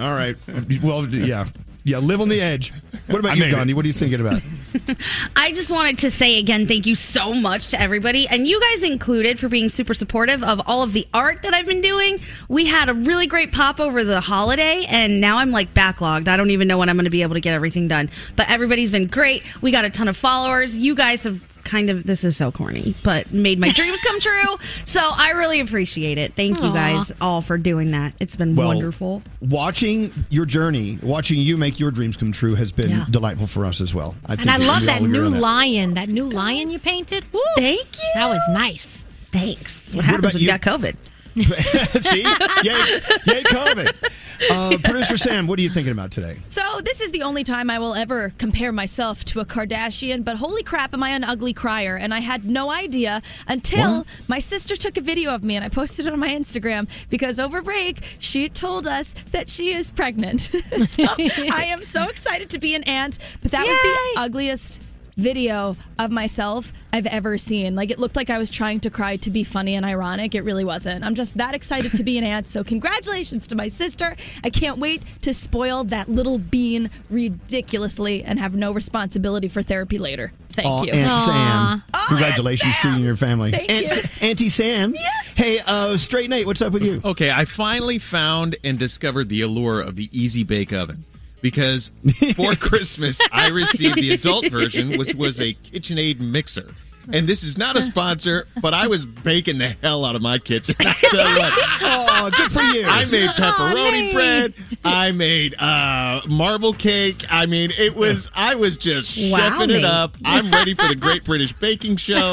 [0.00, 0.36] All right.
[0.82, 1.46] Well, yeah,
[1.84, 1.98] yeah.
[1.98, 2.72] Live on the edge.
[3.06, 3.74] What about I you, made it.
[3.74, 4.40] What are you thinking about?
[5.36, 8.82] I just wanted to say again, thank you so much to everybody, and you guys
[8.82, 12.18] included for being super supportive of all of the art that I've been doing.
[12.48, 16.28] We had a really great pop over the holiday, and now I'm like backlogged.
[16.28, 18.10] I don't even know when I'm going to be able to get everything done.
[18.36, 19.42] But everybody's been great.
[19.60, 20.76] We got a ton of followers.
[20.76, 24.56] You guys have kind of this is so corny, but made my dreams come true.
[24.84, 26.34] So I really appreciate it.
[26.34, 28.14] Thank you guys all for doing that.
[28.20, 29.22] It's been Well, wonderful.
[29.40, 33.06] Watching your journey, watching you make your dreams come true, has been Yeah.
[33.10, 34.14] delightful for us as well.
[34.26, 35.40] I And I love that new that.
[35.40, 35.94] lion.
[35.94, 37.24] That new lion you painted.
[37.32, 38.10] Woo, Thank you.
[38.14, 39.04] That was nice.
[39.32, 39.88] Thanks.
[39.88, 40.58] What, What happens about when you you?
[40.58, 40.96] got COVID?
[42.02, 42.22] See,
[42.62, 43.92] yay, yay, COVID.
[44.50, 46.36] Uh, Producer Sam, what are you thinking about today?
[46.48, 50.36] So, this is the only time I will ever compare myself to a Kardashian, but
[50.36, 51.96] holy crap, am I an ugly crier?
[51.96, 54.06] And I had no idea until What?
[54.28, 57.38] my sister took a video of me and I posted it on my Instagram because
[57.38, 60.40] over break, she told us that she is pregnant.
[60.86, 64.82] so, I am so excited to be an aunt, but that was the ugliest
[65.16, 67.74] video of myself I've ever seen.
[67.74, 70.34] Like it looked like I was trying to cry to be funny and ironic.
[70.34, 71.04] It really wasn't.
[71.04, 72.46] I'm just that excited to be an aunt.
[72.48, 74.16] So congratulations to my sister.
[74.42, 79.98] I can't wait to spoil that little bean ridiculously and have no responsibility for therapy
[79.98, 80.32] later.
[80.52, 80.92] Thank Aw, you.
[80.92, 82.06] Aunt Sam.
[82.08, 83.50] Congratulations to you and your family.
[83.50, 84.28] Thank Aunt, you.
[84.28, 84.94] Auntie Sam.
[84.94, 85.26] Yes.
[85.34, 87.00] Hey, uh, Straight Nate, what's up with you?
[87.04, 91.04] Okay, I finally found and discovered the allure of the Easy Bake Oven.
[91.44, 91.90] Because
[92.36, 96.74] for Christmas, I received the adult version, which was a KitchenAid mixer.
[97.12, 100.38] And this is not a sponsor, but I was baking the hell out of my
[100.38, 100.74] kitchen.
[100.80, 101.52] I tell you what.
[101.82, 102.86] Oh, good for you.
[102.86, 104.14] I made pepperoni Nate.
[104.14, 104.54] bread.
[104.86, 107.24] I made uh, marble cake.
[107.30, 110.16] I mean, it was, I was just Wow, chefing it up.
[110.24, 112.32] I'm ready for the Great British Baking Show.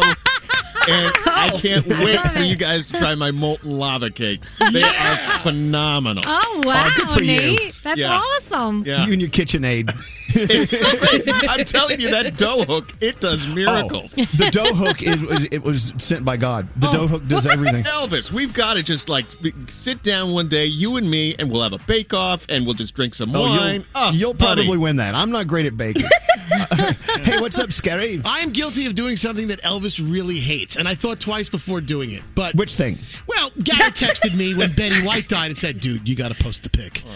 [0.90, 4.56] And I can't wait for you guys to try my molten lava cakes.
[4.72, 6.24] They are phenomenal.
[6.26, 7.72] Oh wow, good for you.
[7.84, 8.18] That's Yeah.
[8.22, 8.84] awesome.
[8.86, 9.06] Yeah.
[9.06, 9.92] You and your KitchenAid.
[10.34, 11.28] It's so great.
[11.50, 13.54] I'm telling you, that dough hook, it does oh.
[13.54, 14.16] miracles.
[14.18, 16.70] Oh, the dough hook is was- it was sent by God.
[16.78, 17.84] The oh, dough hook does everything.
[17.84, 19.26] Elvis, we've got to just like
[19.68, 22.76] sit down one day, you and me, and we'll have a bake off and we'll
[22.76, 23.74] just drink some Oh, wine.
[23.82, 25.16] you'll, Oh, you'll probably win that.
[25.16, 26.08] I'm not great at baking.
[27.24, 28.22] hey, what's up, Scary?
[28.26, 32.12] I'm guilty of doing something that Elvis really hates, and I thought twice before doing
[32.12, 32.22] it.
[32.36, 32.98] But which thing?
[33.28, 36.64] Well, Gary texted me when Betty White died and said, "Dude, you got to post
[36.64, 37.10] the pic." Oh.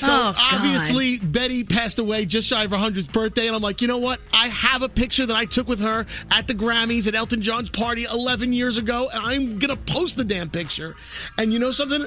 [0.00, 3.82] So Oh, obviously, Betty passed away just shy of her hundredth birthday, and I'm like,
[3.82, 4.18] you know what?
[4.32, 7.68] I have a picture that I took with her at the Grammys at Elton John's
[7.68, 10.96] party 11 years ago, and I'm gonna post the damn picture.
[11.36, 12.06] And you know something?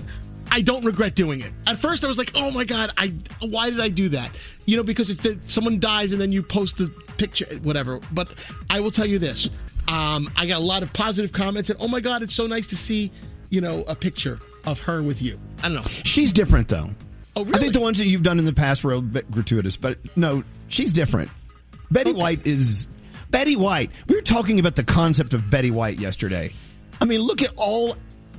[0.54, 1.52] I don't regret doing it.
[1.66, 4.30] At first, I was like, "Oh my god, I why did I do that?"
[4.68, 8.00] You know, because it's that someone dies and then you post the picture, whatever.
[8.12, 8.32] But
[8.70, 9.50] I will tell you this:
[9.88, 12.68] um, I got a lot of positive comments, and oh my god, it's so nice
[12.68, 13.12] to see,
[13.50, 15.40] you know, a picture of her with you.
[15.64, 15.82] I don't know.
[15.82, 16.90] She's different though.
[17.36, 17.56] Oh, really?
[17.56, 19.98] I think the ones that you've done in the past were a bit gratuitous, but
[20.16, 21.32] no, she's different.
[21.90, 22.88] Betty White is
[23.32, 23.90] Betty White.
[24.08, 26.52] We were talking about the concept of Betty White yesterday.
[27.02, 27.98] I mean, look at all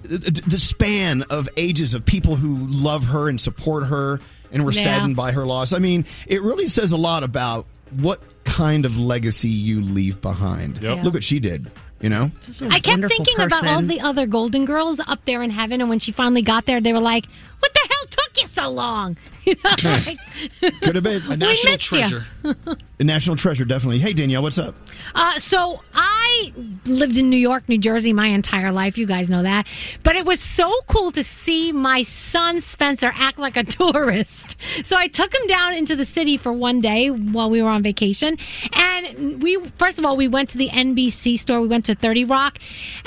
[0.08, 4.20] the, the span of ages of people who love her and support her
[4.52, 4.84] and were Yeah.
[4.84, 5.72] saddened by her loss.
[5.72, 7.66] I mean, it really says a lot about
[7.98, 10.78] what kind of legacy you leave behind.
[10.82, 11.04] Yep.
[11.04, 11.70] Look what she did.
[12.00, 12.30] You know,
[12.68, 16.00] I kept thinking about all the other Golden Girls up there in heaven, and when
[16.00, 17.24] she finally got there, they were like,
[17.60, 17.73] "What the hell
[18.04, 19.16] took you so long?
[19.44, 19.70] You know,
[20.06, 22.20] like, Could have been We missed you.
[22.98, 23.98] A national treasure, definitely.
[23.98, 24.74] Hey, Danielle, what's up?
[25.14, 26.50] Uh, so I
[26.86, 28.96] lived in New York, New Jersey my entire life.
[28.96, 29.66] You guys know that.
[30.02, 34.56] But it was so cool to see my son Spencer act like a tourist.
[34.82, 37.82] So I took him down into the city for one day while we were on
[37.82, 38.38] vacation.
[38.72, 41.60] And we, first of all, we went to the NBC store.
[41.60, 42.58] We went to 30 Rock.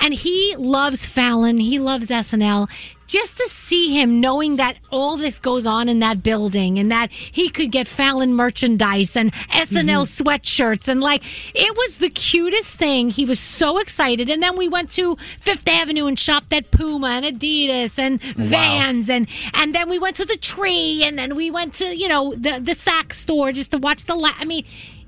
[0.04, 1.58] And he loves Fallon.
[1.58, 2.70] He loves SNL
[3.08, 7.12] just to see him knowing that all this goes on in that building and that
[7.12, 10.28] he could get Fallon merchandise and SNL mm-hmm.
[10.28, 11.24] sweatshirts and like
[11.56, 13.10] it was the cutest thing.
[13.10, 14.30] He was so excited.
[14.30, 19.10] And then we went to Fifth Avenue and shopped at Puma and Adidas and Vans
[19.10, 22.34] and and then we went to the tree and then we went to, you know,
[22.34, 24.66] the the Saks store just to watch the la- I mean,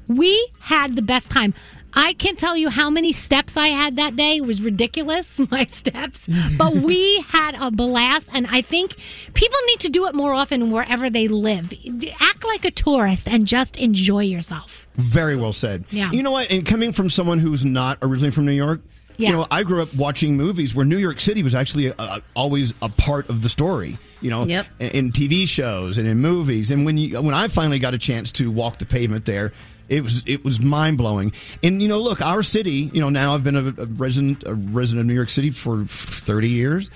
[0.07, 1.53] we had the best time.
[1.93, 4.37] I can't tell you how many steps I had that day.
[4.37, 6.27] It was ridiculous, my steps.
[6.57, 8.29] But we had a blast.
[8.33, 8.95] And I think
[9.33, 11.73] people need to do it more often wherever they live.
[12.19, 14.87] Act like a tourist and just enjoy yourself.
[14.95, 15.85] Very well said.
[15.89, 16.11] Yeah.
[16.11, 16.51] You know what?
[16.51, 18.81] And coming from someone who's not originally from New York,
[19.17, 19.29] Yeah.
[19.31, 22.73] you know, I grew up watching movies where New York City was actually uh always
[22.81, 23.97] a part of the story.
[24.21, 24.67] You know, Yep.
[24.79, 26.71] in, in TV shows and in movies.
[26.71, 29.53] And when you when I finally got a chance to walk the pavement there.
[29.89, 31.33] It was it was mind blowing,
[31.63, 32.89] and you know, look, our city.
[32.93, 35.85] You know, now I've been a, a resident a resident of New York City for
[35.85, 36.89] thirty years.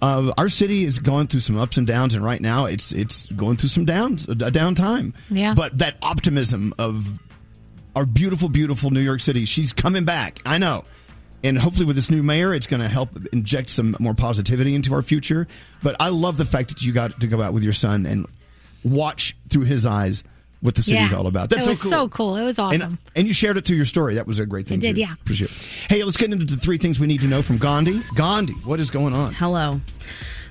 [0.00, 3.26] Uh, our city is going through some ups and downs, and right now it's it's
[3.32, 5.12] going through some downs, a, a downtime.
[5.28, 5.54] Yeah.
[5.54, 7.18] But that optimism of
[7.96, 9.44] our beautiful, beautiful New York City.
[9.44, 10.40] She's coming back.
[10.46, 10.84] I know.
[11.42, 14.94] And hopefully, with this new mayor, it's going to help inject some more positivity into
[14.94, 15.46] our future.
[15.82, 18.26] But I love the fact that you got to go out with your son and
[18.84, 20.24] watch through his eyes
[20.60, 21.16] what the city's Yeah.
[21.18, 21.50] all about.
[21.50, 21.90] That's it was so cool.
[21.90, 22.36] so cool.
[22.36, 22.82] It was awesome.
[22.82, 24.14] And, and you shared it through your story.
[24.16, 24.78] That was a great thing.
[24.78, 25.02] I did, too.
[25.02, 25.12] yeah.
[25.20, 25.56] Appreciate it.
[25.88, 28.00] Hey, let's get into the three things we need to know from Gandhi.
[28.14, 29.32] Gandhi, what is going on?
[29.34, 29.80] Hello.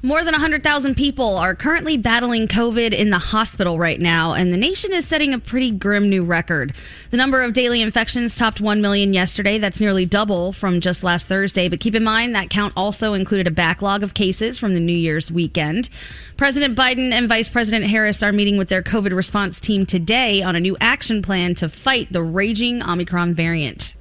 [0.04, 4.58] More than 100,000 people are currently battling COVID in the hospital right now, and the
[4.58, 6.76] nation is setting a pretty grim new record.
[7.10, 9.58] The number of daily infections topped 1 million yesterday.
[9.58, 11.68] That's nearly double from just last Thursday.
[11.68, 14.94] But keep in mind that count also included a backlog of cases from the New
[14.94, 15.90] Year's weekend.
[16.38, 20.56] President Biden and Vice President Harris are meeting with their COVID response team today on
[20.56, 23.96] a new action plan to fight the raging Omicron variant.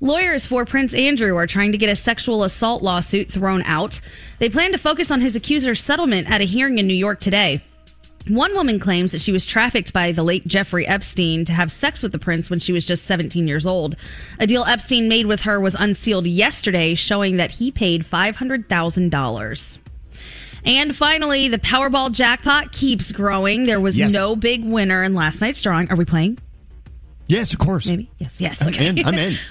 [0.00, 4.00] Lawyers for Prince Andrew are trying to get a sexual assault lawsuit thrown out.
[4.38, 7.64] They plan to focus on his accuser's settlement at a hearing in New York today.
[8.28, 12.02] One woman claims that she was trafficked by the late Jeffrey Epstein to have sex
[12.02, 13.96] with the prince when she was just 17 years old.
[14.38, 19.78] A deal Epstein made with her was unsealed yesterday, showing that he paid $500,000.
[20.64, 23.64] And finally, the Powerball jackpot keeps growing.
[23.64, 24.12] There was Yes.
[24.12, 25.90] no big winner in last night's drawing.
[25.90, 26.38] Are we playing?
[27.28, 27.86] Yes, of course.
[27.86, 28.10] Maybe.
[28.18, 28.40] Yes.
[28.40, 28.60] Yes.
[28.60, 29.04] I'm in.
[29.06, 29.36] I'm in.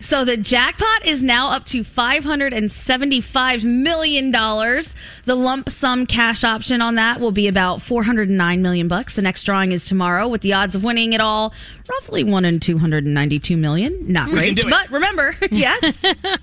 [0.00, 4.30] So the jackpot is now up to $575 million.
[4.30, 9.16] The lump sum cash option on that will be about 409 million bucks.
[9.16, 11.52] The next drawing is tomorrow with the odds of winning it all
[11.88, 14.12] roughly 1 in 292 million.
[14.12, 16.00] Not great, but remember, yes.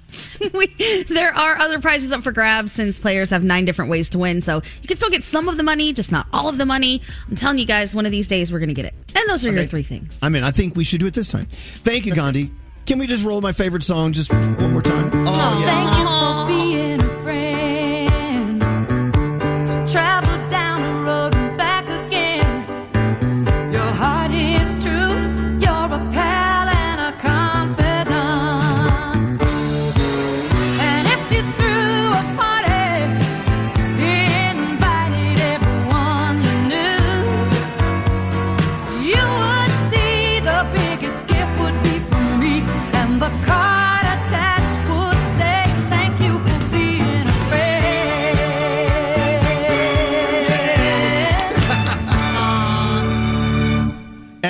[0.54, 0.68] we,
[1.08, 4.42] there are other prizes up for grabs since players have nine different ways to win.
[4.42, 7.02] So you can still get some of the money, just not all of the money.
[7.30, 8.94] I'm telling you guys, one of these days we're going to get it.
[9.16, 10.20] And those are your three things.
[10.22, 11.46] I mean, I think we should do it this time.
[11.46, 12.52] Thank you, Gandhi.
[12.86, 15.12] Can we just roll my favorite song just one more time?
[15.28, 16.15] Oh, oh yeah.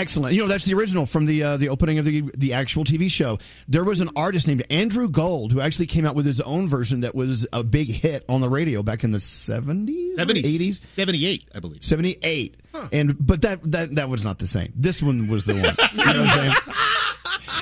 [0.06, 0.36] Excellent.
[0.36, 3.10] You know, that's the original from the uh, the opening of the the actual TV
[3.10, 3.40] show.
[3.68, 7.02] There was an artist named Andrew Gold who actually came out with his own version
[7.02, 11.50] that was a big hit on the radio back in the 70s, 70s, 80s, 78,
[11.56, 11.84] I believe.
[11.84, 12.58] 78.
[12.92, 14.72] And but that that that was not the same.
[14.76, 15.64] This one was the one.
[15.64, 16.56] You know what I'm saying?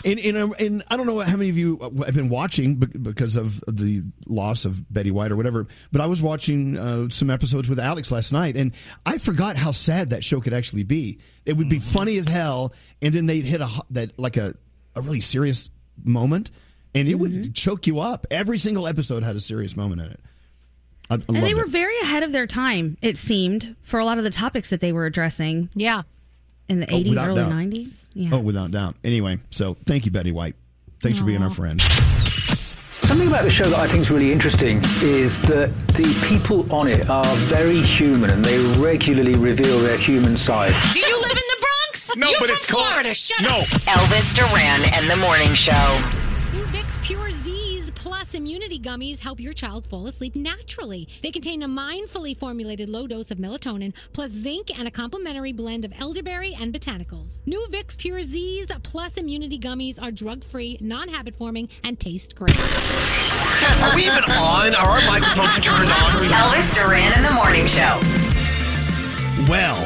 [0.05, 3.35] And, and, um, and I don't know how many of you have been watching because
[3.37, 7.69] of the loss of Betty White or whatever, but I was watching uh, some episodes
[7.69, 8.73] with Alex last night, and
[9.05, 11.19] I forgot how sad that show could actually be.
[11.45, 14.55] It would be funny as hell, and then they'd hit a that like a,
[14.95, 15.69] a really serious
[16.03, 16.51] moment,
[16.93, 18.27] and it would choke you up.
[18.29, 20.19] Every single episode had a serious moment in it.
[21.09, 21.69] I, I And they were it.
[21.69, 24.91] very ahead of their time, it seemed, for a lot of the topics that they
[24.91, 25.69] were addressing.
[25.75, 26.03] Yeah.
[26.69, 27.93] In the Oh, 80s, without early 90s.
[28.13, 28.29] Yeah.
[28.33, 28.95] Oh, without doubt.
[29.03, 30.55] Anyway, so thank you, Betty White.
[31.01, 31.81] Thanks for being our friend.
[31.81, 36.87] Something about the show that I think is really interesting is that the people on
[36.87, 40.73] it are very human and they regularly reveal their human side.
[40.93, 41.69] Do you live in the Bronx?
[42.17, 43.13] No, You're but from it's called- Florida.
[43.13, 43.59] Shut No.
[43.59, 43.67] up.
[43.87, 45.71] Elvis Duran and the Morning Show.
[46.53, 47.52] New Vicks Pure Zzzs Plus
[48.43, 51.07] Immunity Gummies help your child fall asleep naturally.
[51.21, 55.85] They contain a mindfully formulated low dose of melatonin, plus zinc and a complementary blend
[55.85, 57.41] of elderberry and botanicals.
[57.45, 62.35] New Vicks Pure Zzzs Plus Immunity Gummies are drug free, non habit forming, and taste
[62.35, 62.59] great.
[63.81, 64.75] Are we even on?
[64.75, 66.23] Are our microphones turned on?
[66.25, 68.01] Elvis Duran and the Morning Show.
[69.49, 69.79] Well,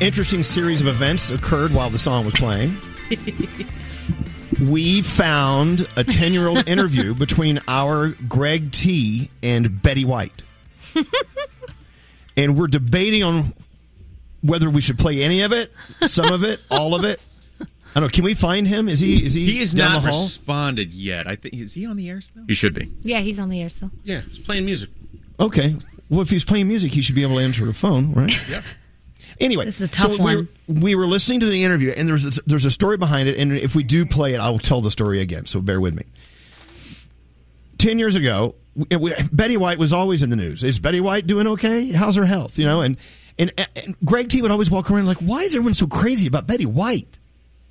[0.00, 2.76] interesting series of events occurred while the song was playing.
[4.60, 10.42] We found a 10 year old interview between our Greg T and Betty White.
[12.36, 13.52] and we're debating on
[14.42, 15.72] whether we should play any of it,
[16.02, 17.20] some of it, all of it.
[17.60, 17.64] I
[18.00, 18.08] don't know.
[18.08, 18.88] Can we find him?
[18.88, 20.22] Is he is he He has down not the hall?
[20.24, 21.26] responded yet.
[21.26, 22.44] I think is he on the air still?
[22.46, 22.90] He should be.
[23.02, 23.90] Yeah, he's on the air still.
[24.04, 24.90] Yeah, he's playing music.
[25.40, 25.76] Okay.
[26.10, 28.30] Well, if he's playing music, he should be able to answer a phone, right?
[28.48, 28.62] Yeah.
[29.40, 30.48] Anyway, This is a tough so one.
[30.68, 33.28] We were, we were listening to the interview, and there's a, there's a story behind
[33.28, 33.38] it.
[33.38, 35.46] And if we do play it, I will tell the story again.
[35.46, 36.04] So bear with me.
[37.78, 40.64] Ten years ago, we, Betty White was always in the news.
[40.64, 41.92] Is Betty White doing okay?
[41.92, 42.58] How's her health?
[42.58, 42.96] You know, and
[43.38, 46.46] and, and Greg T would always walk around like, why is everyone so crazy about
[46.46, 47.18] Betty White?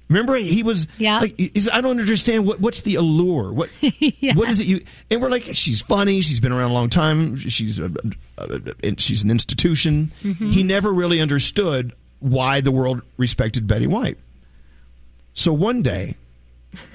[0.08, 1.20] Remember, he was yeah.
[1.20, 3.52] Like, he's- I don't understand what what's the allure.
[3.52, 3.70] What
[4.36, 4.86] what is it you?
[5.10, 6.22] And we're like, she's funny.
[6.22, 7.36] She's been around a long time.
[7.38, 7.92] She's a,
[8.38, 10.12] a, a- she's an institution.
[10.24, 10.52] Mhm.
[10.52, 14.18] He never really understood why the world respected Betty White.
[15.34, 16.16] So one day,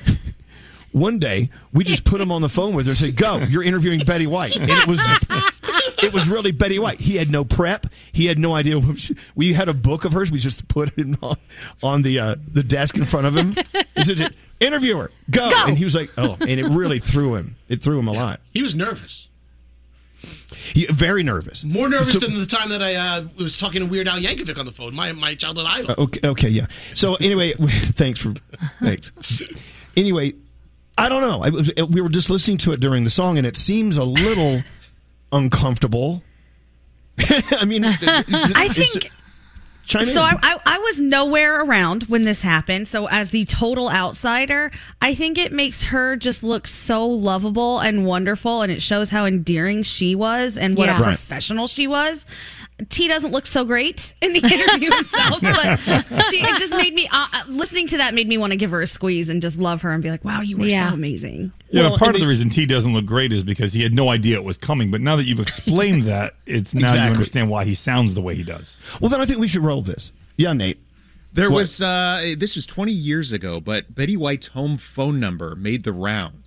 [0.92, 3.62] one day, we just put him on the phone with her and said, "Go, you're
[3.62, 5.00] interviewing Betty White." And it was
[6.02, 7.00] it was really Betty White.
[7.00, 7.86] He had no prep.
[8.12, 8.80] He had no idea.
[9.34, 10.30] We had a book of hers.
[10.30, 11.36] We just put it on,
[11.82, 13.56] on the uh, the desk in front of him.
[13.96, 15.50] He said, "Interview her, go.
[15.50, 15.64] Go.
[15.66, 17.56] And he was like, "Oh," and it really threw him.
[17.68, 18.40] It threw him a lot.
[18.52, 19.28] He was nervous.
[20.74, 21.64] He, very nervous.
[21.64, 24.58] More nervous So- than the time that I uh, was talking to Weird Al Yankovic
[24.58, 25.94] on the phone, my my childhood idol.
[25.98, 26.66] Okay, okay, yeah.
[26.94, 28.34] So anyway, thanks for
[28.82, 29.12] thanks.
[29.96, 30.34] Anyway,
[30.98, 31.42] I don't know.
[31.42, 34.62] I, we were just listening to it during the song, and it seems a little
[35.32, 36.22] uncomfortable.
[37.52, 39.10] I mean, I think.
[39.86, 40.22] Chime so.
[40.22, 42.86] I, I, I was nowhere around when this happened.
[42.86, 44.70] So as the total outsider,
[45.02, 49.24] I think it makes her just look so lovable and wonderful, and it shows how
[49.24, 50.98] endearing she was and what Yeah.
[50.98, 51.16] a Right.
[51.16, 52.24] professional she was.
[52.88, 55.78] T doesn't look so great in the interview himself, but
[56.30, 58.70] she it just made me uh, uh, listening to that made me want to give
[58.70, 60.88] her a squeeze and just love her and be like, "Wow, you were Yeah.
[60.88, 63.42] so amazing." Yeah, Well, but part of the the- reason T doesn't look great is
[63.44, 64.90] because he had no idea it was coming.
[64.90, 67.06] But now that you've explained that, it's now Exactly.
[67.06, 68.82] you understand why he sounds the way he does.
[69.00, 70.12] Well, then I think we should roll this.
[70.36, 70.78] Yeah, Nate.
[71.32, 71.58] There What?
[71.58, 75.92] was uh this was 20 years ago, but Betty White's home phone number made the
[75.92, 76.39] rounds.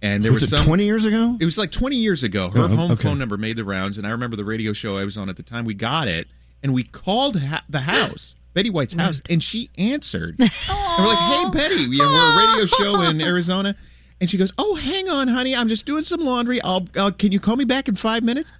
[0.00, 1.36] And there was, Was it some 20 years ago?
[1.40, 2.50] It was like 20 years ago.
[2.50, 3.02] Her Oh, home okay.
[3.02, 5.36] phone number made the rounds and I remember the radio show I was on at
[5.36, 6.28] the time we got it
[6.62, 8.34] and we called ha- the house.
[8.54, 10.34] Betty White's house, and she answered.
[10.40, 10.50] And
[10.98, 13.76] we're like, "Hey, Betty, you know, we're a radio show in Arizona,"
[14.20, 16.60] and she goes, "Oh, hang on, honey, I'm just doing some laundry.
[16.62, 18.52] I'll, uh, can you call me back in five minutes?"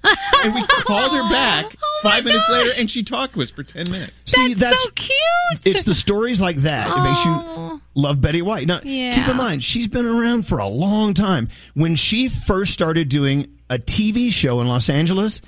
[0.44, 3.90] And we called her back five minutes later, and she talked to us for ten
[3.90, 4.22] minutes.
[4.26, 5.18] See, that's, so cute.
[5.64, 6.96] It's the stories like that.
[6.96, 8.66] It makes you love Betty White.
[8.68, 9.12] Now, Yeah.
[9.14, 11.48] keep in mind, she's been around for a long time.
[11.74, 15.40] When she first started doing a TV show in Los Angeles,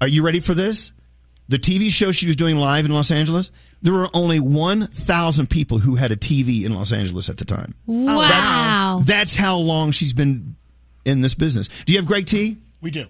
[0.00, 0.92] are you ready for this?
[1.48, 3.50] The TV show she was doing live in Los Angeles,
[3.84, 7.74] there were only 1,000 people who had a TV in Los Angeles at the time.
[7.86, 8.98] Wow.
[9.02, 10.56] That's, that's how long she's been
[11.04, 11.68] in this business.
[11.84, 12.56] Do you have Greg T?
[12.80, 13.06] We do.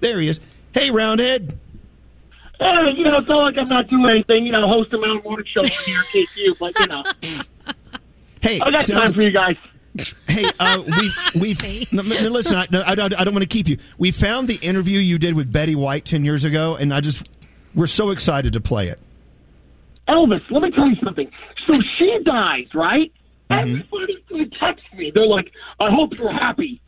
[0.00, 0.40] There he is.
[0.74, 1.58] Hey, Roundhead.
[2.58, 2.66] Hey,
[2.96, 5.46] you know, it's not like I'm not doing anything, you know, hosting my own morning
[5.46, 7.04] show here at KQ, but, you know,
[8.42, 9.56] Hey, I got sounds- time for you guys.
[10.28, 12.56] Hey, uh, we we no, no, listen.
[12.56, 13.78] I, no, I, I don't want to keep you.
[13.96, 17.26] We found the interview you did with Betty White ten years ago, and I just
[17.74, 18.98] we're so excited to play it.
[20.08, 21.30] Elvis, let me tell you something.
[21.66, 23.12] So she dies, right?
[23.50, 23.80] Mm-hmm.
[23.80, 25.12] Everybody they text me.
[25.14, 26.80] They're like, I hope you're happy.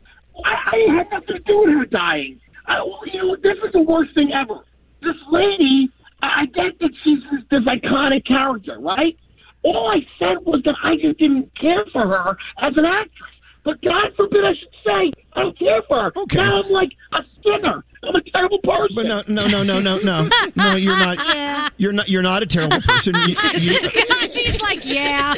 [0.45, 2.39] I, I had nothing to do with her dying.
[2.65, 4.59] I, you know, this is the worst thing ever.
[5.01, 5.89] This lady,
[6.21, 9.17] I I get that she's this, this iconic character, right?
[9.63, 13.28] All I said was that I just didn't care for her as an actress.
[13.63, 16.11] But God forbid I should say I don't care for her.
[16.15, 16.37] Okay.
[16.37, 17.83] Now I'm like a sinner.
[18.03, 18.95] I'm a terrible person.
[18.95, 20.75] But no, no, no, no, no, no, no.
[20.75, 21.17] You're not.
[21.39, 21.69] Yeah.
[21.77, 22.09] You're not.
[22.09, 23.15] You're not a terrible person.
[23.27, 23.89] You, you,
[24.31, 25.35] He's like, yeah,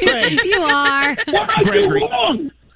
[0.00, 0.40] Greg.
[0.44, 1.16] you are.
[1.62, 2.02] Gregory,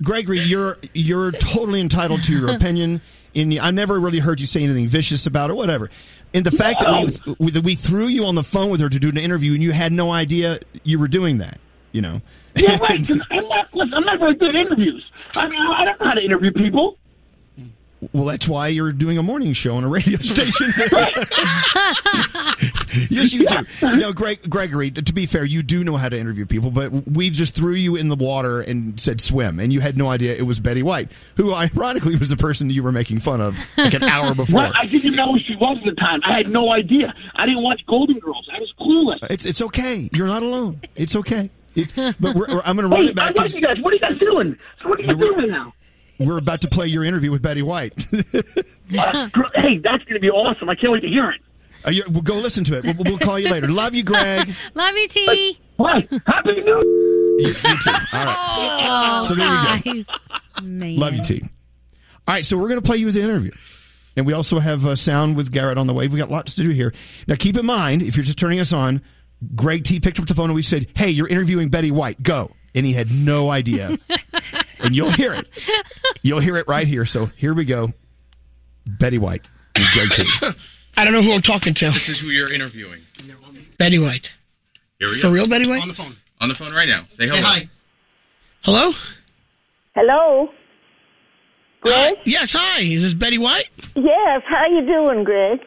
[0.02, 3.00] Gregory, you're you're totally entitled to your opinion.
[3.34, 5.90] In I never really heard you say anything vicious about it, whatever.
[6.34, 8.98] And the fact that we, that we threw you on the phone with her to
[8.98, 11.58] do an interview and you had no idea you were doing that.
[11.92, 12.20] You know.
[12.54, 13.08] Yeah, right.
[13.30, 13.74] I'm not.
[13.74, 15.04] Listen, I'm not very good at interviews.
[15.36, 16.98] I mean, I don't know how to interview people.
[18.12, 20.72] Well, that's why you're doing a morning show on a radio station.
[23.10, 23.96] yes, you do.
[23.96, 24.90] No, Greg, Gregory.
[24.90, 27.96] To be fair, you do know how to interview people, but we just threw you
[27.96, 31.10] in the water and said swim, and you had no idea it was Betty White,
[31.36, 34.60] who ironically was the person you were making fun of like an hour before.
[34.60, 36.20] Right, I didn't know who she was at the time.
[36.24, 37.14] I had no idea.
[37.34, 38.48] I didn't watch Golden Girls.
[38.54, 39.30] I was clueless.
[39.30, 40.08] It's it's okay.
[40.12, 40.80] You're not alone.
[40.94, 41.50] It's okay.
[41.76, 43.36] It- but we're, we're- I'm going to run Hey, it back.
[43.38, 43.76] I like you guys.
[43.80, 44.56] What are you guys doing?
[44.82, 45.72] So what are you doing now?
[46.18, 47.92] We're about to play your interview with Betty White.
[48.96, 50.68] Uh, hey, that's going to be awesome.
[50.70, 51.40] I can't wait to hear it.
[51.84, 52.84] Uh, you- we'll go listen to it.
[52.84, 53.66] We'll, we'll call you later.
[53.68, 54.54] Love you, Greg.
[54.74, 55.58] Love you, T.
[55.76, 56.06] What?
[56.26, 57.90] Happy New You, you too.
[57.90, 58.76] All right.
[58.88, 60.04] Oh, So there we go.
[60.04, 60.98] guys.
[60.98, 61.42] Love you, T.
[62.28, 63.50] All right, so we're going to play you with the interview.
[64.16, 66.06] And we also have uh, sound with Garrett on the way.
[66.08, 66.94] We got lots to do here.
[67.26, 69.02] Now, keep in mind, if you're just turning us on,
[69.54, 72.22] Greg T picked up the phone and we said, Hey, you're interviewing Betty White.
[72.22, 72.52] Go.
[72.74, 73.98] And he had no idea.
[74.80, 75.48] and you'll hear it.
[76.22, 77.06] You'll hear it right here.
[77.06, 77.92] So here we go.
[78.86, 79.46] Betty White
[79.76, 80.24] and Greg T.
[80.96, 81.86] I don't know who I'm talking to.
[81.86, 83.00] This is who you're interviewing.
[83.78, 84.34] Betty White.
[84.98, 85.32] Here we For go.
[85.34, 85.82] real, Betty White?
[85.82, 86.12] On the phone.
[86.40, 87.02] On the phone right now.
[87.10, 87.42] Say, Say hello.
[87.42, 87.68] hi.
[88.62, 88.92] Hello?
[89.94, 90.50] Hello.
[91.80, 92.16] Greg?
[92.24, 92.80] yes, hi.
[92.80, 93.68] Is this Betty White?
[93.94, 94.42] Yes.
[94.48, 95.60] How you doing, Greg?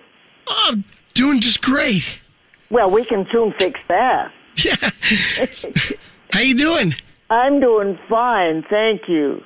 [0.49, 0.81] Oh, I'm
[1.13, 2.21] doing just great.
[2.69, 4.31] Well, we can soon fix that.
[4.63, 4.75] Yeah.
[6.33, 6.95] How you doing?
[7.29, 9.43] I'm doing fine, thank you.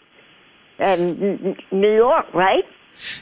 [0.79, 2.63] And New York, right?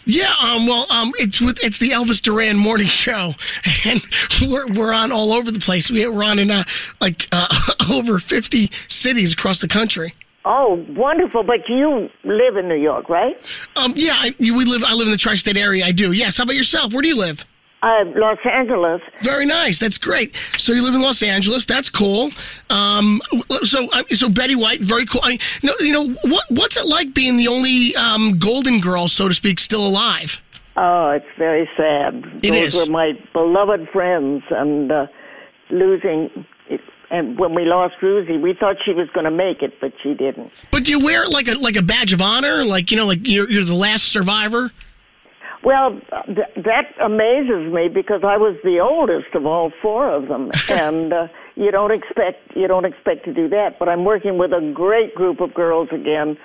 [0.05, 3.31] Yeah, um, well, um, it's with it's the Elvis Duran morning show,
[3.87, 4.01] and
[4.41, 5.89] we're we're on all over the place.
[5.89, 6.63] We- We're on in uh,
[6.99, 7.47] like uh,
[7.91, 10.13] over fifty cities across the country.
[10.43, 11.43] Oh, wonderful!
[11.43, 13.35] But you live in New York, right?
[13.81, 14.83] Um, yeah, I, we live.
[14.83, 15.85] I live in the tri-state area.
[15.85, 16.11] I do.
[16.11, 16.37] Yes.
[16.37, 16.93] How about yourself?
[16.93, 17.45] Where do you live?
[17.83, 19.01] Uh, Los Angeles.
[19.21, 19.79] Very nice.
[19.79, 20.35] That's great.
[20.57, 21.65] So you live in Los Angeles.
[21.65, 22.29] That's cool.
[22.69, 23.19] Um,
[23.63, 25.21] so so Betty White, very cool.
[25.23, 29.27] I, no, you know what what's it like being the only um, Golden Girl, so
[29.27, 30.39] to speak, still alive?
[30.77, 32.23] Oh, it's very sad.
[32.43, 32.87] It Those is.
[32.87, 35.07] were my beloved friends, and uh,
[35.69, 36.45] losing.
[36.69, 39.91] It, and when we lost Rusie, we thought she was going to make it, but
[40.01, 40.51] she didn't.
[40.71, 42.63] But do you wear it like a like a badge of honor?
[42.63, 44.71] Like you know, like you're you're the last survivor.
[45.63, 50.49] Well, th- that amazes me because I was the oldest of all four of them,
[50.71, 53.77] and uh, you don't expect you don't expect to do that.
[53.77, 56.37] But I'm working with a great group of girls again,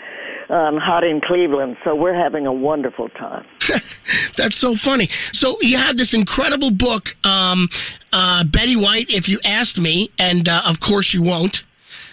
[0.51, 3.47] um, hot in Cleveland, so we're having a wonderful time.
[4.37, 5.09] That's so funny.
[5.33, 7.69] So you have this incredible book, um,
[8.13, 9.09] uh, Betty White.
[9.09, 11.65] If you asked me, and uh, of course you won't.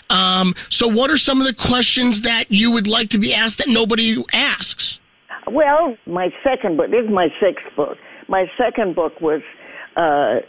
[0.10, 3.58] Um, so what are some of the questions that you would like to be asked
[3.58, 5.00] that nobody asks?
[5.52, 6.91] Well, my second book.
[6.91, 7.98] This is my sixth book.
[8.28, 9.41] My second book was
[9.95, 10.40] uh,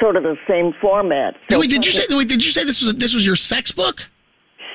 [0.00, 1.36] sort of the same format.
[1.50, 2.04] So wait, did you say?
[2.16, 4.08] Wait, did you say this was this was your sex book?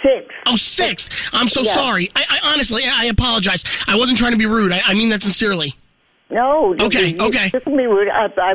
[0.03, 0.31] Sixth.
[0.47, 1.29] Oh, sixth.
[1.33, 1.71] I'm so Yeah.
[1.71, 2.09] sorry.
[2.15, 3.63] I, I honestly, I apologize.
[3.87, 4.71] I wasn't trying to be rude.
[4.73, 5.73] I, I mean that sincerely.
[6.29, 6.75] No.
[6.81, 7.49] Okay, you- okay.
[7.49, 8.09] This will be rude.
[8.09, 8.53] I, I,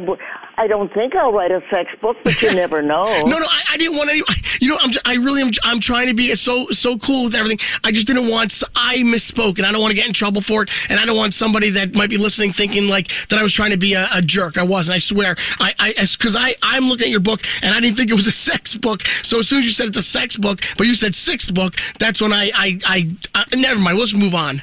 [0.59, 3.05] I don't think I'll write a sex book, but you never know.
[3.24, 4.22] No, no, I, I didn't want any.
[4.60, 5.51] You know, I'm, I really am.
[5.62, 7.59] I'm trying to be so so cool with everything.
[7.85, 8.62] I just didn't want.
[8.74, 10.70] I misspoke, and I don't want to get in trouble for it.
[10.90, 13.70] And I don't want somebody that might be listening thinking like that I was trying
[13.70, 14.59] to be a, a jerk.
[14.59, 14.97] I wasn't.
[14.97, 15.36] I swear.
[15.60, 18.26] I, I, because I, I'm looking at your book, and I didn't think it was
[18.26, 19.02] a sex book.
[19.06, 21.76] So as soon as you said it's a sex book, but you said sixth book,
[22.01, 23.98] that's when I, I, I, uh, never mind.
[23.98, 24.60] Let's move on.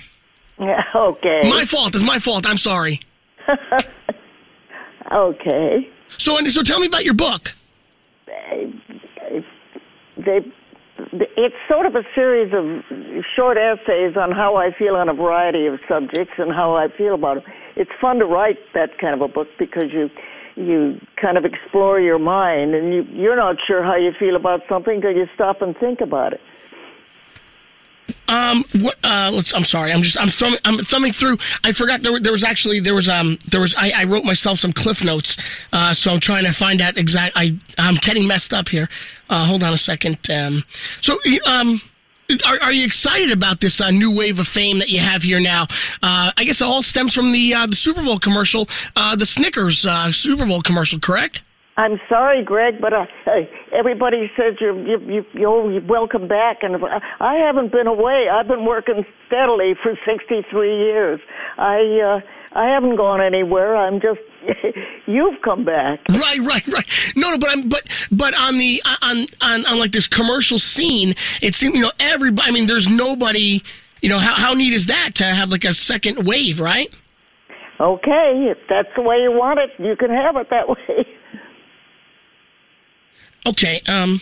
[0.60, 0.82] Yeah.
[0.96, 1.42] okay.
[1.46, 1.96] My fault.
[1.96, 2.46] It's my fault.
[2.46, 3.00] I'm sorry.
[5.12, 5.90] Okay.
[6.18, 7.54] So, and so, tell me about your book.
[10.18, 10.40] They,
[10.98, 15.66] it's sort of a series of short essays on how I feel on a variety
[15.68, 17.54] of subjects and how I feel about them.
[17.76, 20.10] It's fun to write that kind of a book because you
[20.56, 24.62] you kind of explore your mind and you you're not sure how you feel about
[24.70, 26.40] something until you stop and think about it.
[28.28, 28.98] Um, what?
[29.04, 29.54] Uh, let's.
[29.54, 29.92] I'm sorry.
[29.92, 30.20] I'm just.
[30.20, 30.60] I'm thumbing.
[30.66, 31.38] I'm thumbing through.
[31.64, 32.20] I forgot there.
[32.20, 32.80] There was actually.
[32.80, 33.10] There was.
[33.10, 33.38] Um.
[33.50, 33.76] There was.
[33.78, 35.38] I, I wrote myself some cliff notes.
[35.72, 35.94] Uh.
[35.94, 37.34] So I'm trying to find out exact.
[37.36, 37.58] I.
[37.78, 38.90] I'm getting messed up here.
[39.30, 39.46] Uh.
[39.46, 40.18] Hold on a second.
[40.30, 40.64] Um.
[41.02, 41.18] So.
[41.48, 41.82] Um.
[42.48, 45.40] Are, are you excited about this uh, new wave of fame that you have here
[45.40, 45.68] now?
[46.02, 49.28] Uh, I guess it all stems from the uh, the Super Bowl commercial, uh, the
[49.28, 51.44] Snickers uh, Super Bowl commercial, correct?
[51.78, 53.06] I'm sorry, Greg, but uh,
[53.74, 58.28] everybody says you're you, you, you're welcome back, and I- I haven't been away.
[58.32, 61.20] I've been working steadily for 63 years.
[61.58, 63.76] I uh, I haven't gone anywhere.
[63.76, 64.22] I'm just
[65.06, 66.00] you've come back.
[66.10, 67.14] Right, right, right.
[67.18, 71.10] No, no, but I'm but but on the on on on like this commercial scene,
[71.42, 72.48] it seems you know everybody.
[72.48, 73.62] I mean, there's nobody.
[74.02, 76.88] You know how how neat is that to have like a second wave, right?
[77.82, 81.06] Okay, if that's the way you want it, you can have it that way.
[83.48, 83.82] Okay.
[83.88, 84.22] Um.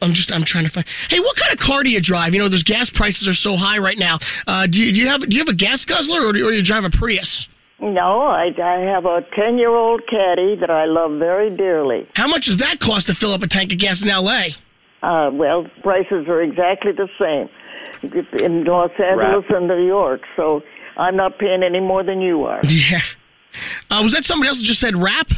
[0.00, 0.86] I'm just I'm trying to find.
[1.10, 2.34] Hey, what kind of car do you drive?
[2.34, 4.18] You know, those gas prices are so high right now.
[4.46, 6.50] Uh, do you do you have do you have a gas guzzler or do, or
[6.50, 7.48] do you drive a Prius?
[7.78, 12.08] No, I, I have a 10 year old caddy that I love very dearly.
[12.16, 14.54] How much does that cost to fill up a tank of gas in L.A.?
[15.02, 17.50] Uh, well, prices are exactly the same
[18.40, 20.62] in Los Angeles and New York, so
[20.96, 22.60] I'm not paying any more than you are.
[22.70, 23.00] Yeah.
[23.90, 25.30] Uh, was that somebody else that just said wrap?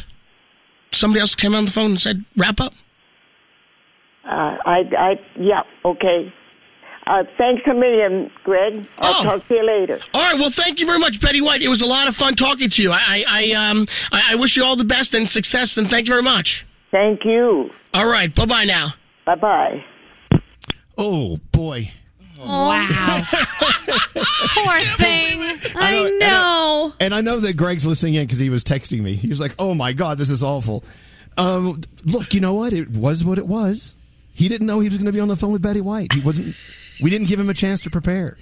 [0.91, 2.75] Somebody else came on the phone and said wrap up.
[4.29, 6.33] Uh, I, I, yeah, okay.
[7.07, 8.87] Uh, thanks a million, Greg.
[8.99, 9.99] I'll talk to you later.
[10.13, 10.39] All right.
[10.39, 11.63] Well, thank you very much, Betty White.
[11.63, 12.93] It was a lot of fun talking to you.
[12.93, 16.07] I, I, I um, I, I wish you all the best and success, and thank
[16.07, 16.67] you very much.
[16.91, 17.71] Thank you.
[17.95, 18.35] All right.
[18.35, 18.89] Bye bye now.
[19.25, 19.85] Bye bye.
[20.99, 21.91] Oh boy.
[22.39, 23.23] Wow.
[23.33, 25.41] Poor thing.
[25.77, 26.95] I know- and know.
[27.01, 29.15] And I know that Greg's listening in because he was texting me.
[29.15, 30.85] He was like, "Oh my god, this is awful."
[31.39, 32.73] Um, look, you know what?
[32.73, 33.95] It was what it was.
[34.39, 36.13] He didn't know he was going to be on the phone with Betty White.
[36.13, 36.55] He wasn't.
[37.03, 38.37] We didn't give him a chance to prepare.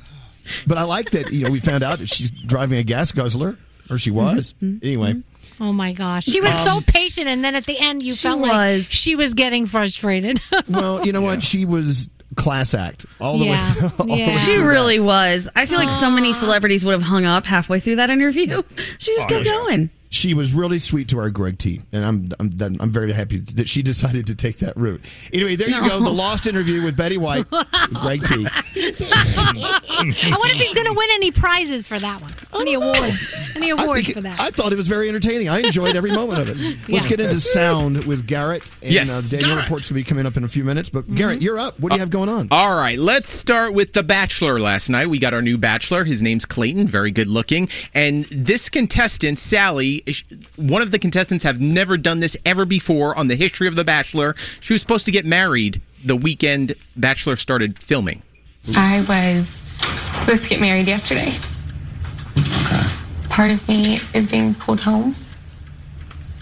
[0.67, 1.33] But I like that.
[1.33, 3.57] You know, we found out that she's driving a gas guzzler,
[3.91, 4.37] or she mm-hmm.
[4.37, 4.55] was.
[4.63, 4.87] Mm-hmm.
[4.87, 5.37] Anyway, mm-hmm.
[5.61, 6.25] Oh my gosh.
[6.25, 9.17] She was um, so Um, patient and then at the end you felt like she
[9.17, 10.41] was getting frustrated.
[10.69, 11.43] well, you know what?
[11.43, 13.75] She was class act all the Yeah.
[13.75, 13.81] way.
[13.99, 15.49] all the way She through really was.
[15.57, 18.63] I feel like so many celebrities would have hung up halfway through that interview.
[18.99, 19.91] She just kept going.
[20.17, 23.69] She was really sweet to our Greg T, and I'm I'm I'm very happy that
[23.69, 25.03] she decided to take that route.
[25.33, 28.47] Anyway, there you go, the lost interview with Betty White, with Greg T.
[28.49, 32.33] I wonder if he's going to win any prizes for that one.
[32.59, 33.35] Any awards?
[33.55, 34.41] Any awards think for it- that?
[34.41, 35.49] I thought it was very entertaining.
[35.49, 36.57] I enjoyed every moment of it.
[36.89, 37.09] Let's Yeah.
[37.11, 38.63] get into sound with Garrett.
[38.83, 39.33] And, Yes.
[39.33, 40.89] uh, Daniel report's going to be coming up in a few minutes.
[40.91, 41.79] But Garrett, you're up.
[41.79, 42.49] What do you have going on?
[42.51, 45.09] All right, let's start with The Bachelor last night.
[45.09, 46.05] We got our new Bachelor.
[46.05, 47.69] His name's Clayton, very good looking.
[47.95, 50.06] And this contestant, Sally, sh-
[50.57, 53.85] one of the contestants have never done this ever before on the history of The
[53.85, 54.35] Bachelor.
[54.61, 58.23] She was supposed to get married the weekend Bachelor started filming.
[58.77, 59.61] I was
[60.13, 61.35] supposed to get married yesterday.
[63.29, 65.15] Part of me is being pulled home,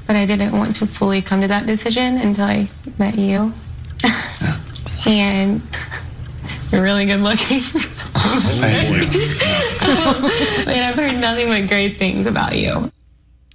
[0.06, 2.68] but I didn't want to fully come to that decision until I
[2.98, 3.52] met you.
[5.06, 5.62] and
[6.70, 7.58] you're really good looking.
[10.68, 12.90] and I've heard nothing but great things about you.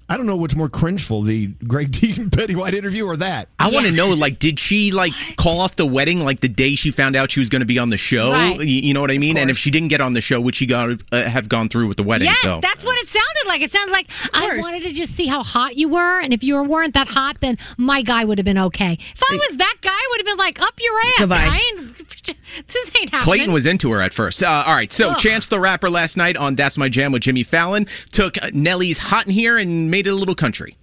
[0.10, 3.48] I don't know what's more cringeful, the Greg T and Betty White interview or that.
[3.60, 6.76] I want to know, like, did she like call off the wedding like the day
[6.76, 8.32] she found out she was going to be on the show?
[8.32, 8.58] Right.
[8.58, 9.38] Y- You, know what I mean?
[9.38, 11.88] And if she didn't get on the show, would she go, uh, have gone through
[11.88, 12.26] with the wedding?
[12.28, 13.62] Yes, so that's what it sounded like.
[13.62, 16.62] It sounded like I wanted to just see how hot you were, and if you
[16.64, 18.94] weren't that hot, then my guy would have been okay.
[18.94, 21.14] If I was that guy, I would have been like, up your ass.
[21.20, 22.34] Goodbye.
[22.68, 23.24] This ain't happening.
[23.24, 24.44] Clayton was into her at first.
[24.44, 25.18] Uh, all right, so Ugh.
[25.20, 29.26] Chance the Rapper last night on That's My Jam with Jimmy Fallon took Nelly's Hot
[29.28, 30.78] in Here and made it a little country.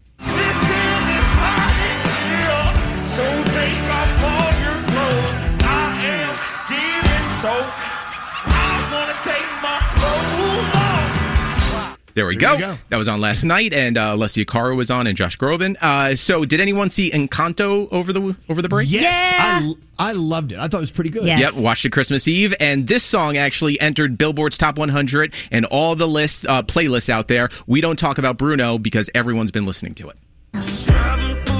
[12.24, 12.58] Clothes off.
[12.58, 12.78] There we go.
[12.88, 15.76] That was on last night, and uh, Alessia Cara was on, and Josh Groban.
[15.80, 18.90] Uh, so, did anyone see Encanto over the over the break?
[18.90, 20.58] Yes, I, I loved it.
[20.58, 21.24] I thought it was pretty good.
[21.24, 25.94] Yep, watched it Christmas Eve, and this song actually entered Billboard's Top 100 and all
[25.96, 27.48] the list uh, playlists out there.
[27.66, 31.55] We don't talk about Bruno because everyone's been listening to it.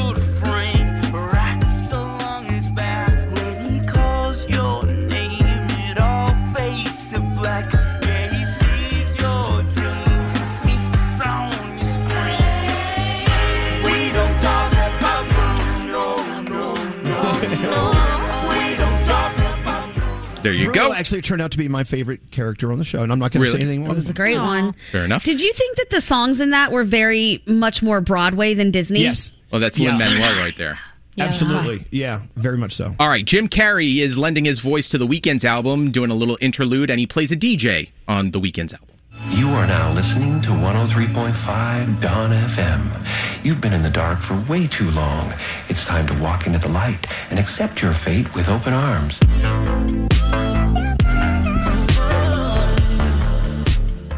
[20.77, 20.93] Go.
[20.93, 23.45] actually turned out to be my favorite character on the show, and I'm not going
[23.45, 23.61] to Really?
[23.61, 23.93] say anything more.
[23.93, 24.75] It was a great one.
[24.93, 25.25] Fair enough.
[25.25, 29.01] Did you think that the songs in that were very much more Broadway than Disney?
[29.03, 29.33] Yes.
[29.51, 29.97] Well, that's Yeah.
[29.97, 30.79] Lin Manuel right there.
[31.19, 31.87] Absolutely.
[31.91, 32.95] Yeah, very much so.
[33.01, 36.37] All right, Jim Carrey is lending his voice to the Weeknd's album, doing a little
[36.43, 38.89] interlude, and he plays a DJ on the Weeknd's album.
[39.31, 43.07] You are now listening to 103.5 Dawn FM.
[43.43, 45.33] You've been in the dark for way too long.
[45.71, 49.19] It's time to walk into the light and accept your fate with open arms.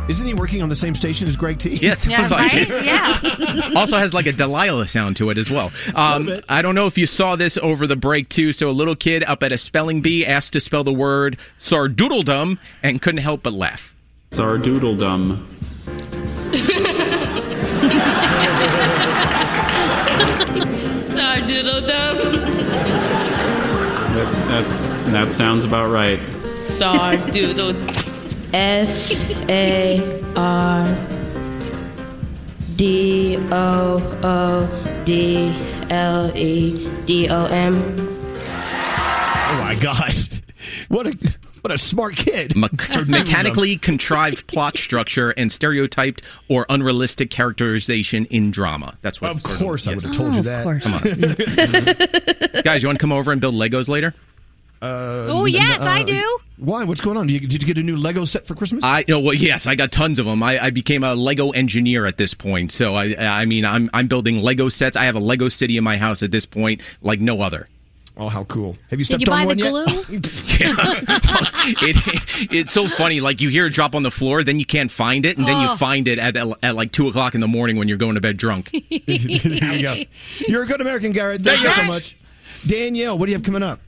[0.09, 1.69] Isn't he working on the same station as Greg T?
[1.83, 3.77] Yes, sounds like it.
[3.77, 5.71] also has like a Delilah sound to it as well.
[5.95, 8.53] Um, I don't know if you saw this over the break too.
[8.53, 12.59] So a little kid up at a spelling bee asked to spell the word sardoodledom
[12.83, 13.95] and couldn't help but laugh.
[14.31, 15.45] Sardoodledom.
[24.19, 26.19] That, that, that sounds about right.
[26.19, 28.08] Sardoodle.
[28.55, 29.15] S
[29.49, 30.97] A R
[32.77, 35.55] D O O D
[35.91, 37.75] L E D O M.
[39.51, 40.15] Oh my God,
[40.89, 42.57] what a what a smart kid!
[42.57, 42.69] Me-
[43.07, 48.97] mechanically contrived plot structure and stereotyped or unrealistic characterization in drama.
[49.03, 49.33] That's what.
[49.33, 50.83] Of course, I would have told you oh, that.
[50.83, 50.95] Come
[52.55, 52.83] on, guys.
[52.83, 54.15] You want to come over and build Legos later?
[54.81, 56.39] Uh, Oh, yes, I do.
[56.57, 56.85] Why?
[56.85, 57.27] What's going on?
[57.29, 58.83] Did you, did you get a new Lego set for Christmas?
[58.85, 60.43] I you know well yes I got tons of them.
[60.43, 62.73] I, I became a Lego engineer at this point.
[62.73, 64.97] So I I mean I'm I'm building Lego sets.
[64.97, 67.69] I have a Lego city in my house at this point like no other.
[68.21, 68.77] Oh, how cool!
[68.91, 69.85] Have you Did you buy the glue?
[71.81, 73.21] it, it's so funny.
[73.21, 75.61] Like you hear it drop on the floor, then you can't find it, and then
[75.61, 75.77] you Oh.
[75.77, 78.37] find it at, at like two o'clock in the morning when you're going to bed
[78.37, 78.71] drunk.
[78.91, 79.97] there you go.
[80.49, 81.43] You're a good American, Garrett.
[81.45, 82.17] Thank you so much.
[82.67, 83.79] Danielle, what do you have coming up?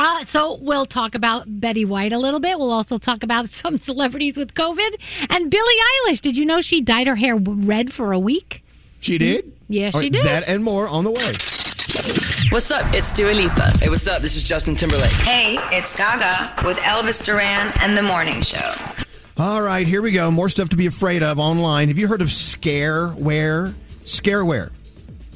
[0.00, 2.58] Uh, so we'll talk about Betty White a little bit.
[2.58, 4.98] We'll also talk about some celebrities with COVID
[5.28, 5.74] and Billie
[6.08, 6.22] Eilish.
[6.22, 8.64] Did you know she dyed her hair red for a week?
[9.00, 9.52] She did.
[9.68, 10.24] Yeah, All she right, did.
[10.24, 11.32] That and more on the way.
[12.50, 12.82] What's up?
[12.94, 13.72] It's Dua Lipa.
[13.78, 14.22] Hey, what's up?
[14.22, 15.10] This is Justin Timberlake.
[15.10, 18.72] Hey, it's Gaga with Elvis Duran and the Morning Show.
[19.36, 20.30] All right, here we go.
[20.30, 21.88] More stuff to be afraid of online.
[21.88, 23.74] Have you heard of scareware?
[24.04, 24.70] Scareware.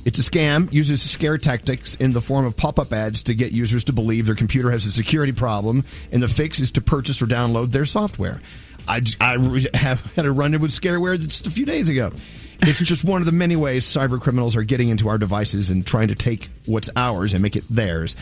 [0.04, 3.52] It's a scam, uses scare tactics in the form of pop up ads to get
[3.52, 7.22] users to believe their computer has a security problem, and the fix is to purchase
[7.22, 8.40] or download their software.
[8.86, 9.00] I,
[9.34, 12.12] re- have had a run in with scareware just a few days ago.
[12.60, 15.86] It's just one of the many ways cyber criminals are getting into our devices and
[15.86, 18.14] trying to take what's ours and make it theirs.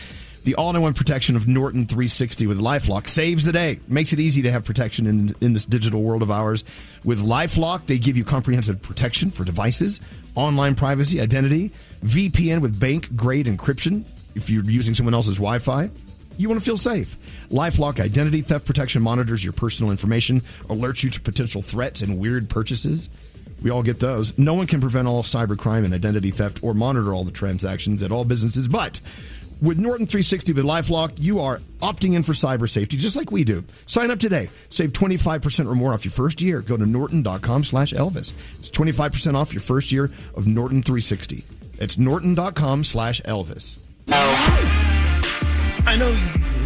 [0.43, 3.79] The all-in-one protection of Norton 360 with LifeLock saves the day.
[3.87, 6.65] Makes it easy to have protection in in this digital world of ours.
[7.05, 10.01] With LifeLock, they give you comprehensive protection for devices,
[10.35, 11.71] online privacy, identity,
[12.03, 14.03] VPN with bank-grade encryption
[14.35, 15.89] if you're using someone else's Wi-Fi.
[16.37, 17.15] You want to feel safe.
[17.49, 22.49] LifeLock identity theft protection monitors your personal information, alerts you to potential threats and weird
[22.49, 23.09] purchases.
[23.61, 24.37] We all get those.
[24.37, 28.11] No one can prevent all cybercrime and identity theft or monitor all the transactions at
[28.11, 28.99] all businesses, but
[29.61, 33.43] with Norton 360 with LifeLock, you are opting in for cyber safety just like we
[33.43, 33.63] do.
[33.85, 34.49] Sign up today.
[34.69, 36.61] Save 25% or more off your first year.
[36.61, 38.33] Go to norton.com slash Elvis.
[38.59, 40.05] It's 25% off your first year
[40.35, 41.43] of Norton 360.
[41.79, 43.77] It's norton.com slash Elvis.
[45.85, 46.15] I know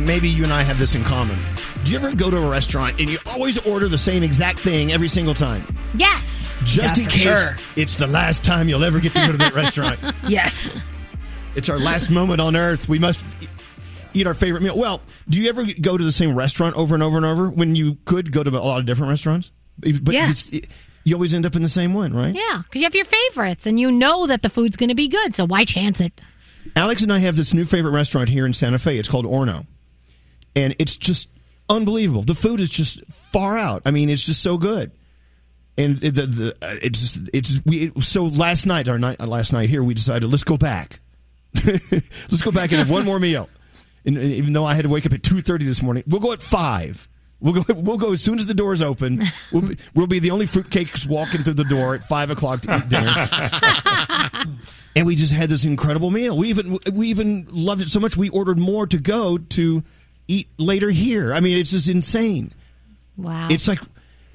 [0.06, 1.38] maybe you and I have this in common.
[1.84, 4.92] Do you ever go to a restaurant and you always order the same exact thing
[4.92, 5.66] every single time?
[5.96, 6.54] Yes.
[6.66, 7.56] Just Yeah, in case sure.
[7.76, 10.00] it's the last time you'll ever get to go to that restaurant.
[10.28, 10.70] Yes.
[11.58, 12.88] It's our last moment on earth.
[12.88, 13.20] We must
[14.14, 14.78] eat our favorite meal.
[14.78, 17.76] Well, do you ever go to the same restaurant over and over and over when
[17.76, 19.50] you could go to a lot of different restaurants?
[19.80, 20.30] But Yeah.
[20.30, 20.52] it's-
[21.04, 22.36] you always end up in the same one, right?
[22.36, 25.08] Yeah, because you have your favorites and you know that the food's going to be
[25.08, 25.34] good.
[25.36, 26.22] So why chance it?
[26.76, 28.98] Alex and I have this new favorite restaurant here in Santa Fe.
[29.00, 29.66] It's called Horno.
[30.56, 31.30] And it's just
[31.70, 32.22] unbelievable.
[32.24, 33.82] The food is just far out.
[33.86, 34.92] I mean, it's just so good.
[35.78, 39.84] And it- the, the it's it's we so last night our night last night here
[39.84, 41.00] we decided let's go back.
[41.92, 43.50] let's go back and have one more meal.
[44.06, 46.32] And, and even though I had to wake up at 2:30 this morning, we'll go
[46.32, 47.08] at 5.
[47.40, 47.74] We'll go.
[47.74, 49.24] We'll go as soon as the doors open.
[49.52, 52.78] We'll be, we'll be the only fruitcakes walking through the door at five o'clock to
[52.78, 54.48] eat dinner.
[54.96, 56.36] and we just had this incredible meal.
[56.36, 59.84] We even we even loved it so much we ordered more to go to
[60.28, 61.34] eat later here.
[61.34, 62.52] I mean, it's just insane.
[63.16, 63.48] Wow.
[63.52, 63.80] It's like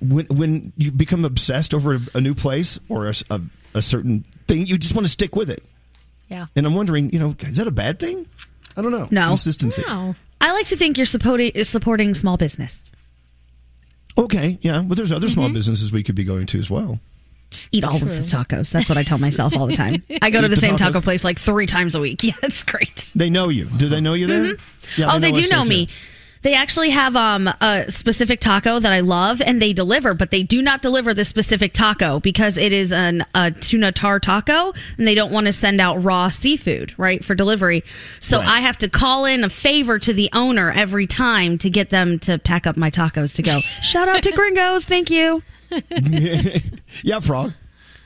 [0.00, 3.40] when when you become obsessed over a, a new place or a, a,
[3.74, 5.64] a certain thing, you just want to stick with it.
[6.32, 6.46] Yeah.
[6.56, 8.26] And I'm wondering, you know, is that a bad thing?
[8.76, 9.06] I don't know.
[9.10, 9.28] No.
[9.28, 9.82] consistency.
[9.86, 10.14] No.
[10.40, 12.90] I like to think you're supporting supporting small business.
[14.18, 15.54] Okay, yeah, but there's other small Mhm.
[15.54, 17.00] businesses we could be going to as well.
[17.50, 18.70] Just eat all of the tacos.
[18.70, 20.02] That's what I tell myself all the time.
[20.22, 22.22] I go to the the same taco place like three times a week.
[22.24, 23.10] Yeah, it's great.
[23.14, 23.66] They know you.
[23.76, 24.56] Do they know you there?
[24.96, 25.88] Yeah, oh, they, do know there, me.
[26.42, 30.42] They actually have um, a specific taco that I love, and they deliver, but they
[30.42, 35.06] do not deliver the specific taco because it is an a tuna tar taco, and
[35.06, 37.84] they don't want to send out raw seafood, right, for delivery.
[38.20, 38.48] So Right.
[38.48, 42.18] I have to call in a favor to the owner every time to get them
[42.20, 43.60] to pack up my tacos to go.
[43.82, 45.42] Shout out to Gringos, thank you.
[47.02, 47.52] yeah, frog.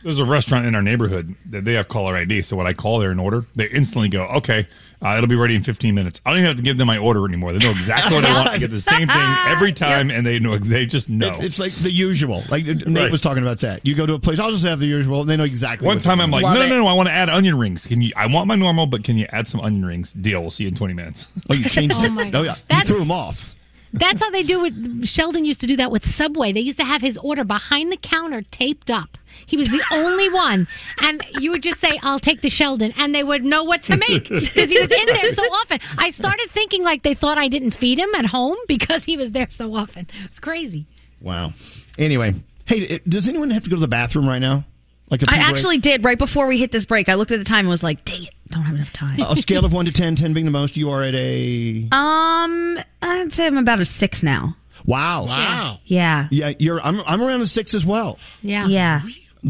[0.03, 2.43] There's a restaurant in our neighborhood that they have caller ID.
[2.43, 4.67] So when I call there and order, they instantly go, "Okay,
[5.05, 6.99] uh, it'll be ready in 15 minutes." I don't even have to give them my
[6.99, 7.53] order anymore.
[7.53, 8.49] They know exactly what I want.
[8.51, 11.29] I get the same thing every time, and they know they just know.
[11.35, 12.43] It's, it's like the usual.
[12.51, 13.11] Like Nate Right.
[13.11, 13.85] was talking about that.
[13.85, 15.87] You go to a place, I'll just have the usual, and they know exactly.
[15.87, 16.45] One what time I'm want.
[16.45, 17.85] like, no, no, no, no, I want to add onion rings.
[17.87, 18.13] Can you?
[18.17, 20.13] I want my normal, but can you add some onion rings?
[20.13, 20.41] Deal.
[20.41, 21.27] We'll see you in 20 minutes.
[21.51, 22.11] Oh, you changed Oh it.
[22.11, 23.56] my Oh yeah, you threw them off.
[23.93, 25.07] That's how they do it.
[25.09, 26.53] Sheldon used to do that with Subway.
[26.53, 29.17] They used to have his order behind the counter taped up.
[29.47, 30.67] He was the only one.
[31.03, 32.93] And you would just say, I'll take the Sheldon.
[32.99, 35.79] And they would know what to make because he was in there so often.
[35.99, 39.33] I started thinking like they thought I didn't feed him at home because he was
[39.33, 40.09] there so often.
[40.25, 40.87] It's crazy.
[41.21, 41.53] Wow.
[41.99, 42.35] Anyway,
[42.67, 44.65] hey, does anyone have to go to the bathroom right now?
[45.09, 45.49] Like a I break?
[45.49, 47.09] actually did right before we hit this break.
[47.09, 49.21] I looked at the time and was like, dang it, don't have enough time.
[49.21, 51.87] a scale of one to 10, 10 being the most, you are at a.
[51.93, 54.57] Um, I'd say I'm about a six now.
[54.85, 55.27] Wow.
[55.27, 55.79] Wow.
[55.85, 56.29] Yeah.
[56.31, 56.81] Yeah, you're.
[56.81, 57.01] I'm.
[57.07, 58.19] I'm around a six as well.
[58.43, 58.67] Yeah.
[58.67, 59.01] Yeah.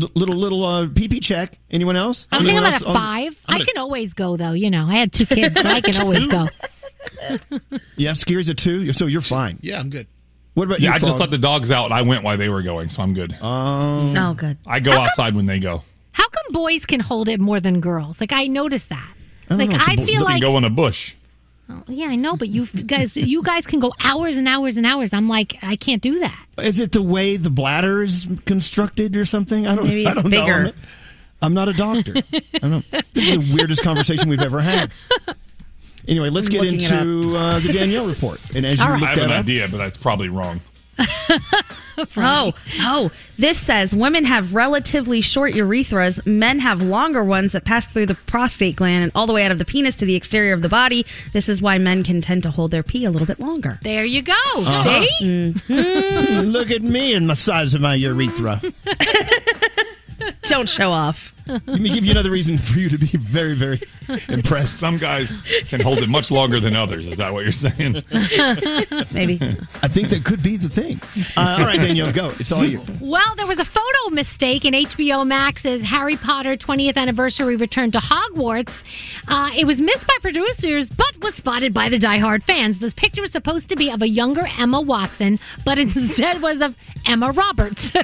[0.01, 1.59] L- little little uh, PP check.
[1.71, 2.27] Anyone else?
[2.31, 3.43] I think I'm at a on- five.
[3.47, 4.53] I can always go though.
[4.53, 6.49] You know, I had two kids, so I can always go.
[7.97, 8.93] Yeah, Scary's a two.
[8.93, 9.59] So you're fine.
[9.63, 10.07] Yeah, I'm good.
[10.57, 10.95] What about Yeah, you?
[10.97, 13.13] I just let the dogs out and I went while they were going, so I'm
[13.13, 13.33] good.
[13.43, 14.57] Um, Oh, good.
[14.67, 15.83] I go outside when they go.
[16.13, 18.21] How come boys can hold it more than girls?
[18.23, 19.15] Like I noticed that.
[19.51, 21.15] don't Like know, it's a I bo- feel like go in a bush.
[21.69, 24.87] Oh, yeah, I know, but you guys, you guys can go hours and hours and
[24.87, 25.13] hours.
[25.13, 26.47] I'm like, I can't do that.
[26.59, 29.67] Is it the way the bladder is constructed or something?
[29.67, 29.85] I don't.
[29.87, 30.41] Maybe I it's don't know.
[30.47, 30.53] bigger.
[30.55, 30.75] I'm not,
[31.43, 32.15] I'm not a doctor.
[32.55, 32.83] I don't know.
[33.13, 34.91] This is the weirdest conversation we've ever had.
[36.09, 38.41] Anyway, let's I'm get looking into uh, the Danielle report.
[38.55, 39.01] And as you All right.
[39.01, 40.61] look I have that an up, idea, but that's probably wrong.
[42.19, 46.25] Oh, oh, this says women have relatively short urethras.
[46.27, 49.51] Men have longer ones that pass through the prostate gland and all the way out
[49.51, 51.07] of the penis to the exterior of the body.
[51.33, 53.79] This is why men can tend to hold their pee a little bit longer.
[53.83, 54.33] There you go.
[54.57, 55.07] Uh-huh.
[55.19, 55.55] See?
[55.69, 58.61] Mm, look at me and the size of my urethra.
[60.43, 61.33] Don't show off.
[61.47, 63.81] Let me give you another reason for you to be very, very
[64.29, 64.79] impressed.
[64.79, 67.07] Some guys can hold it much longer than others.
[67.07, 68.03] Is that what you're saying?
[69.13, 69.39] Maybe.
[69.83, 71.01] I think that could be the thing.
[71.37, 72.31] Uh, all right, Danielle, go.
[72.39, 72.83] It's all you.
[73.01, 77.99] Well, there was a photo mistake in HBO Max's Harry Potter 20th anniversary return to
[77.99, 78.83] Hogwarts.
[79.29, 82.79] Uh, it was missed by producers, but was spotted by the diehard fans.
[82.79, 86.77] This picture was supposed to be of a younger Emma Watson, but instead was of
[87.07, 87.93] Emma Roberts.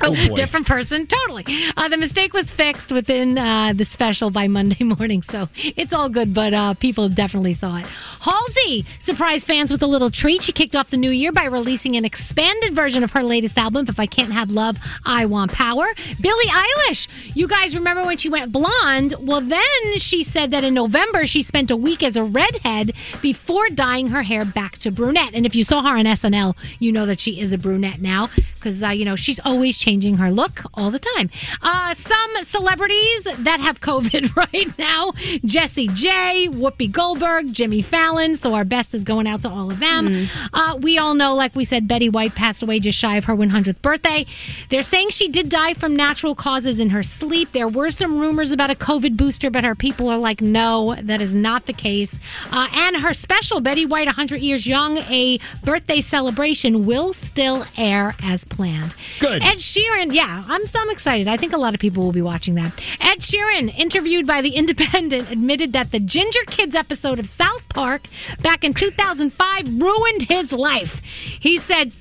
[0.00, 0.34] Oh, boy.
[0.34, 1.44] Different person, totally.
[1.76, 6.10] Uh, the mistake was fixed within uh, the special by Monday morning, so it's all
[6.10, 7.86] good, but uh, people definitely saw it.
[8.20, 10.42] Halsey surprised fans with a little treat.
[10.42, 13.86] She kicked off the new year by releasing an expanded version of her latest album,
[13.88, 14.76] If I Can't Have Love,
[15.06, 15.86] I Want Power.
[16.20, 19.14] Billie Eilish, you guys remember when she went blonde?
[19.18, 22.92] Well, then she said that in November she spent a week as a redhead
[23.22, 25.30] before dyeing her hair back to brunette.
[25.32, 28.28] And if you saw her on SNL, you know that she is a brunette now
[28.54, 31.30] because, uh, you know, she's always changing her look all the time.
[31.62, 35.12] Uh, some celebrities that have COVID right now
[35.44, 38.36] Jessie J, Whoopi Goldberg, Jimmy Fallon.
[38.36, 40.28] So our best is going out to all of them.
[40.52, 43.34] Uh, we all know, like we said, Betty White passed away just shy of her
[43.36, 44.26] 100th birthday.
[44.70, 47.52] They're saying she did die from natural causes in her sleep.
[47.52, 51.20] There were some rumors about a COVID booster, but her people are like, no, that
[51.20, 52.18] is not the case.
[52.50, 58.14] Uh, and her special, Betty White, 100 Years Young, a birthday celebration, will still air
[58.22, 58.94] as planned.
[59.20, 59.42] Good.
[59.44, 61.28] Ed Sheeran, yeah, I'm, I'm excited.
[61.28, 62.80] I think a lot of people will be watching that.
[63.00, 68.06] Ed Sheeran, interviewed by The Independent, admitted that the Ginger Kids episode of South Park
[68.42, 71.00] back in 2005 ruined his life.
[71.40, 71.92] He said,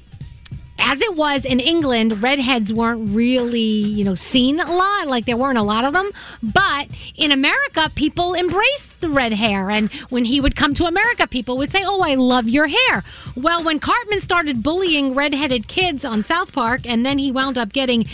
[0.80, 5.08] as it was in England, redheads weren't really, you know, seen a lot.
[5.08, 6.12] Like there weren't a lot of them.
[6.42, 9.70] But in America, people embraced the red hair.
[9.70, 13.04] And when he would come to America, people would say, Oh, I love your hair.
[13.36, 17.72] Well, when Cartman started bullying redheaded kids on South Park, and then he wound up
[17.74, 18.06] getting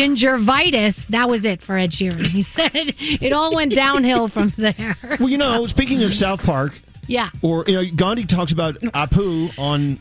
[0.00, 2.26] gingervitis, that was it for Ed Sheeran.
[2.26, 4.96] He said it all went downhill from there.
[5.18, 7.30] Well, you know, speaking of South Park, Yeah.
[7.42, 9.98] or you know, Gandhi talks about Apu on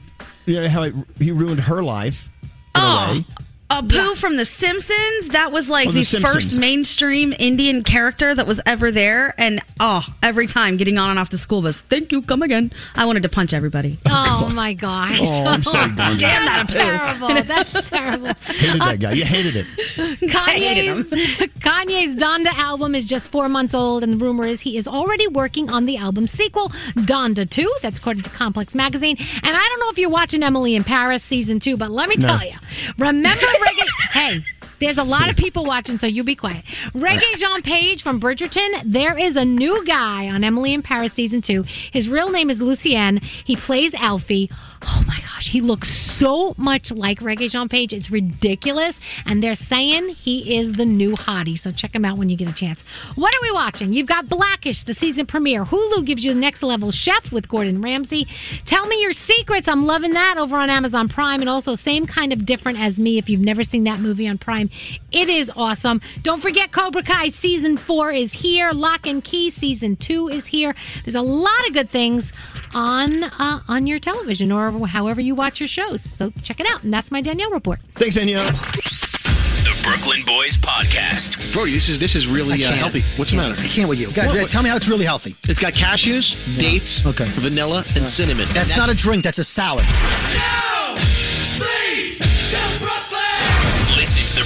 [0.50, 2.50] you know how it, he ruined her life in
[2.82, 3.14] a oh.
[3.14, 3.26] way.
[3.70, 5.30] Apu from The Simpsons.
[5.30, 9.34] That was like Oh, the, The first mainstream Indian character that was ever there.
[9.38, 12.72] And oh, every time getting on and off the school bus, thank you, come again.
[12.96, 14.00] I wanted to punch everybody.
[14.08, 15.20] Oh, my gosh.
[15.22, 16.20] Oh, I'm sorry, Gandhi.
[16.20, 16.80] Damn that That's Apu.
[16.80, 17.44] terrible.
[17.44, 18.28] That's terrible.
[18.28, 19.12] Hated that guy.
[19.14, 19.66] You hated it.
[20.20, 21.10] Kanye's,
[21.60, 25.28] Kanye's Donda album is just four months old, and the rumor is he is already
[25.28, 27.72] working on the album sequel, Donda 2.
[27.84, 29.16] That's according to Complex Magazine.
[29.20, 32.16] And I don't know if you're watching Emily in Paris season two, but let me
[32.18, 32.26] No.
[32.28, 32.56] tell you.
[32.98, 34.11] Remember Regé?
[34.11, 34.41] hey.
[34.80, 36.64] There's a lot of people watching, so you be quiet.
[36.94, 38.81] Regé-Jean Page from Bridgerton.
[38.86, 41.65] There is a new guy on Emily in Paris season two.
[41.91, 43.19] His real name is Lucien.
[43.44, 44.49] He plays Alfie.
[44.81, 47.93] Oh my gosh, he looks so much like Regé-Jean Page.
[47.93, 48.99] It's ridiculous.
[49.26, 51.60] And they're saying he is the new hottie.
[51.60, 52.81] So check him out when you get a chance.
[53.15, 53.91] What are we watching?
[53.91, 55.65] You've got Blackish, the season premiere.
[55.65, 58.27] Hulu gives you the next level chef with Gordon Ramsay.
[58.65, 59.68] Tell me your secrets.
[59.68, 61.41] I'm loving that over on Amazon Prime.
[61.41, 63.18] And also, same kind of different as me.
[63.18, 64.69] If you've never seen that movie on Prime,
[65.11, 66.01] it is awesome.
[66.22, 68.72] Don't forget Cobra Kai season four is here.
[68.72, 70.73] Lock and Key season two is here.
[71.03, 72.31] There's a lot of good things
[72.73, 76.02] on uh, on your television or however you watch your shows.
[76.02, 76.84] So check it out.
[76.84, 77.80] And that's my Danielle report.
[77.96, 78.46] Thanks, Danielle.
[78.50, 81.52] The Brooklyn Boys Podcast.
[81.54, 83.02] Brody, this is this is really uh, healthy.
[83.18, 83.56] What's the matter?
[83.60, 84.12] I can't with you.
[84.12, 85.36] Guys, What- what- tell me how it's really healthy.
[85.50, 87.26] It's got cashews, dates, Okay.
[87.26, 88.48] vanilla, and cinnamon.
[88.54, 89.24] That's, not a drink.
[89.24, 89.86] That's a salad.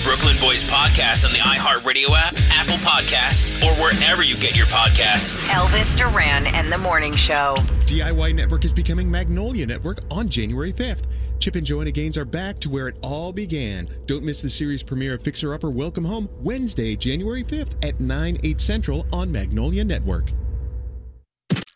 [0.04, 5.38] Brooklyn Boys podcast on the iHeartRadio app, Apple Podcasts, or wherever you get your podcasts.
[5.48, 7.56] Elvis Duran and the Morning Show.
[7.86, 11.08] DIY Network is becoming Magnolia Network on January 5th.
[11.40, 13.88] Chip and Joanna Gaines are back to where it all began.
[14.06, 18.38] Don't miss the series premiere of Fixer Upper Welcome Home Wednesday, January 5th at 9,
[18.44, 20.32] 8 central on Magnolia Network.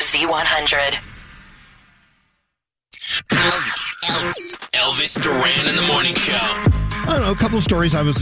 [0.01, 0.97] Z100.
[4.73, 6.86] Elvis Duran in the Morning Show.
[7.07, 8.21] I don't know, a couple of stories I was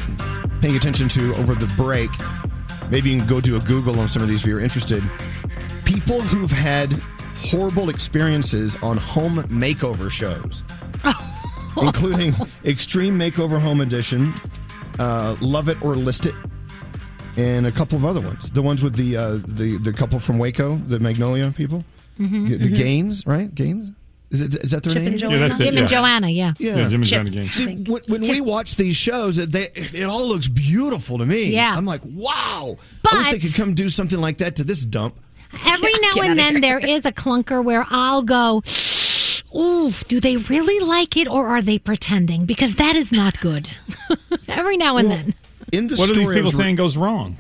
[0.62, 2.10] paying attention to over the break.
[2.92, 5.04] Maybe you can go do a Google on some of these if you're interested.
[5.86, 6.94] People who've had
[7.40, 10.64] horrible experiences on home makeover shows,
[11.82, 14.34] including Extreme Makeover Home Edition,
[15.00, 16.36] uh, Love It or List It,
[17.38, 18.50] and a couple of other ones.
[18.52, 21.84] The ones with the uh, the the couple from Waco, the Magnolia people,
[22.20, 22.48] Mhm.
[22.62, 22.76] the Mhm.
[22.78, 23.54] Gaines, right?
[23.54, 23.92] Gaines.
[24.32, 25.12] Is it is that their Chip name?
[25.14, 25.36] and Joanna?
[25.36, 25.98] Yeah, that's it, Jim and yeah.
[25.98, 26.54] Joanna, yeah.
[26.58, 27.54] Yeah, Yeah, Jim and Chip, Joanna Gaines.
[27.54, 31.46] See, when, when we watch these shows, it, they, it all looks beautiful to me.
[31.46, 31.76] Yeah.
[31.76, 32.78] I'm like, wow.
[33.04, 35.16] But, I wish they could come do something like that to this dump.
[35.68, 38.62] Every now and then there is a clunker where I'll go,
[39.56, 42.46] Ooh, do they really like it or are they pretending?
[42.46, 43.70] Because that is not good.
[44.50, 45.34] Every now and then.
[45.72, 47.38] In the What are these people saying goes wrong?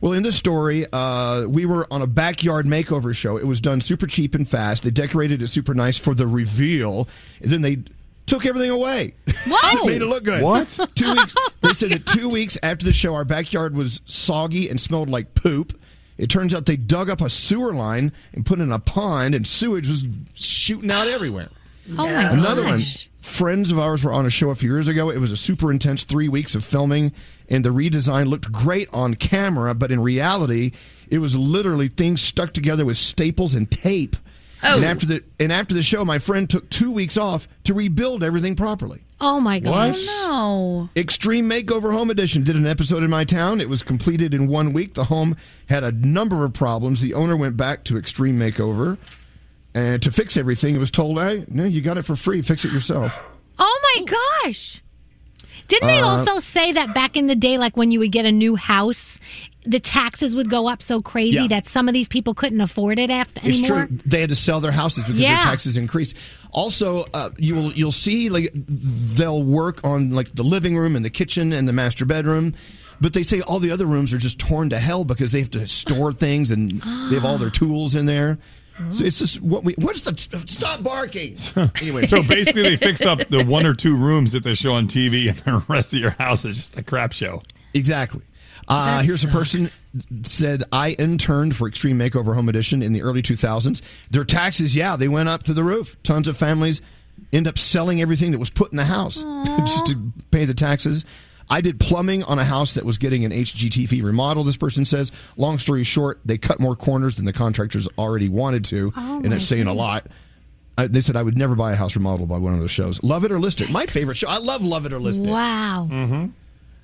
[0.00, 3.36] Well, in the story, uh, we were on a backyard makeover show.
[3.36, 4.82] It was done super cheap and fast.
[4.82, 7.08] They decorated it super nice for the reveal,
[7.40, 7.78] and then they
[8.26, 9.14] took everything away.
[9.46, 9.84] Whoa!
[9.86, 10.42] made it look good.
[10.42, 10.78] What?
[10.94, 11.34] Two weeks.
[11.60, 15.34] They said that two weeks after the show, our backyard was soggy and smelled like
[15.34, 15.78] poop.
[16.18, 19.34] It turns out they dug up a sewer line and put it in a pond,
[19.34, 20.04] and sewage was
[20.34, 21.48] shooting out everywhere.
[21.90, 22.80] Oh my Another one.
[23.20, 25.10] Friends of ours were on a show a few years ago.
[25.10, 27.12] It was a super intense three weeks of filming,
[27.48, 30.72] and the redesign looked great on camera, but in reality,
[31.08, 34.16] it was literally things stuck together with staples and tape.
[34.62, 34.76] Oh.
[34.76, 38.22] And after the and after the show, my friend took two weeks off to rebuild
[38.22, 39.02] everything properly.
[39.20, 40.04] Oh my gosh.
[40.06, 40.88] No.
[40.96, 43.60] Extreme Makeover Home Edition did an episode in my town.
[43.60, 44.94] It was completed in one week.
[44.94, 45.36] The home
[45.68, 47.00] had a number of problems.
[47.00, 48.98] The owner went back to Extreme Makeover
[49.76, 50.74] and to fix everything.
[50.74, 52.42] It was told, "Hey, no, you got it for free.
[52.42, 53.20] Fix it yourself."
[53.58, 54.82] Oh my gosh.
[55.68, 58.24] Didn't they Uh, also say that back in the day, like when you would get
[58.24, 59.18] a new house,
[59.64, 61.46] the taxes would go up so crazy Yeah.
[61.48, 63.86] that some of these people couldn't afford it after It's anymore?
[63.86, 63.98] true.
[64.06, 65.34] They had to sell their houses because Yeah.
[65.34, 66.14] their taxes increased.
[66.52, 71.04] Also, uh, you will you'll see like they'll work on like the living room and
[71.04, 72.54] the kitchen and the master bedroom.
[73.00, 75.50] But they say all the other rooms are just torn to hell because they have
[75.50, 76.70] to store things and
[77.10, 78.38] they have all their tools in there.
[78.92, 79.74] So it's just what we.
[79.74, 80.16] What's the
[80.46, 81.36] stop barking?
[81.80, 84.86] Anyway, So basically, they fix up the one or two rooms that they show on
[84.86, 87.42] TV, and the rest of your house is just a crap show.
[87.74, 88.22] Exactly.
[88.68, 89.68] Uh, That here's a person
[90.24, 93.80] said I interned for Extreme Makeover Home Edition in the early 2000s.
[94.10, 95.96] Their taxes, yeah, they went up to the roof.
[96.02, 96.80] Tons of families
[97.32, 99.22] end up selling everything that was put in the house
[99.58, 101.04] just to pay the taxes.
[101.48, 104.42] I did plumbing on a house that was getting an HGTV remodel.
[104.44, 105.12] This person says.
[105.36, 109.26] Long story short, they cut more corners than the contractors already wanted to, Oh, and
[109.26, 110.06] it's that's saying a lot.
[110.78, 113.02] I, they said I would never buy a house remodeled by one of those shows.
[113.02, 113.70] Love it or list it.
[113.70, 114.28] My favorite show.
[114.28, 115.30] I love Love It or List It.
[115.30, 115.88] Wow.
[115.90, 116.26] Mm-hmm.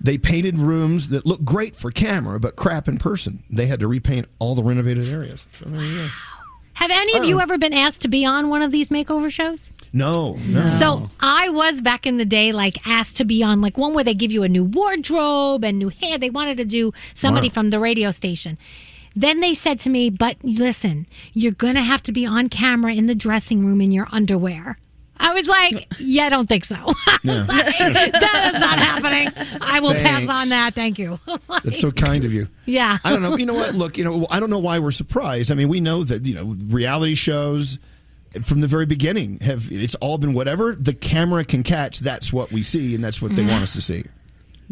[0.02, 3.44] They painted rooms that looked great for camera, but crap in person.
[3.50, 5.44] They had to repaint all the renovated areas.
[5.52, 6.08] So there you go.
[6.74, 9.70] Have any of you ever been asked to be on one of these makeover shows?
[9.92, 10.66] No, no.
[10.68, 14.04] So I was back in the day, like asked to be on like one where
[14.04, 16.16] they give you a new wardrobe and new hair.
[16.18, 17.54] They wanted to do somebody Wow.
[17.54, 18.56] from the radio station.
[19.14, 23.06] Then they said to me, "But listen, you're gonna have to be on camera in
[23.06, 24.78] the dressing room in your underwear."
[25.20, 26.74] I was like, "Yeah, I don't think so.
[27.24, 29.28] that is not happening.
[29.60, 30.74] I will pass on that.
[30.74, 31.20] Thank you."
[31.64, 32.48] That's so kind of you.
[32.64, 32.96] Yeah.
[33.04, 33.36] I don't know.
[33.36, 33.74] You know what?
[33.74, 35.52] Look, you know, I don't know why we're surprised.
[35.52, 37.78] I mean, we know that you know reality shows
[38.40, 42.00] from the very beginning have it's all been whatever the camera can catch.
[42.00, 44.04] That's what we see, and that's what they want us to see.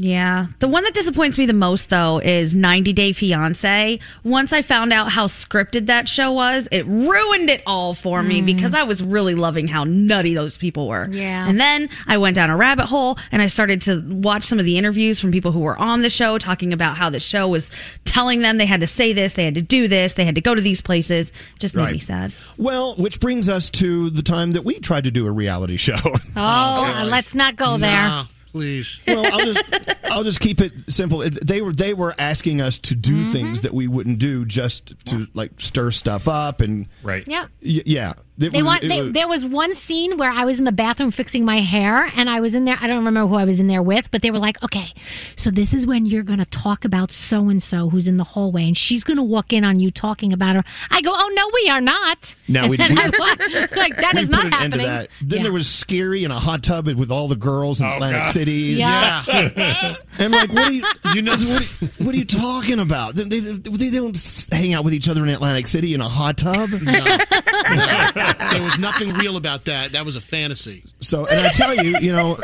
[0.01, 0.47] Yeah.
[0.61, 3.99] The one that disappoints me the most, though, is 90 Day Fiance.
[4.25, 8.41] Once I found out how scripted that show was, it ruined it all for me
[8.41, 8.47] mm.
[8.47, 11.09] because I was really loving how nutty those people were.
[11.11, 11.47] Yeah.
[11.47, 14.65] And then I went down a rabbit hole and I started to watch some of
[14.65, 17.71] the interviews from people who were on the show talking about how the show was
[18.07, 20.41] telling them they had to say this, they had to do this, they had to
[20.41, 21.31] go to these places.
[21.59, 22.33] Just made me sad.
[22.57, 25.99] Well, which brings us to the time that we tried to do a reality show.
[26.37, 28.25] Oh, let's not go there.
[28.51, 29.01] Please.
[29.07, 29.65] Well, I'll just
[30.11, 31.19] I'll just keep it simple.
[31.21, 33.33] They were they were asking us to do Mm-hmm.
[33.33, 37.25] things that we wouldn't do just to like stir stuff up and right.
[37.27, 37.47] Yeah.
[37.61, 38.13] yeah.
[38.39, 38.83] It They was- want.
[38.89, 42.11] They, was- there was one scene where I was in the bathroom fixing my hair,
[42.17, 42.79] and I was in there.
[42.81, 44.93] I don't remember who I was in there with, but they were like, "Okay,
[45.37, 48.25] so this is when you're going to talk about so and so who's in the
[48.25, 51.31] hallway, and she's going to walk in on you talking about her." I go, "Oh
[51.35, 54.45] no, we are not." No, we- And we- I like that we is put not
[54.47, 54.87] an end to happening.
[54.87, 55.11] that.
[55.21, 58.31] Then there was scary in a hot tub with all the girls in Atlantic God.
[58.31, 58.40] City.
[58.49, 59.97] Yeah.
[60.19, 60.85] And like, what are you?
[61.15, 61.65] You know, what,
[61.99, 63.15] what are you talking about?
[63.15, 66.37] They, they, they don't hang out with each other in Atlantic City in a hot
[66.37, 66.69] tub.
[66.69, 69.93] there was nothing real about that.
[69.93, 70.85] That was a fantasy.
[71.01, 72.39] So, and I tell you, you know,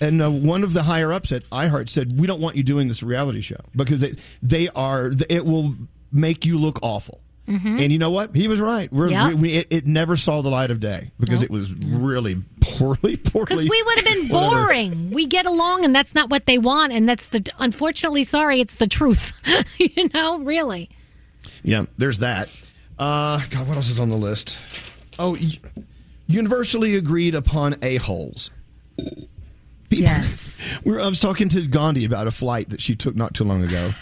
[0.00, 2.88] and uh, one of the higher ups at iHeart said, "We don't want you doing
[2.88, 5.74] this reality show because they they are it will
[6.10, 7.78] make you look awful." Mhm.
[7.80, 8.34] And you know what?
[8.34, 8.90] He was right.
[8.92, 9.28] We're, Yep.
[9.28, 11.44] we, we, it, it never saw the light of day because Nope.
[11.44, 13.46] it was really poorly, poorly.
[13.46, 15.10] Because we would have been boring.
[15.10, 16.92] We get along, and that's not what they want.
[16.94, 19.32] And that's the unfortunately, sorry, it's the truth.
[19.78, 20.88] you know, really.
[21.62, 22.48] Yeah, there's that.
[22.98, 24.56] Uh, God, what else is on the list?
[25.18, 25.36] Oh,
[26.26, 28.50] universally agreed upon a holes.
[29.90, 30.60] Yes.
[30.84, 33.44] We were, I was talking to Gandhi about a flight that she took not too
[33.44, 33.92] long ago.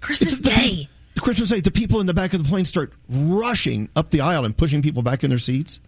[0.00, 0.48] Christmas It's
[1.18, 1.24] the-.
[1.24, 4.44] Christmas Day, the people in the back of the plane start rushing up the aisle
[4.44, 5.80] and pushing people back in their seats.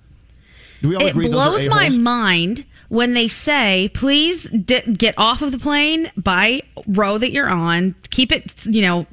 [0.83, 4.81] Do we all It agree those are blows my mind when they say, "Please d-
[4.81, 7.95] get off of the plane by row that you're on.
[8.11, 9.07] Keep it, you know."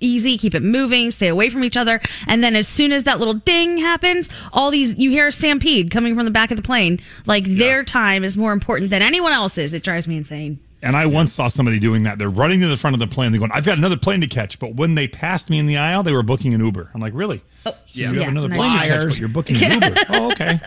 [0.00, 1.98] Easy, keep it moving, stay away from each other.
[2.26, 5.90] And then as soon as that little ding happens, all these you hear a stampede
[5.90, 7.00] coming from the back of the plane.
[7.24, 9.72] Like their time is more important than anyone else's.
[9.72, 10.58] It drives me insane.
[10.84, 12.18] And I once saw somebody doing that.
[12.18, 13.32] They're running to the front of the plane.
[13.32, 14.58] They're going, I've got another plane to catch.
[14.58, 16.90] But when they passed me in the aisle, they were booking an Uber.
[16.94, 17.42] I'm like, really?
[17.64, 17.76] So Yeah.
[17.94, 18.58] You have Yeah, another nice.
[18.58, 19.04] plane to catch, Liars.
[19.14, 19.96] but you're booking an Uber.
[20.10, 20.60] oh, okay.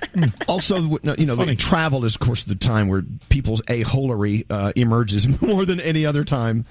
[0.48, 4.74] Also, you no, you know, travel is, of course, the time where people's a-holery uh,
[4.76, 6.66] emerges more than any other time.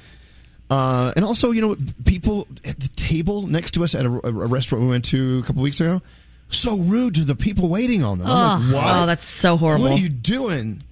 [0.69, 4.33] Uh, and also, you know, people at the table next to us at a, a
[4.33, 6.03] restaurant we went to a couple weeks ago,
[6.49, 8.27] so rude to the people waiting on them.
[8.29, 8.75] I'm like, Oh.
[8.77, 9.03] what?
[9.03, 9.85] Oh, that's so horrible.
[9.91, 10.83] What are you doing?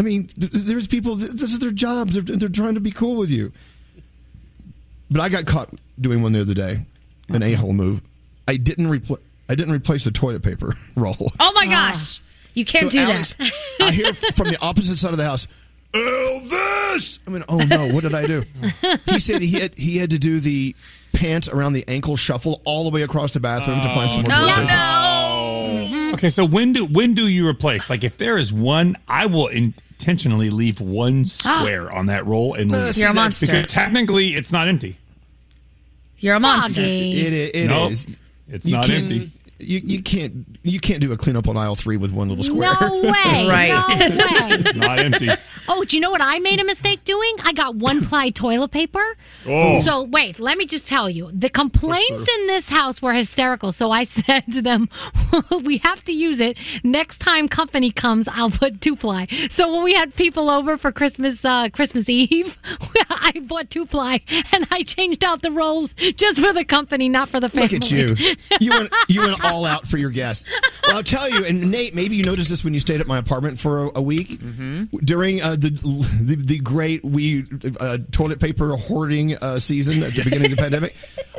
[0.00, 1.18] I mean, th- th- there's people.
[1.18, 2.14] th- This is their jobs.
[2.14, 3.52] They're, they're trying to be cool with you.
[5.10, 5.68] But I got caught
[6.00, 6.86] doing one the other day,
[7.28, 8.00] an a-hole move.
[8.48, 9.18] I didn't repl-
[9.48, 11.32] I didn't replace the toilet paper roll.
[11.38, 12.20] Oh my gosh.
[12.54, 13.52] You can't So do Alex, that.
[13.82, 15.46] I hear from the opposite side of the house,
[15.92, 17.18] Elvis.
[17.26, 18.44] I mean, oh no, what did I do?
[19.06, 20.74] He said he had he had to do the
[21.12, 24.30] pants around the ankle shuffle all the way across the bathroom to find some more.
[24.30, 24.72] toilet paper.
[24.72, 26.14] Mm-hmm.
[26.14, 27.90] Okay, so when do when do you replace?
[27.90, 29.48] Like, if there is one, I will
[30.00, 32.94] intentionally leave one square on that roll and leave.
[32.94, 33.46] see, You're a monster.
[33.46, 34.96] Because technically, it's not empty.
[36.18, 36.80] You're a monster.
[36.80, 36.86] It,
[37.32, 37.92] it, it Nope.
[37.92, 38.06] is.
[38.48, 39.30] It's You not can't- empty.
[39.60, 42.70] You, you can't you can't do a cleanup on aisle three with one little square.
[42.80, 43.46] No way.
[43.48, 43.68] Right.
[44.10, 44.72] No way.
[44.74, 45.28] Not empty.
[45.68, 47.34] Oh, do you know what I made a mistake doing?
[47.44, 49.16] I got one ply toilet paper.
[49.46, 49.80] Oh.
[49.80, 51.30] So wait, let me just tell you.
[51.32, 53.72] The complaints in this house were hysterical.
[53.72, 54.88] So I said to them,
[55.62, 56.56] we have to use it.
[56.82, 59.26] Next time company comes, I'll put two ply.
[59.50, 62.56] So when we had people over for Christmas uh, Christmas Eve,
[63.10, 64.20] I bought two ply
[64.52, 67.78] and I changed out the rolls just for the company, not for the family.
[67.78, 68.36] Look at you.
[68.60, 70.58] You went you went all out for your guests.
[70.86, 73.18] Well, I'll tell you, and Nate, maybe you noticed this when you stayed at my
[73.18, 74.40] apartment for a, a week
[75.04, 75.70] during uh, the,
[76.22, 77.44] the the great we
[77.78, 80.94] uh, toilet paper hoarding uh, season at the beginning of the pandemic.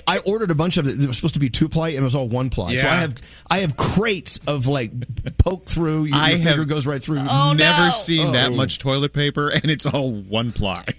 [0.08, 1.00] I ordered a bunch of it.
[1.02, 2.76] It was supposed to be two ply, and it was all one ply.
[2.76, 3.16] So I have
[3.50, 4.92] I have crates of like
[5.38, 6.06] poke through.
[6.06, 7.24] Your, I your finger have goes right through.
[7.24, 8.56] never seen that Oh.
[8.56, 10.84] much toilet paper, and it's all one ply.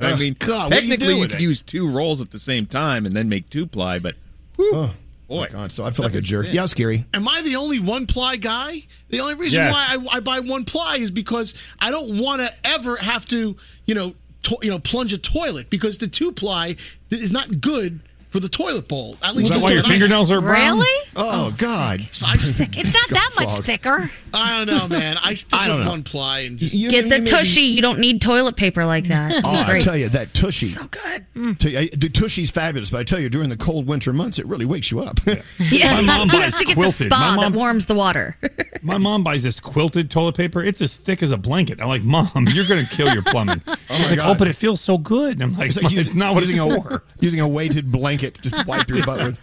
[0.00, 1.40] I Oh, mean, God, what do you technically you, could it?
[1.40, 4.14] use two rolls at the same time and then make two ply, but
[4.58, 4.92] Oh,
[5.28, 5.72] boy, oh God!
[5.72, 6.46] So I feel like a jerk.
[6.46, 6.54] thin.
[6.54, 7.04] Yeah, scary.
[7.14, 8.82] Am I the only one ply guy?
[9.10, 9.74] The only reason Yes.
[9.74, 13.56] why I, I buy one ply is because I don't want to ever have to,
[13.86, 16.76] you know, to, you know, plunge a toilet because the two ply
[17.10, 18.00] is not good
[18.36, 19.16] for the toilet bowl.
[19.22, 20.76] At least that why your fingernails are brown?
[20.78, 21.08] Really?
[21.16, 22.06] Oh, oh God!
[22.10, 22.76] So I stick.
[22.76, 24.10] It's not that much thicker.
[24.34, 25.16] I don't know, man.
[25.24, 25.90] I stick I don't with know.
[25.92, 27.62] one ply and just Get the tushy.
[27.62, 29.26] You don't need toilet paper like that.
[29.46, 29.82] Oh, I Great.
[29.82, 30.68] tell you that tushy.
[30.68, 31.24] So good.
[31.34, 31.58] Mm.
[31.58, 34.38] Tell you, I- the tushy's fabulous, but I tell you, during the cold winter months,
[34.38, 35.20] it really wakes you up.
[35.26, 35.42] Yeah,
[35.94, 37.06] My mom you buys have to get quilted.
[37.06, 38.36] the My spa mom- that warms the water.
[38.82, 40.62] My mom buys this quilted toilet paper.
[40.62, 41.80] It's as thick as a blanket.
[41.80, 43.62] I'm like, Mom, you're going to kill your plumbing.
[43.66, 44.30] Oh She's my like, oh, God.
[44.30, 45.40] Oh, but it feels so good.
[45.40, 47.02] I'm like, It's "Mom, like it's not what it's using a, for.
[47.20, 49.38] using a weighted blanket to just wipe your butt with.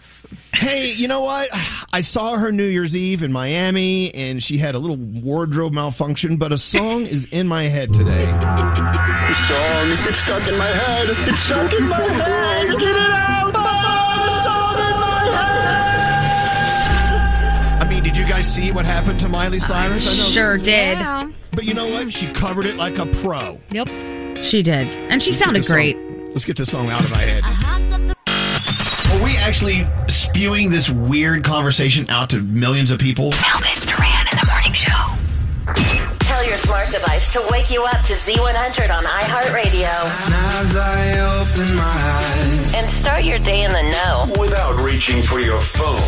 [0.54, 1.48] Hey, you know what?
[1.92, 6.36] I saw her New Year's Eve in Miami, and she had a little wardrobe malfunction,
[6.36, 8.24] but a song is in my head today.
[9.24, 11.08] The song, it's stuck in my head.
[11.28, 12.68] It's stuck in my head.
[12.78, 13.54] Get it out.
[17.80, 20.06] I mean, did you guys see what happened to Miley Cyrus?
[20.06, 20.98] I know- sure did.
[20.98, 21.30] Yeah.
[21.52, 22.12] But you know what?
[22.12, 23.60] She covered it like a pro.
[23.70, 24.44] Yep.
[24.44, 25.96] She did, and she Let's sounded the song- great.
[26.28, 27.42] Let's get this song out of my head.
[27.44, 27.83] Uh-huh.
[29.12, 33.30] Are we actually spewing this weird conversation out to millions of people?
[33.32, 34.90] Elvis Duran in the morning show.
[36.20, 39.92] Tell your smart device to wake you up to Z100 on iHeartRadio.
[40.60, 42.74] As I open my eyes.
[42.74, 44.32] And start your day in the know.
[44.40, 45.96] Without reaching for your phone.